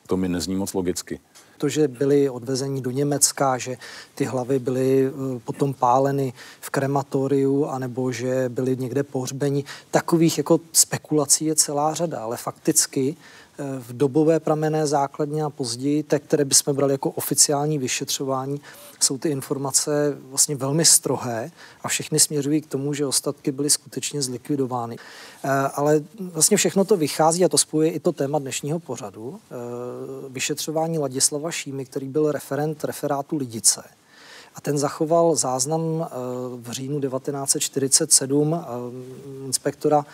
To 0.06 0.16
mi 0.16 0.28
nezní 0.28 0.54
moc 0.54 0.74
logicky 0.74 1.20
to, 1.58 1.68
že 1.68 1.88
byli 1.88 2.30
odvezeni 2.30 2.80
do 2.80 2.90
Německa, 2.90 3.58
že 3.58 3.76
ty 4.14 4.24
hlavy 4.24 4.58
byly 4.58 5.06
eh, 5.06 5.40
potom 5.44 5.74
páleny 5.74 6.32
v 6.60 6.70
krematoriu, 6.70 7.64
anebo 7.64 8.12
že 8.12 8.48
byly 8.48 8.76
někde 8.76 9.02
pohřbeni. 9.02 9.64
Takových 9.90 10.38
jako 10.38 10.60
spekulací 10.72 11.44
je 11.44 11.54
celá 11.54 11.94
řada, 11.94 12.18
ale 12.20 12.36
fakticky 12.36 13.16
v 13.58 13.92
dobové 13.92 14.40
pramené 14.40 14.86
základně 14.86 15.44
a 15.44 15.50
později, 15.50 16.02
te, 16.02 16.18
které 16.18 16.44
bychom 16.44 16.76
brali 16.76 16.94
jako 16.94 17.10
oficiální 17.10 17.78
vyšetřování, 17.78 18.60
jsou 19.04 19.18
ty 19.18 19.28
informace 19.28 20.18
vlastně 20.30 20.56
velmi 20.56 20.84
strohé 20.84 21.50
a 21.82 21.88
všechny 21.88 22.20
směřují 22.20 22.60
k 22.60 22.66
tomu, 22.66 22.94
že 22.94 23.06
ostatky 23.06 23.52
byly 23.52 23.70
skutečně 23.70 24.22
zlikvidovány. 24.22 24.96
Eh, 25.44 25.48
ale 25.74 26.04
vlastně 26.18 26.56
všechno 26.56 26.84
to 26.84 26.96
vychází 26.96 27.44
a 27.44 27.48
to 27.48 27.58
spojuje 27.58 27.90
i 27.90 28.00
to 28.00 28.12
téma 28.12 28.38
dnešního 28.38 28.80
pořadu. 28.80 29.40
Eh, 29.50 29.54
vyšetřování 30.28 30.98
Ladislava 30.98 31.50
Šímy, 31.50 31.84
který 31.84 32.08
byl 32.08 32.32
referent 32.32 32.84
referátu 32.84 33.36
Lidice 33.36 33.84
a 34.54 34.60
ten 34.60 34.78
zachoval 34.78 35.36
záznam 35.36 35.80
eh, 35.82 36.08
v 36.56 36.70
říjnu 36.70 37.00
1947 37.00 38.54
eh, 38.54 38.66
inspektora 39.46 40.06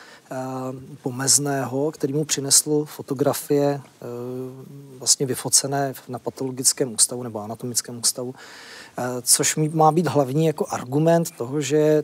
Pomezného, 1.02 1.90
který 1.90 2.12
mu 2.12 2.24
přinesl 2.24 2.84
fotografie 2.84 3.80
vlastně 4.98 5.26
vyfocené 5.26 5.94
na 6.08 6.18
patologickém 6.18 6.94
ústavu 6.94 7.22
nebo 7.22 7.40
anatomickém 7.40 7.98
ústavu, 7.98 8.34
což 9.22 9.56
má 9.56 9.92
být 9.92 10.06
hlavní 10.06 10.46
jako 10.46 10.66
argument 10.70 11.30
toho, 11.30 11.60
že 11.60 12.02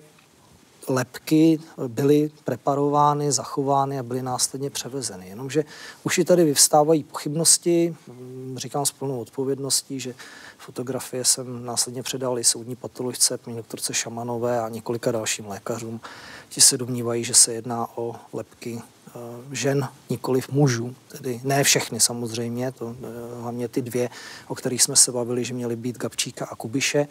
lepky 0.89 1.59
byly 1.89 2.31
preparovány, 2.45 3.33
zachovány 3.33 3.99
a 3.99 4.03
byly 4.03 4.23
následně 4.23 4.71
převezeny. 4.71 5.29
Jenomže 5.29 5.65
už 6.05 6.19
i 6.19 6.25
tady 6.25 6.45
vyvstávají 6.45 7.05
pochybnosti, 7.05 7.97
hm, 8.09 8.55
říkám 8.59 8.87
s 8.87 8.93
plnou 8.93 9.21
odpovědností, 9.21 10.01
že 10.01 10.15
fotografie 10.59 11.25
jsem 11.25 11.65
následně 11.65 12.03
předal 12.03 12.39
i 12.39 12.45
soudní 12.45 12.77
patoložce, 12.77 13.39
paní 13.39 13.57
doktorce 13.57 13.95
Šamanové 13.95 14.61
a 14.61 14.69
několika 14.69 15.13
dalším 15.13 15.47
lékařům. 15.47 16.01
Ti 16.49 16.61
se 16.61 16.79
domnívají, 16.79 17.25
že 17.25 17.35
se 17.35 17.53
jedná 17.53 17.89
o 17.99 18.17
lepky 18.33 18.83
eh, 19.09 19.11
žen, 19.53 19.89
nikoliv 20.11 20.49
mužů, 20.49 20.95
tedy 21.09 21.41
ne 21.45 21.65
všechny 21.65 22.01
samozřejmě, 22.01 22.73
to, 22.73 22.97
eh, 22.99 23.43
hlavně 23.43 23.69
ty 23.69 23.83
dvě, 23.83 24.09
o 24.49 24.55
kterých 24.55 24.83
jsme 24.83 24.97
se 24.97 25.13
bavili, 25.13 25.45
že 25.45 25.55
měly 25.55 25.77
být 25.77 25.99
Gabčíka 25.99 26.45
a 26.45 26.57
Kubiše. 26.57 27.09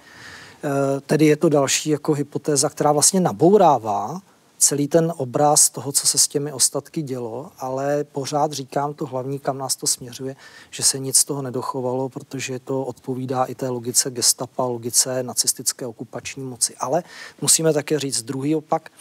Eh, 0.65 1.01
tedy 1.01 1.25
je 1.25 1.35
to 1.35 1.49
další 1.49 1.89
jako 1.89 2.13
hypotéza, 2.13 2.69
která 2.69 2.91
vlastně 2.91 3.19
nabourává 3.19 4.21
celý 4.57 4.87
ten 4.87 5.13
obraz 5.17 5.69
toho, 5.69 5.91
co 5.91 6.07
se 6.07 6.17
s 6.17 6.27
těmi 6.27 6.53
ostatky 6.53 7.01
dělo, 7.01 7.51
ale 7.59 8.03
pořád 8.03 8.51
říkám 8.51 8.93
to 8.93 9.05
hlavní, 9.05 9.39
kam 9.39 9.57
nás 9.57 9.75
to 9.75 9.87
směřuje, 9.87 10.35
že 10.71 10.83
se 10.83 10.99
nic 10.99 11.17
z 11.17 11.25
toho 11.25 11.41
nedochovalo, 11.41 12.09
protože 12.09 12.59
to 12.59 12.83
odpovídá 12.83 13.43
i 13.43 13.55
té 13.55 13.69
logice 13.69 14.11
gestapa, 14.11 14.65
logice 14.65 15.23
nacistické 15.23 15.85
okupační 15.85 16.43
moci. 16.43 16.75
Ale 16.79 17.03
musíme 17.41 17.73
také 17.73 17.99
říct 17.99 18.23
druhý 18.23 18.55
opak, 18.55 18.91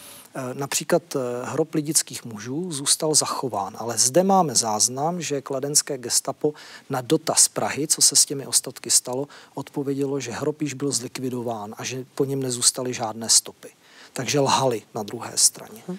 Například 0.53 1.17
eh, 1.17 1.19
hrob 1.45 1.75
lidických 1.75 2.25
mužů 2.25 2.73
zůstal 2.73 3.15
zachován, 3.15 3.77
ale 3.79 3.99
zde 3.99 4.23
máme 4.23 4.55
záznam, 4.55 5.23
že 5.23 5.43
kladenské 5.43 5.99
gestapo 5.99 6.55
na 6.91 7.01
dotaz 7.01 7.49
Prahy, 7.49 7.87
co 7.87 8.03
se 8.03 8.17
s 8.17 8.25
těmi 8.25 8.47
ostatky 8.47 8.91
stalo, 8.91 9.29
odpovědělo, 9.55 10.21
že 10.21 10.33
hrob 10.33 10.63
již 10.63 10.75
byl 10.75 10.91
zlikvidován 10.91 11.75
a 11.79 11.85
že 11.85 12.05
po 12.15 12.25
něm 12.25 12.43
nezůstaly 12.43 12.95
žádné 12.95 13.29
stopy 13.29 13.69
takže 14.17 14.41
lhali 14.41 14.83
na 14.95 15.03
druhé 15.03 15.31
straně. 15.35 15.83
Eh, 15.89 15.97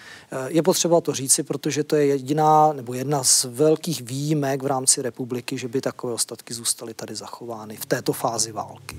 je 0.48 0.62
potřeba 0.62 1.00
to 1.00 1.12
říci, 1.12 1.42
protože 1.42 1.84
to 1.84 1.96
je 1.96 2.06
jediná 2.06 2.72
nebo 2.72 2.94
jedna 2.94 3.24
z 3.24 3.44
velkých 3.44 4.02
výjimek 4.02 4.62
v 4.62 4.66
rámci 4.66 5.02
republiky, 5.02 5.58
že 5.58 5.68
by 5.68 5.80
takové 5.80 6.12
ostatky 6.12 6.54
zůstaly 6.54 6.94
tady 6.94 7.14
zachovány 7.14 7.76
v 7.76 7.86
této 7.86 8.12
fázi 8.12 8.52
války. 8.52 8.96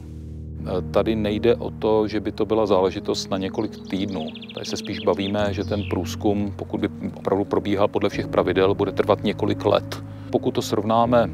tady 0.92 1.16
nejde 1.16 1.56
o 1.56 1.72
to, 1.72 2.08
že 2.08 2.20
by 2.20 2.32
to 2.32 2.46
byla 2.46 2.66
záležitost 2.66 3.30
na 3.30 3.38
několik 3.38 3.90
týdnů. 3.90 4.28
Tady 4.54 4.66
se 4.66 4.78
spíš 4.78 5.00
bavíme, 5.00 5.54
že 5.54 5.64
ten 5.64 5.84
průzkum, 5.90 6.54
pokud 6.56 6.80
by 6.80 6.90
opravdu 7.16 7.46
probíhal 7.46 7.88
podle 7.88 8.10
všech 8.10 8.28
pravidel, 8.28 8.76
bude 8.76 8.92
trvat 8.92 9.24
několik 9.24 9.66
let. 9.66 10.04
Pokud 10.32 10.52
to 10.52 10.62
srovnáme 10.62 11.30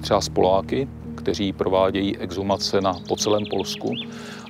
třeba 0.00 0.20
s 0.20 0.28
Poláky, 0.28 0.88
kteří 1.14 1.52
provádějí 1.52 2.18
exhumace 2.18 2.80
na, 2.80 2.96
po 3.08 3.16
celém 3.16 3.44
Polsku, 3.50 3.92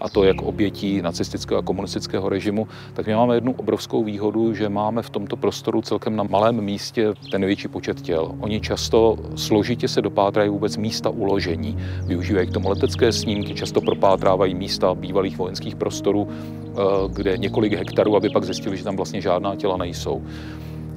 a 0.01 0.09
to 0.09 0.25
jak 0.25 0.43
obětí 0.43 1.03
nacistického 1.03 1.59
a 1.59 1.63
komunistického 1.63 2.29
režimu, 2.29 2.69
tak 2.95 3.07
my 3.07 3.15
máme 3.15 3.35
jednu 3.35 3.53
obrovskou 3.53 4.05
výhodu, 4.05 4.55
že 4.55 4.69
máme 4.69 5.03
v 5.03 5.11
tomto 5.11 5.37
prostoru 5.37 5.83
celkem 5.83 6.17
na 6.17 6.23
malém 6.23 6.61
místě 6.61 7.15
ten 7.31 7.41
největší 7.41 7.69
počet 7.69 8.01
těl. 8.01 8.35
Oni 8.41 8.61
často 8.61 9.17
složitě 9.37 9.89
se 9.89 10.03
dopátrají 10.03 10.51
vůbec 10.51 10.77
místa 10.77 11.11
uložení. 11.11 11.79
Využívají 12.07 12.47
k 12.47 12.53
tomu 12.53 12.69
letecké 12.69 13.13
snímky, 13.13 13.55
často 13.55 13.81
propátrávají 13.81 14.55
místa 14.55 14.95
bývalých 14.95 15.39
vojenských 15.39 15.77
prostorů, 15.77 16.29
eh, 16.29 16.73
kde 17.09 17.39
několik 17.39 17.73
hektarů, 17.73 18.17
aby 18.17 18.31
pak 18.31 18.45
zjistili, 18.45 18.77
že 18.77 18.85
tam 18.85 18.97
vlastně 18.97 19.21
žádná 19.21 19.57
těla 19.57 19.77
nejsou. 19.77 20.23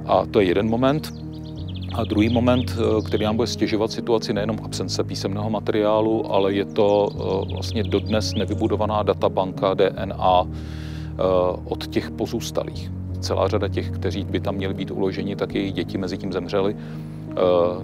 A 0.05 0.25
to 0.25 0.39
je 0.39 0.47
jeden 0.47 0.69
moment. 0.69 1.22
A 1.93 2.03
druhý 2.03 2.29
moment, 2.29 2.75
eh, 2.77 3.01
který 3.01 3.25
nám 3.25 3.35
bude 3.35 3.47
stěžovat 3.47 3.91
situaci, 3.91 4.33
nejenom 4.33 4.57
absence 4.63 5.03
písemného 5.03 5.49
materiálu, 5.49 6.33
ale 6.33 6.53
je 6.53 6.65
to 6.65 7.09
eh, 7.11 7.53
vlastně 7.53 7.83
dodnes 7.83 8.33
nevybudovaná 8.33 9.03
databanka 9.03 9.73
DNA 9.73 10.43
eh, 10.43 11.21
od 11.65 11.87
těch 11.87 12.11
pozůstalých. 12.11 12.91
Celá 13.19 13.47
řada 13.47 13.67
těch, 13.67 13.91
kteří 13.91 14.23
by 14.23 14.39
tam 14.39 14.55
měli 14.55 14.73
být 14.73 14.91
uloženi, 14.91 15.35
tak 15.35 15.55
jejich 15.55 15.73
děti 15.73 15.97
mezi 15.97 16.17
tím 16.17 16.33
zemřeli. 16.33 16.75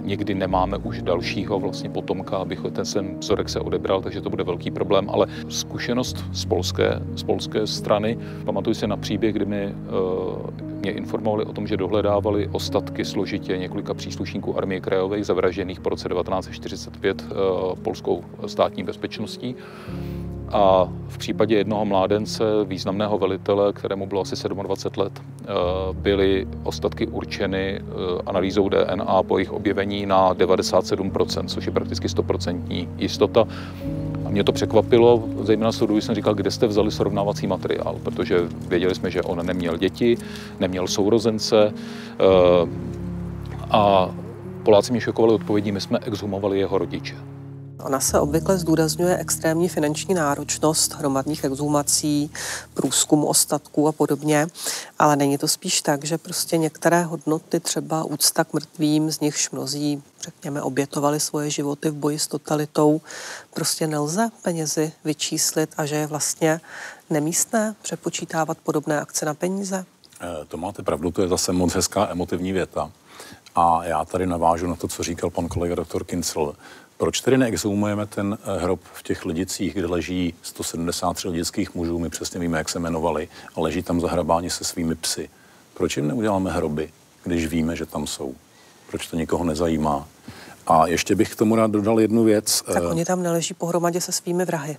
Někdy 0.00 0.34
nemáme 0.34 0.78
už 0.78 1.02
dalšího 1.02 1.60
vlastně 1.60 1.90
potomka, 1.90 2.36
aby 2.36 2.56
ten 2.56 2.84
sem 2.84 3.18
vzorek 3.18 3.48
se 3.48 3.60
odebral, 3.60 4.02
takže 4.02 4.20
to 4.20 4.30
bude 4.30 4.44
velký 4.44 4.70
problém, 4.70 5.10
ale 5.10 5.26
zkušenost 5.48 6.24
z 6.32 6.44
polské, 6.44 7.02
z 7.14 7.22
polské 7.22 7.66
strany, 7.66 8.18
pamatuju 8.44 8.74
si 8.74 8.86
na 8.86 8.96
příběh, 8.96 9.34
kdy 9.34 9.44
mi 9.44 9.74
mě 10.80 10.92
informovali 10.92 11.44
o 11.44 11.52
tom, 11.52 11.66
že 11.66 11.76
dohledávali 11.76 12.48
ostatky 12.52 13.04
složitě 13.04 13.58
několika 13.58 13.94
příslušníků 13.94 14.58
armie 14.58 14.80
krajových 14.80 15.26
zavražděných 15.26 15.80
po 15.80 15.88
roce 15.88 16.08
1945 16.08 17.24
eh, 17.30 17.34
polskou 17.82 18.24
státní 18.46 18.82
bezpečností. 18.82 19.56
A 20.50 20.88
v 21.08 21.18
případě 21.18 21.56
jednoho 21.56 21.84
mládence, 21.84 22.44
významného 22.64 23.18
velitele, 23.18 23.72
kterému 23.72 24.06
bylo 24.06 24.20
asi 24.20 24.48
27 24.48 25.00
let, 25.00 25.12
eh, 25.20 25.44
byly 25.92 26.48
ostatky 26.62 27.06
určeny 27.06 27.80
eh, 27.80 28.22
analýzou 28.26 28.68
DNA 28.68 29.22
po 29.22 29.38
jejich 29.38 29.52
objevení 29.52 30.06
na 30.06 30.34
97%, 30.34 31.48
což 31.48 31.66
je 31.66 31.72
prakticky 31.72 32.08
100% 32.08 32.88
jistota. 32.98 33.44
A 34.24 34.30
mě 34.30 34.44
to 34.44 34.52
překvapilo, 34.52 35.24
zejména 35.42 35.72
z 35.72 35.78
toho 35.78 35.96
jsem 35.96 36.14
říkal, 36.14 36.34
kde 36.34 36.50
jste 36.50 36.66
vzali 36.66 36.90
srovnávací 36.90 37.46
materiál, 37.46 37.96
protože 38.02 38.38
věděli 38.68 38.94
jsme, 38.94 39.10
že 39.10 39.22
on 39.22 39.46
neměl 39.46 39.76
děti, 39.76 40.16
neměl 40.60 40.86
sourozence 40.86 41.74
eh, 42.20 42.68
a 43.70 44.10
Poláci 44.62 44.92
mě 44.92 45.00
šokovali 45.00 45.34
odpovědí, 45.34 45.72
my 45.72 45.80
jsme 45.80 45.98
exhumovali 45.98 46.58
jeho 46.58 46.78
rodiče. 46.78 47.16
Ona 47.84 48.00
se 48.00 48.20
obvykle 48.20 48.58
zdůrazňuje 48.58 49.18
extrémní 49.18 49.68
finanční 49.68 50.14
náročnost 50.14 50.94
hromadných 50.94 51.44
exhumací, 51.44 52.30
průzkumu 52.74 53.26
ostatků 53.26 53.88
a 53.88 53.92
podobně, 53.92 54.46
ale 54.98 55.16
není 55.16 55.38
to 55.38 55.48
spíš 55.48 55.82
tak, 55.82 56.04
že 56.04 56.18
prostě 56.18 56.56
některé 56.56 57.02
hodnoty, 57.02 57.60
třeba 57.60 58.04
úcta 58.04 58.44
k 58.44 58.52
mrtvým, 58.52 59.10
z 59.10 59.20
nichž 59.20 59.50
mnozí, 59.50 60.02
řekněme, 60.20 60.62
obětovali 60.62 61.20
svoje 61.20 61.50
životy 61.50 61.90
v 61.90 61.94
boji 61.94 62.18
s 62.18 62.26
totalitou, 62.26 63.00
prostě 63.54 63.86
nelze 63.86 64.28
penězi 64.42 64.92
vyčíslit 65.04 65.74
a 65.76 65.86
že 65.86 65.96
je 65.96 66.06
vlastně 66.06 66.60
nemístné 67.10 67.74
přepočítávat 67.82 68.58
podobné 68.58 69.00
akce 69.00 69.26
na 69.26 69.34
peníze? 69.34 69.84
Eh, 70.20 70.44
to 70.48 70.56
máte 70.56 70.82
pravdu, 70.82 71.10
to 71.10 71.22
je 71.22 71.28
zase 71.28 71.52
moc 71.52 71.74
hezká 71.74 72.08
emotivní 72.10 72.52
věta. 72.52 72.90
A 73.54 73.84
já 73.84 74.04
tady 74.04 74.26
navážu 74.26 74.66
na 74.66 74.76
to, 74.76 74.88
co 74.88 75.02
říkal 75.02 75.30
pan 75.30 75.48
kolega 75.48 75.74
doktor 75.74 76.04
Kincel. 76.04 76.54
Proč 77.00 77.20
tedy 77.20 77.38
neexhumujeme 77.38 78.06
ten 78.06 78.38
eh, 78.42 78.58
hrob 78.58 78.80
v 78.92 79.02
těch 79.02 79.24
lidicích, 79.24 79.74
kde 79.74 79.86
leží 79.86 80.34
173 80.42 81.28
lidických 81.28 81.74
mužů, 81.74 81.98
my 81.98 82.08
přesně 82.08 82.40
víme, 82.40 82.58
jak 82.58 82.68
se 82.68 82.78
jmenovali, 82.78 83.28
a 83.56 83.60
leží 83.60 83.82
tam 83.82 84.00
zahrabáni 84.00 84.50
se 84.50 84.64
svými 84.64 84.94
psy? 84.94 85.28
Proč 85.74 85.96
jim 85.96 86.08
neuděláme 86.08 86.52
hroby, 86.52 86.90
když 87.24 87.46
víme, 87.46 87.76
že 87.76 87.86
tam 87.86 88.06
jsou? 88.06 88.34
Proč 88.90 89.06
to 89.06 89.16
nikoho 89.16 89.44
nezajímá? 89.44 90.08
A 90.66 90.86
ještě 90.86 91.14
bych 91.14 91.32
k 91.32 91.36
tomu 91.36 91.56
rád 91.56 91.70
dodal 91.70 92.00
jednu 92.00 92.24
věc. 92.24 92.62
Tak 92.62 92.84
oni 92.84 93.04
tam 93.04 93.22
neleží 93.22 93.54
pohromadě 93.54 94.00
se 94.00 94.12
svými 94.12 94.44
vrahy. 94.44 94.76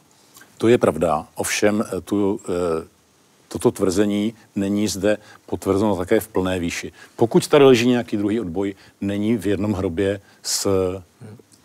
To 0.57 0.67
je 0.67 0.77
pravda, 0.77 1.27
ovšem 1.35 1.83
eh, 1.97 2.01
tu, 2.01 2.39
eh, 2.49 2.87
toto 3.47 3.71
tvrzení 3.71 4.33
není 4.55 4.87
zde 4.87 5.17
potvrzeno 5.45 5.95
také 5.95 6.19
v 6.19 6.27
plné 6.27 6.59
výši. 6.59 6.91
Pokud 7.15 7.47
tady 7.47 7.65
leží 7.65 7.87
nějaký 7.87 8.17
druhý 8.17 8.39
odboj, 8.39 8.75
není 9.01 9.37
v 9.37 9.47
jednom 9.47 9.73
hrobě 9.73 10.21
s 10.43 10.67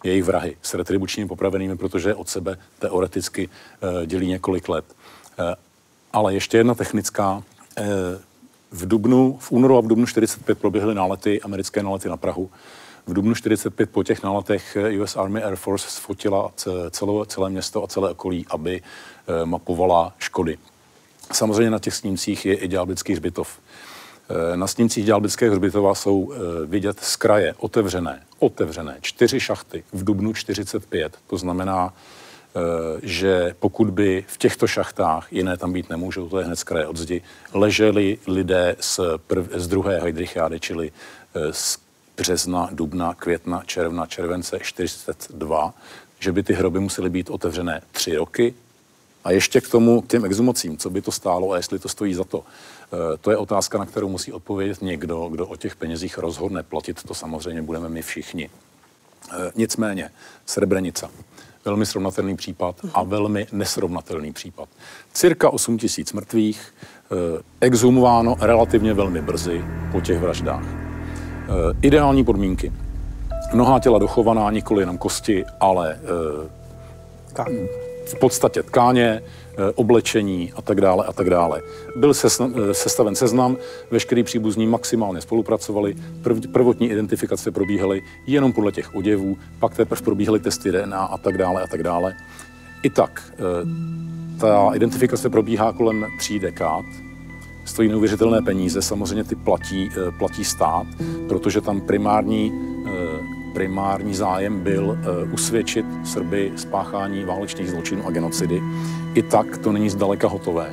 jejich 0.06 0.24
vrahy 0.24 0.56
s 0.62 0.74
retribučními 0.74 1.28
popravenými, 1.28 1.76
protože 1.76 2.14
od 2.14 2.28
sebe 2.28 2.58
teoreticky 2.78 3.48
uh, 3.48 4.06
dělí 4.06 4.26
několik 4.26 4.68
let. 4.68 4.84
Uh, 5.38 5.44
ale 6.12 6.34
ještě 6.34 6.56
jedna 6.56 6.74
technická. 6.74 7.32
Uh, 7.36 7.84
v 8.70 8.86
Dubnu, 8.86 9.38
v 9.40 9.52
únoru 9.52 9.78
a 9.78 9.80
v 9.80 9.86
Dubnu 9.86 10.06
45 10.06 10.58
proběhly 10.58 10.94
nálety, 10.94 11.40
americké 11.40 11.82
nálety 11.82 12.08
na 12.08 12.16
Prahu. 12.16 12.50
V 13.06 13.12
Dubnu 13.12 13.34
45 13.34 13.90
po 13.90 14.02
těch 14.02 14.22
náletech 14.22 14.76
US 15.02 15.16
Army 15.16 15.42
Air 15.42 15.56
Force 15.56 15.90
sfotila 15.90 16.52
celé, 16.90 17.26
celé 17.26 17.50
město 17.50 17.84
a 17.84 17.86
celé 17.86 18.10
okolí, 18.10 18.46
aby 18.50 18.82
mapovala 19.44 20.14
škody. 20.18 20.58
Samozřejmě 21.32 21.70
na 21.70 21.78
těch 21.78 21.94
snímcích 21.94 22.46
je 22.46 22.54
i 22.54 22.68
Ďáblický 22.68 23.12
hřbitov. 23.12 23.58
Eh, 24.28 24.56
na 24.56 24.66
snímcích 24.66 25.04
Dělbického 25.04 25.52
hřbitova 25.52 25.94
jsou 25.94 26.32
eh, 26.32 26.38
vidět 26.66 27.00
z 27.00 27.16
kraje 27.16 27.54
otevřené, 27.58 28.22
otevřené 28.38 28.98
čtyři 29.00 29.40
šachty 29.40 29.84
v 29.92 30.04
Dubnu 30.04 30.34
45. 30.34 31.18
To 31.26 31.36
znamená, 31.36 31.94
eh, 31.94 32.60
že 33.02 33.54
pokud 33.58 33.90
by 33.90 34.24
v 34.28 34.38
těchto 34.38 34.66
šachtách, 34.66 35.32
jiné 35.32 35.56
tam 35.56 35.72
být 35.72 35.90
nemůžou, 35.90 36.28
to 36.28 36.38
je 36.38 36.44
hned 36.44 36.56
z 36.56 36.64
kraje 36.64 36.86
od 36.86 36.96
zdi, 36.96 37.22
leželi 37.52 38.18
lidé 38.26 38.76
z, 38.80 39.00
prv, 39.26 39.48
z 39.54 39.68
druhé 39.68 40.00
Heidrichiády, 40.00 40.60
čili 40.60 40.92
z 41.50 41.78
března, 42.16 42.68
dubna, 42.72 43.14
května, 43.14 43.62
června, 43.66 44.06
července 44.06 44.58
42, 44.62 45.74
že 46.18 46.32
by 46.32 46.42
ty 46.42 46.52
hroby 46.52 46.80
musely 46.80 47.10
být 47.10 47.30
otevřené 47.30 47.82
tři 47.92 48.16
roky. 48.16 48.54
A 49.24 49.30
ještě 49.30 49.60
k 49.60 49.68
tomu, 49.68 50.00
k 50.00 50.06
těm 50.06 50.24
exhumacím, 50.24 50.76
co 50.76 50.90
by 50.90 51.02
to 51.02 51.12
stálo 51.12 51.52
a 51.52 51.56
jestli 51.56 51.78
to 51.78 51.88
stojí 51.88 52.14
za 52.14 52.24
to. 52.24 52.44
Eh, 52.92 53.16
to 53.20 53.30
je 53.30 53.36
otázka, 53.36 53.78
na 53.78 53.86
kterou 53.86 54.08
musí 54.08 54.32
odpovědět 54.32 54.82
někdo, 54.82 55.28
kdo 55.28 55.46
o 55.46 55.56
těch 55.56 55.76
penězích 55.76 56.18
rozhodne. 56.18 56.62
Platit 56.62 57.02
to 57.02 57.14
samozřejmě 57.14 57.62
budeme 57.62 57.88
my 57.88 58.02
všichni. 58.02 58.50
Eh, 59.32 59.52
nicméně, 59.54 60.10
Srebrenica. 60.46 61.10
Velmi 61.64 61.86
srovnatelný 61.86 62.36
případ 62.36 62.76
a 62.94 63.02
velmi 63.02 63.46
nesrovnatelný 63.52 64.32
případ. 64.32 64.68
Cirka 65.12 65.50
8 65.50 65.78
tisíc 65.78 66.12
mrtvých, 66.12 66.74
eh, 66.82 67.42
exhumováno 67.60 68.36
relativně 68.40 68.94
velmi 68.94 69.22
brzy 69.22 69.64
po 69.92 70.00
těch 70.00 70.18
vraždách. 70.18 70.64
Ideální 71.82 72.24
podmínky. 72.24 72.72
Mnohá 73.52 73.78
těla 73.78 73.98
dochovaná, 73.98 74.50
nikoli 74.50 74.82
jenom 74.82 74.98
kosti, 74.98 75.44
ale 75.60 76.00
v 78.06 78.14
podstatě 78.14 78.62
tkáně, 78.62 79.22
Eh, 79.58 79.72
oblečení 79.74 80.52
a 80.56 80.62
tak 80.62 80.80
dále 80.80 81.04
a 81.04 81.12
tak 81.12 81.30
dále. 81.30 81.62
Byl 81.96 82.12
eh, 82.12 82.74
sestaven 82.74 83.14
seznam, 83.14 83.56
veškerý 83.90 84.22
příbuzní 84.22 84.66
maximálně 84.66 85.20
spolupracovali, 85.20 85.94
prv, 86.22 86.40
prvotní 86.52 86.90
identifikace 86.90 87.50
probíhaly 87.50 88.02
jenom 88.26 88.52
podle 88.52 88.72
těch 88.72 88.94
oděvů, 88.94 89.38
pak 89.58 89.76
teprve 89.76 90.02
probíhaly 90.02 90.40
testy 90.40 90.72
DNA 90.72 90.98
a 90.98 91.18
tak 91.18 91.38
dále 91.38 91.62
a 91.62 91.66
tak 91.66 91.82
dále. 91.82 92.14
I 92.82 92.90
tak, 92.90 93.32
eh, 93.32 94.40
ta 94.40 94.70
identifikace 94.74 95.30
probíhá 95.30 95.72
kolem 95.72 96.06
tří 96.18 96.38
dekád, 96.38 96.84
stojí 97.64 97.88
neuvěřitelné 97.88 98.42
peníze, 98.42 98.82
samozřejmě 98.82 99.24
ty 99.24 99.34
platí, 99.34 99.90
platí 100.18 100.44
stát, 100.44 100.86
protože 101.28 101.60
tam 101.60 101.80
primární 101.80 102.52
primární 103.56 104.14
zájem 104.14 104.60
byl 104.60 104.84
uh, 104.84 105.32
usvědčit 105.32 105.86
Srby 106.04 106.52
spáchání 106.56 107.24
válečných 107.24 107.70
zločinů 107.70 108.06
a 108.06 108.10
genocidy. 108.10 108.62
I 109.14 109.22
tak 109.22 109.58
to 109.58 109.72
není 109.72 109.90
zdaleka 109.90 110.28
hotové, 110.28 110.70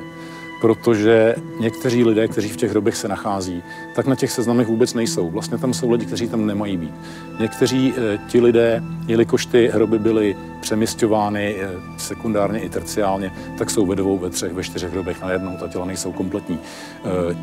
protože 0.60 1.34
někteří 1.60 2.04
lidé, 2.04 2.28
kteří 2.28 2.48
v 2.48 2.56
těch 2.56 2.70
hrobech 2.70 2.96
se 2.96 3.08
nachází, 3.08 3.62
tak 3.94 4.06
na 4.06 4.14
těch 4.14 4.30
seznamech 4.30 4.66
vůbec 4.66 4.94
nejsou. 4.94 5.30
Vlastně 5.30 5.58
tam 5.58 5.74
jsou 5.74 5.90
lidi, 5.90 6.06
kteří 6.06 6.28
tam 6.28 6.46
nemají 6.46 6.76
být. 6.76 6.94
Někteří 7.40 7.92
uh, 7.92 7.98
ti 8.28 8.40
lidé, 8.40 8.82
jelikož 9.06 9.46
ty 9.46 9.70
hroby 9.72 9.98
byly 9.98 10.36
přemysťovány 10.60 11.54
uh, 11.54 11.96
sekundárně 11.96 12.60
i 12.60 12.68
terciálně, 12.68 13.32
tak 13.58 13.70
jsou 13.70 13.86
ve 13.86 13.96
dvou, 13.96 14.18
ve 14.18 14.30
třech, 14.30 14.52
ve 14.52 14.62
čtyřech 14.62 14.92
hrobech 14.92 15.22
najednou, 15.22 15.56
ta 15.60 15.68
těla 15.68 15.84
nejsou 15.84 16.12
kompletní. 16.12 16.58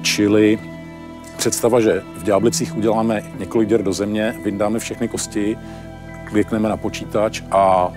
Čili 0.01 0.59
Představa, 1.41 1.81
že 1.81 2.03
v 2.17 2.23
Ďáblicích 2.23 2.77
uděláme 2.77 3.23
několik 3.37 3.69
děr 3.69 3.83
do 3.83 3.93
země, 3.93 4.35
vyndáme 4.43 4.79
všechny 4.79 5.07
kosti, 5.07 5.57
klikneme 6.25 6.69
na 6.69 6.77
počítač 6.77 7.41
a 7.51 7.93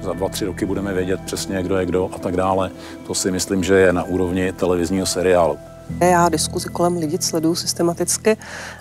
za 0.00 0.12
dva, 0.12 0.28
tři 0.28 0.44
roky 0.44 0.66
budeme 0.66 0.94
vědět 0.94 1.20
přesně, 1.20 1.62
kdo 1.62 1.76
je 1.76 1.86
kdo 1.86 2.10
a 2.12 2.18
tak 2.18 2.36
dále. 2.36 2.70
To 3.06 3.14
si 3.14 3.30
myslím, 3.30 3.64
že 3.64 3.74
je 3.74 3.92
na 3.92 4.02
úrovni 4.02 4.52
televizního 4.52 5.06
seriálu. 5.06 5.58
Já 5.98 6.28
diskuzi 6.28 6.68
kolem 6.68 6.96
lidí 6.96 7.18
sleduju 7.20 7.54
systematicky 7.54 8.36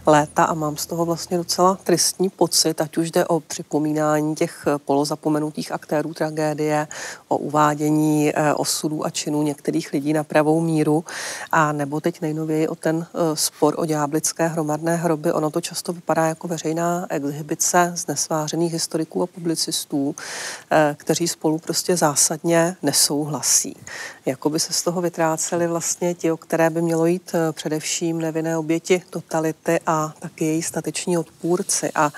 léta 0.06 0.44
a 0.44 0.54
mám 0.54 0.78
z 0.78 0.86
toho 0.86 1.06
vlastně 1.06 1.38
docela 1.38 1.78
tristní 1.84 2.30
pocit, 2.30 2.82
ať 2.82 2.98
už 2.98 3.12
jde 3.12 3.26
o 3.26 3.40
připomínání 3.40 4.36
těch 4.36 4.66
polozapomenutých 4.86 5.72
aktérů 5.72 6.14
tragédie, 6.14 6.88
o 7.28 7.38
uvádění 7.38 8.32
eh, 8.36 8.54
osudů 8.54 9.06
a 9.06 9.10
činů 9.10 9.44
některých 9.44 9.94
lidí 9.94 10.14
na 10.14 10.24
pravou 10.24 10.62
míru, 10.62 11.06
a 11.52 11.72
nebo 11.72 12.02
teď 12.02 12.22
nejnověji 12.22 12.68
o 12.68 12.76
ten 12.76 13.06
eh, 13.14 13.36
spor 13.36 13.76
o 13.78 13.86
ďáblické 13.86 14.48
hromadné 14.48 14.96
hroby. 14.96 15.32
Ono 15.32 15.50
to 15.50 15.62
často 15.62 15.94
vypadá 15.94 16.26
jako 16.26 16.48
veřejná 16.48 17.06
exhibice 17.10 17.92
z 17.96 18.08
nesvářených 18.08 18.74
historiků 18.74 19.24
a 19.24 19.28
publicistů, 19.28 20.16
eh, 20.72 20.96
kteří 21.00 21.28
spolu 21.28 21.60
prostě 21.60 21.98
zásadně 21.98 22.76
nesouhlasí. 22.84 23.76
Jakoby 24.26 24.60
se 24.60 24.74
z 24.74 24.84
toho 24.84 25.02
vytráceli 25.02 25.68
vlastně 25.68 26.14
ti, 26.14 26.32
o 26.32 26.38
které 26.38 26.70
by 26.70 26.82
mělo 26.82 26.99
mělo 27.00 27.08
jít 27.08 27.32
eh, 27.34 27.52
především 27.52 28.22
nevinné 28.22 28.58
oběti 28.58 29.02
totality 29.10 29.80
a 29.88 30.14
taky 30.20 30.46
její 30.46 30.62
stateční 30.62 31.18
odpůrci. 31.18 31.92
A 31.96 32.12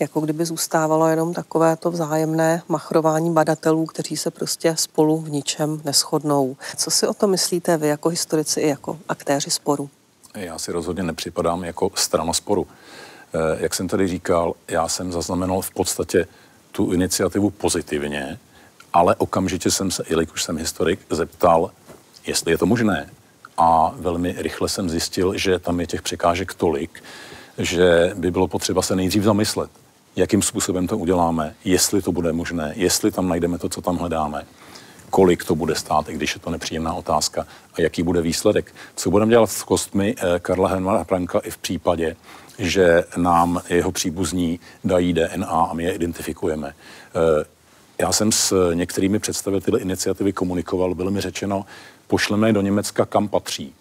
jako 0.00 0.20
kdyby 0.20 0.44
zůstávalo 0.44 1.08
jenom 1.08 1.34
takové 1.34 1.76
to 1.76 1.90
vzájemné 1.90 2.62
machrování 2.68 3.32
badatelů, 3.32 3.86
kteří 3.86 4.16
se 4.16 4.30
prostě 4.30 4.76
spolu 4.78 5.20
v 5.20 5.30
ničem 5.30 5.80
neschodnou. 5.84 6.56
Co 6.76 6.90
si 6.90 7.06
o 7.06 7.14
to 7.14 7.26
myslíte 7.26 7.76
vy 7.76 7.88
jako 7.88 8.08
historici 8.08 8.60
i 8.60 8.68
jako 8.68 8.98
aktéři 9.08 9.50
sporu? 9.50 9.90
Já 10.34 10.58
si 10.58 10.72
rozhodně 10.72 11.02
nepřipadám 11.02 11.64
jako 11.64 11.90
strana 11.94 12.32
sporu. 12.32 12.66
Eh, 13.34 13.38
jak 13.58 13.74
jsem 13.74 13.88
tady 13.88 14.08
říkal, 14.08 14.54
já 14.68 14.88
jsem 14.88 15.12
zaznamenal 15.12 15.62
v 15.62 15.70
podstatě 15.70 16.26
tu 16.72 16.92
iniciativu 16.92 17.50
pozitivně, 17.50 18.38
ale 18.92 19.16
okamžitě 19.16 19.70
jsem 19.70 19.90
se, 19.90 20.02
už 20.32 20.42
jsem 20.42 20.56
historik, 20.56 21.00
zeptal, 21.10 21.70
jestli 22.26 22.52
je 22.52 22.58
to 22.58 22.66
možné 22.66 23.10
a 23.56 23.94
velmi 23.96 24.34
rychle 24.38 24.68
jsem 24.68 24.90
zjistil, 24.90 25.38
že 25.38 25.58
tam 25.58 25.80
je 25.80 25.86
těch 25.86 26.02
překážek 26.02 26.54
tolik, 26.54 27.02
že 27.58 28.12
by 28.14 28.30
bylo 28.30 28.48
potřeba 28.48 28.82
se 28.82 28.96
nejdřív 28.96 29.22
zamyslet, 29.22 29.70
jakým 30.16 30.42
způsobem 30.42 30.86
to 30.86 30.98
uděláme, 30.98 31.54
jestli 31.64 32.02
to 32.02 32.12
bude 32.12 32.32
možné, 32.32 32.72
jestli 32.76 33.10
tam 33.10 33.28
najdeme 33.28 33.58
to, 33.58 33.68
co 33.68 33.82
tam 33.82 33.96
hledáme, 33.96 34.46
kolik 35.10 35.44
to 35.44 35.54
bude 35.54 35.74
stát, 35.74 36.08
i 36.08 36.14
když 36.14 36.34
je 36.34 36.40
to 36.40 36.50
nepříjemná 36.50 36.94
otázka, 36.94 37.46
a 37.74 37.80
jaký 37.80 38.02
bude 38.02 38.22
výsledek. 38.22 38.74
Co 38.96 39.10
budeme 39.10 39.30
dělat 39.30 39.50
s 39.50 39.62
kostmi 39.62 40.14
eh, 40.18 40.38
Karla 40.38 40.68
Hermana 40.68 41.04
Franka 41.04 41.38
i 41.38 41.50
v 41.50 41.58
případě, 41.58 42.16
že 42.58 43.04
nám 43.16 43.60
jeho 43.68 43.92
příbuzní 43.92 44.60
dají 44.84 45.12
DNA 45.12 45.46
a 45.46 45.74
my 45.74 45.84
je 45.84 45.92
identifikujeme. 45.92 46.74
Eh, 47.14 47.44
já 47.98 48.12
jsem 48.12 48.32
s 48.32 48.72
některými 48.74 49.18
představiteli 49.18 49.80
iniciativy 49.80 50.32
komunikoval, 50.32 50.94
bylo 50.94 51.10
mi 51.10 51.20
řečeno, 51.20 51.64
pošleme 52.06 52.52
do 52.52 52.60
Německa, 52.60 53.06
kam 53.06 53.28
patří. 53.28 53.74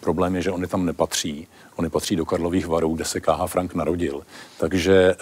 Problém 0.00 0.36
je, 0.36 0.42
že 0.42 0.50
oni 0.50 0.66
tam 0.66 0.86
nepatří. 0.86 1.48
Oni 1.76 1.88
patří 1.88 2.16
do 2.16 2.26
Karlových 2.26 2.66
varů, 2.66 2.94
kde 2.94 3.04
se 3.04 3.20
KH 3.20 3.46
Frank 3.46 3.74
narodil. 3.74 4.22
Takže 4.58 4.94
e, 4.94 5.14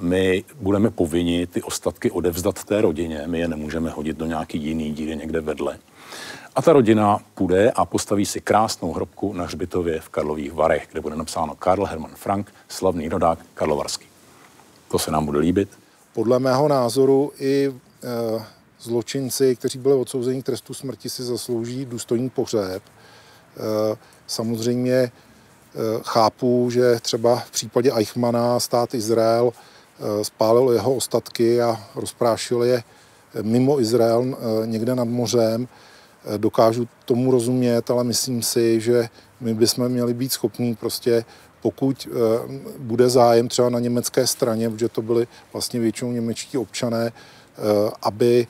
my 0.00 0.44
budeme 0.60 0.90
povinni 0.90 1.46
ty 1.46 1.62
ostatky 1.62 2.10
odevzdat 2.10 2.64
té 2.64 2.80
rodině. 2.80 3.22
My 3.26 3.38
je 3.38 3.48
nemůžeme 3.48 3.90
hodit 3.90 4.16
do 4.16 4.26
nějaký 4.26 4.58
jiný 4.58 4.92
díry 4.92 5.16
někde 5.16 5.40
vedle. 5.40 5.78
A 6.56 6.62
ta 6.62 6.72
rodina 6.72 7.18
půjde 7.34 7.70
a 7.70 7.84
postaví 7.84 8.26
si 8.26 8.40
krásnou 8.40 8.92
hrobku 8.92 9.32
na 9.32 9.44
hřbitově 9.44 10.00
v 10.00 10.08
Karlových 10.08 10.52
Varech, 10.52 10.88
kde 10.92 11.00
bude 11.00 11.16
napsáno 11.16 11.54
Karl 11.54 11.84
Hermann 11.84 12.14
Frank, 12.14 12.52
slavný 12.68 13.08
rodák 13.08 13.38
Karlovarský. 13.54 14.06
To 14.88 14.98
se 14.98 15.10
nám 15.10 15.26
bude 15.26 15.38
líbit. 15.38 15.68
Podle 16.12 16.38
mého 16.38 16.68
názoru 16.68 17.32
i 17.38 17.74
e, 18.02 18.44
zločinci, 18.82 19.56
kteří 19.56 19.78
byli 19.78 19.94
odsouzeni 19.94 20.42
k 20.42 20.46
trestu 20.46 20.74
smrti, 20.74 21.10
si 21.10 21.22
zaslouží 21.22 21.84
důstojný 21.84 22.30
pohřeb. 22.30 22.82
Eh, 23.56 23.96
samozřejmě 24.26 24.94
eh, 24.94 25.10
chápu, 26.02 26.70
že 26.70 27.00
třeba 27.00 27.36
v 27.36 27.50
případě 27.50 27.92
Eichmana 27.92 28.60
stát 28.60 28.94
Izrael 28.94 29.52
eh, 29.52 30.24
spálil 30.24 30.70
jeho 30.70 30.94
ostatky 30.94 31.62
a 31.62 31.80
rozprášil 31.94 32.62
je 32.62 32.82
mimo 33.42 33.80
Izrael 33.80 34.36
někde 34.64 34.94
nad 34.94 35.04
mořem. 35.04 35.68
Dokážu 36.36 36.88
tomu 37.04 37.30
rozumět, 37.30 37.90
ale 37.90 38.04
myslím 38.04 38.42
si, 38.42 38.80
že 38.80 39.08
my 39.40 39.54
bychom 39.54 39.88
měli 39.88 40.14
být 40.14 40.32
schopní 40.32 40.74
prostě 40.74 41.24
pokud 41.62 42.08
bude 42.78 43.08
zájem 43.08 43.48
třeba 43.48 43.68
na 43.68 43.78
německé 43.78 44.26
straně, 44.26 44.70
protože 44.70 44.88
to 44.88 45.02
byli 45.02 45.26
vlastně 45.52 45.80
většinou 45.80 46.12
němečtí 46.12 46.58
občané, 46.58 47.12
aby 48.02 48.46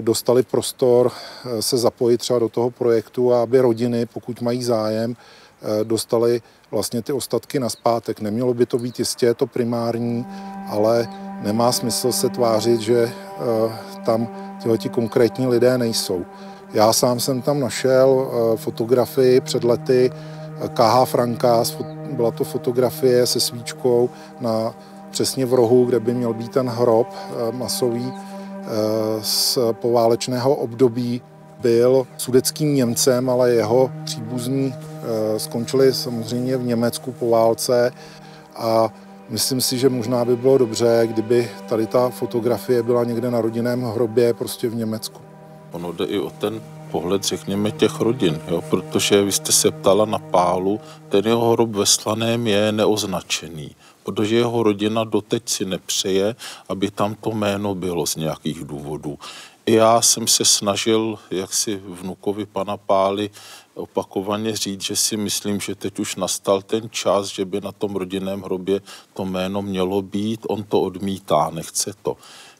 dostali 0.00 0.42
prostor 0.42 1.12
eh, 1.12 1.62
se 1.62 1.78
zapojit 1.78 2.18
třeba 2.18 2.38
do 2.38 2.48
toho 2.48 2.70
projektu 2.70 3.34
a 3.34 3.42
aby 3.42 3.60
rodiny, 3.60 4.06
pokud 4.06 4.40
mají 4.40 4.62
zájem, 4.62 5.16
eh, 5.16 5.84
dostali 5.84 6.42
vlastně 6.70 7.02
ty 7.02 7.12
ostatky 7.12 7.60
na 7.60 7.68
zpátek. 7.68 8.20
Nemělo 8.20 8.54
by 8.54 8.66
to 8.66 8.78
být 8.78 8.98
jistě 8.98 9.34
to 9.34 9.46
primární, 9.46 10.26
ale 10.68 11.08
nemá 11.42 11.72
smysl 11.72 12.12
se 12.12 12.28
tvářit, 12.28 12.80
že 12.80 13.12
tam 14.04 14.28
tyhle 14.62 14.78
konkrétní 14.78 15.46
lidé 15.46 15.78
nejsou. 15.78 16.24
Já 16.72 16.92
sám 16.92 17.20
jsem 17.20 17.42
tam 17.42 17.60
našel 17.60 18.30
fotografii 18.56 19.40
před 19.40 19.64
lety 19.64 20.10
KH 20.74 21.04
Franka, 21.04 21.64
byla 22.12 22.30
to 22.30 22.44
fotografie 22.44 23.26
se 23.26 23.40
svíčkou 23.40 24.10
na 24.40 24.74
přesně 25.10 25.46
v 25.46 25.54
rohu, 25.54 25.84
kde 25.84 26.00
by 26.00 26.14
měl 26.14 26.34
být 26.34 26.52
ten 26.52 26.68
hrob 26.68 27.08
masový 27.50 28.12
z 29.20 29.58
poválečného 29.72 30.54
období 30.54 31.22
byl 31.62 32.06
sudeckým 32.16 32.74
Němcem, 32.74 33.30
ale 33.30 33.50
jeho 33.50 33.90
příbuzní 34.04 34.74
eh, 34.74 35.38
skončili 35.38 35.94
samozřejmě 35.94 36.56
v 36.56 36.64
Německu 36.64 37.12
po 37.12 37.30
válce 37.30 37.92
a 38.56 38.88
myslím 39.28 39.60
si, 39.60 39.78
že 39.78 39.88
možná 39.88 40.24
by 40.24 40.36
bylo 40.36 40.58
dobře, 40.58 41.02
kdyby 41.06 41.50
tady 41.68 41.86
ta 41.86 42.08
fotografie 42.08 42.82
byla 42.82 43.04
někde 43.04 43.30
na 43.30 43.40
rodinném 43.40 43.82
hrobě 43.82 44.34
prostě 44.34 44.68
v 44.68 44.74
Německu. 44.74 45.20
Ono 45.72 45.92
jde 45.92 46.04
i 46.04 46.18
o 46.18 46.30
ten 46.30 46.60
pohled, 46.90 47.24
řekněme, 47.24 47.70
těch 47.70 48.00
rodin, 48.00 48.40
jo? 48.48 48.62
protože 48.70 49.24
vy 49.24 49.32
jste 49.32 49.52
se 49.52 49.70
ptala 49.70 50.04
na 50.04 50.18
Pálu, 50.18 50.80
ten 51.08 51.26
jeho 51.26 51.52
hrob 51.52 51.70
ve 51.70 51.86
Slaném 51.86 52.46
je 52.46 52.72
neoznačený 52.72 53.76
protože 54.04 54.36
jeho 54.36 54.62
rodina 54.62 55.04
doteď 55.04 55.48
si 55.48 55.64
nepřeje, 55.64 56.36
aby 56.68 56.90
tam 56.90 57.14
to 57.14 57.30
jméno 57.30 57.74
bylo 57.74 58.06
z 58.06 58.16
nějakých 58.16 58.64
důvodů. 58.64 59.18
I 59.66 59.72
já 59.74 60.02
jsem 60.02 60.26
se 60.26 60.44
snažil, 60.44 61.18
jak 61.30 61.54
si 61.54 61.76
vnukovi 61.76 62.46
pana 62.46 62.76
Pály, 62.76 63.30
opakovaně 63.74 64.56
říct, 64.56 64.82
že 64.82 64.96
si 64.96 65.16
myslím, 65.16 65.60
že 65.60 65.74
teď 65.74 65.98
už 65.98 66.16
nastal 66.16 66.62
ten 66.62 66.90
čas, 66.90 67.26
že 67.26 67.44
by 67.44 67.60
na 67.60 67.72
tom 67.72 67.96
rodinném 67.96 68.42
hrobě 68.42 68.80
to 69.14 69.24
jméno 69.24 69.62
mělo 69.62 70.02
být. 70.02 70.40
On 70.48 70.64
to 70.64 70.80
odmítá, 70.80 71.50
nechce 71.50 71.92
to. 72.02 72.16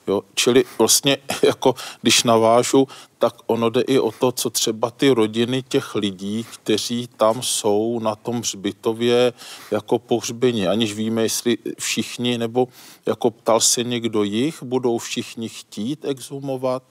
Jo? 0.06 0.22
Čili 0.34 0.64
vlastně, 0.78 1.18
jako 1.42 1.74
když 2.02 2.24
navážu, 2.24 2.88
tak 3.18 3.34
ono 3.46 3.70
jde 3.70 3.80
i 3.80 3.98
o 3.98 4.10
to, 4.12 4.32
co 4.32 4.50
třeba 4.50 4.90
ty 4.90 5.10
rodiny 5.10 5.62
těch 5.62 5.94
lidí, 5.94 6.44
kteří 6.54 7.08
tam 7.16 7.42
jsou 7.42 8.00
na 8.00 8.16
tom 8.16 8.40
hřbitově 8.40 9.32
jako 9.70 9.98
pohřbení, 9.98 10.68
aniž 10.68 10.94
víme, 10.94 11.22
jestli 11.22 11.58
všichni, 11.78 12.38
nebo 12.38 12.68
jako 13.06 13.30
ptal 13.30 13.60
se 13.60 13.84
někdo 13.84 14.22
jich, 14.22 14.62
budou 14.62 14.98
všichni 14.98 15.48
chtít 15.48 16.04
exhumovat. 16.04 16.82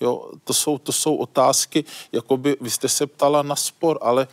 Jo? 0.00 0.30
To, 0.44 0.54
jsou, 0.54 0.78
to 0.78 0.92
jsou 0.92 1.16
otázky, 1.16 1.84
jako 2.12 2.36
by, 2.36 2.56
vy 2.60 2.70
jste 2.70 2.88
se 2.88 3.06
ptala 3.06 3.42
na 3.42 3.56
spor, 3.56 3.98
ale 4.02 4.28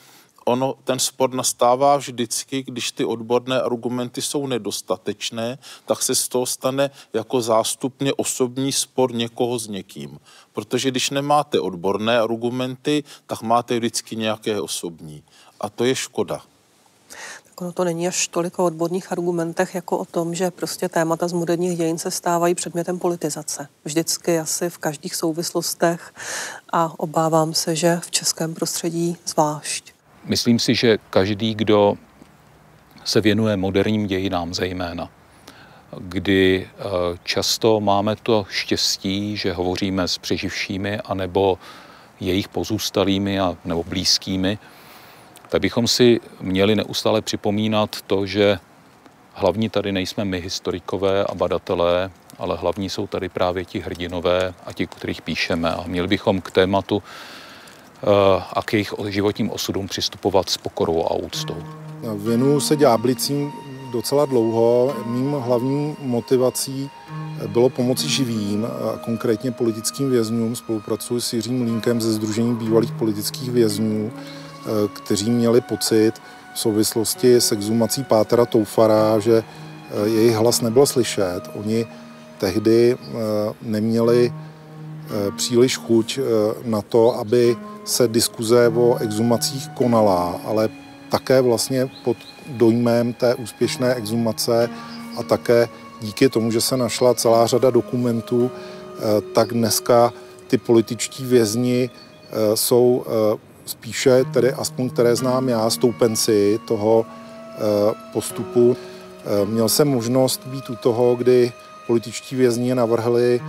ono, 0.50 0.76
ten 0.84 1.00
spor 1.00 1.34
nastává 1.34 1.98
vždycky, 1.98 2.64
když 2.64 2.92
ty 2.92 3.06
odborné 3.06 3.62
argumenty 3.62 4.22
jsou 4.22 4.48
nedostatečné, 4.48 5.58
tak 5.86 6.04
se 6.04 6.16
z 6.16 6.28
toho 6.28 6.46
stane 6.46 6.90
jako 7.14 7.42
zástupně 7.42 8.14
osobní 8.14 8.72
spor 8.72 9.14
někoho 9.14 9.60
s 9.60 9.68
někým. 9.68 10.20
Protože 10.54 10.92
když 10.92 11.10
nemáte 11.10 11.60
odborné 11.60 12.20
argumenty, 12.20 13.04
tak 13.28 13.42
máte 13.42 13.80
vždycky 13.80 14.16
nějaké 14.16 14.62
osobní. 14.62 15.24
A 15.62 15.70
to 15.70 15.86
je 15.86 15.96
škoda. 15.96 16.42
Ono 17.56 17.72
to 17.72 17.84
není 17.84 18.08
až 18.08 18.28
tolik 18.28 18.60
o 18.60 18.66
odborných 18.66 19.12
argumentech, 19.12 19.76
jako 19.76 19.98
o 19.98 20.06
tom, 20.06 20.36
že 20.36 20.52
prostě 20.52 20.90
témata 20.90 21.28
z 21.28 21.34
moderních 21.34 21.78
dějin 21.78 21.98
se 21.98 22.12
stávají 22.12 22.56
předmětem 22.56 23.00
politizace. 23.00 23.68
Vždycky 23.86 24.40
asi 24.40 24.70
v 24.70 24.78
každých 24.78 25.16
souvislostech 25.16 26.14
a 26.72 26.94
obávám 26.98 27.54
se, 27.54 27.76
že 27.76 28.00
v 28.04 28.12
českém 28.12 28.54
prostředí 28.54 29.18
zvlášť. 29.26 29.99
Myslím 30.30 30.60
si, 30.60 30.76
že 30.76 30.98
každý, 31.10 31.56
kdo 31.56 31.96
se 33.04 33.22
věnuje 33.22 33.58
moderním 33.58 34.08
dějinám 34.08 34.54
zejména, 34.54 35.10
kdy 35.98 36.70
eh, 36.70 36.84
často 37.24 37.80
máme 37.80 38.16
to 38.16 38.46
štěstí, 38.50 39.38
že 39.38 39.54
hovoříme 39.54 40.08
s 40.08 40.18
přeživšími 40.18 41.00
anebo 41.00 41.58
jejich 42.20 42.48
pozůstalými 42.48 43.40
a, 43.40 43.58
nebo 43.66 43.84
blízkými, 43.84 44.58
tak 45.50 45.62
bychom 45.62 45.88
si 45.88 46.20
měli 46.42 46.76
neustále 46.76 47.22
připomínat 47.22 48.02
to, 48.02 48.26
že 48.26 48.60
hlavní 49.34 49.70
tady 49.70 49.92
nejsme 49.92 50.26
my 50.26 50.42
historikové 50.42 51.24
a 51.24 51.36
badatelé, 51.36 52.12
ale 52.38 52.58
hlavní 52.58 52.90
jsou 52.90 53.08
tady 53.08 53.30
právě 53.30 53.66
ti 53.66 53.80
hrdinové 53.80 54.54
a 54.66 54.74
ti, 54.74 54.88
kterých 54.88 55.22
píšeme. 55.22 55.72
A 55.72 55.84
měli 55.88 56.08
bychom 56.08 56.42
k 56.42 56.52
tématu 56.52 57.04
a 58.54 58.62
k 58.66 58.74
jejich 58.74 58.94
životním 59.08 59.52
osudům 59.52 59.88
přistupovat 59.88 60.50
s 60.50 60.58
pokorou 60.58 61.04
a 61.04 61.14
úctou. 61.14 61.58
Věnuju 62.16 62.60
se 62.60 62.76
ďáblicím 62.76 63.52
docela 63.92 64.26
dlouho. 64.26 64.96
Mým 65.06 65.32
hlavní 65.32 65.96
motivací 66.02 66.90
bylo 67.48 67.70
pomoci 67.70 68.10
živým, 68.10 68.66
a 68.66 68.98
konkrétně 68.98 69.52
politickým 69.52 70.10
vězňům. 70.10 70.56
Spolupracuji 70.56 71.22
s 71.22 71.34
Jiřím 71.34 71.62
Línkem 71.62 72.02
ze 72.02 72.14
Združení 72.14 72.56
bývalých 72.56 72.92
politických 72.92 73.52
vězňů, 73.52 74.12
eh, 74.12 74.70
kteří 74.94 75.32
měli 75.32 75.62
pocit 75.62 76.12
v 76.54 76.60
souvislosti 76.60 77.36
s 77.36 77.52
exumací 77.52 78.04
Pátera 78.04 78.46
Toufara, 78.46 79.20
že 79.20 79.44
eh, 79.44 80.10
jejich 80.10 80.36
hlas 80.36 80.62
nebyl 80.62 80.86
slyšet. 80.86 81.42
Oni 81.54 81.86
tehdy 82.38 82.98
eh, 83.00 83.16
neměli 83.62 84.34
příliš 85.36 85.78
chuť 85.78 86.20
na 86.66 86.82
to, 86.82 87.18
aby 87.18 87.58
se 87.90 88.08
diskuze 88.08 88.68
o 88.76 88.98
exumacích 88.98 89.70
konala, 89.70 90.42
ale 90.46 90.70
také 91.10 91.42
vlastně 91.42 91.90
pod 92.04 92.18
dojmem 92.48 93.14
té 93.14 93.36
úspěšné 93.36 93.96
exumace 93.96 94.70
a 95.18 95.24
také 95.24 95.70
díky 96.02 96.30
tomu, 96.30 96.52
že 96.52 96.62
se 96.62 96.78
našla 96.78 97.14
celá 97.14 97.48
řada 97.48 97.70
dokumentů, 97.70 98.52
eh, 98.52 99.22
tak 99.34 99.54
dneska 99.54 100.14
ty 100.48 100.58
političtí 100.58 101.26
vězni 101.26 101.90
eh, 101.90 102.58
jsou 102.58 103.06
eh, 103.06 103.38
spíše, 103.66 104.26
tedy 104.34 104.54
aspoň 104.54 104.90
které 104.90 105.16
znám 105.16 105.50
já, 105.50 105.70
stoupenci 105.70 106.60
toho 106.68 107.06
postupu. 108.14 108.78
Měl 109.46 109.70
jsem 109.70 109.88
možnost 109.88 110.42
být 110.46 110.70
u 110.70 110.76
toho, 110.76 111.16
kdy 111.16 111.52
političtí 111.88 112.36
vězni 112.36 112.76
navrhli, 112.76 113.42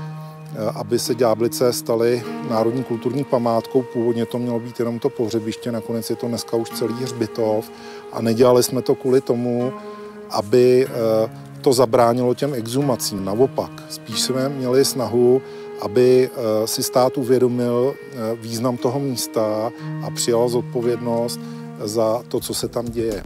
aby 0.74 0.98
se 0.98 1.14
Ďáblice 1.14 1.72
staly 1.72 2.22
národní 2.50 2.84
kulturní 2.84 3.24
památkou. 3.24 3.82
Původně 3.82 4.26
to 4.26 4.38
mělo 4.38 4.60
být 4.60 4.78
jenom 4.78 4.98
to 4.98 5.08
pohřebiště, 5.08 5.72
nakonec 5.72 6.10
je 6.10 6.16
to 6.16 6.28
dneska 6.28 6.56
už 6.56 6.70
celý 6.70 6.94
hřbitov 6.94 7.70
a 8.12 8.22
nedělali 8.22 8.62
jsme 8.62 8.82
to 8.82 8.94
kvůli 8.94 9.20
tomu, 9.20 9.72
aby 10.30 10.86
to 11.60 11.72
zabránilo 11.72 12.34
těm 12.34 12.54
exumacím. 12.54 13.24
Naopak, 13.24 13.70
spíš 13.88 14.20
jsme 14.20 14.48
měli 14.48 14.84
snahu, 14.84 15.42
aby 15.80 16.30
eh, 16.32 16.66
si 16.66 16.82
stát 16.82 17.18
uvědomil 17.18 17.94
eh, 17.94 18.16
význam 18.36 18.76
toho 18.76 19.00
místa 19.00 19.72
a 20.02 20.10
přijal 20.10 20.48
zodpovědnost 20.48 21.40
za 21.84 22.22
to, 22.28 22.40
co 22.40 22.54
se 22.54 22.68
tam 22.68 22.84
děje. 22.84 23.22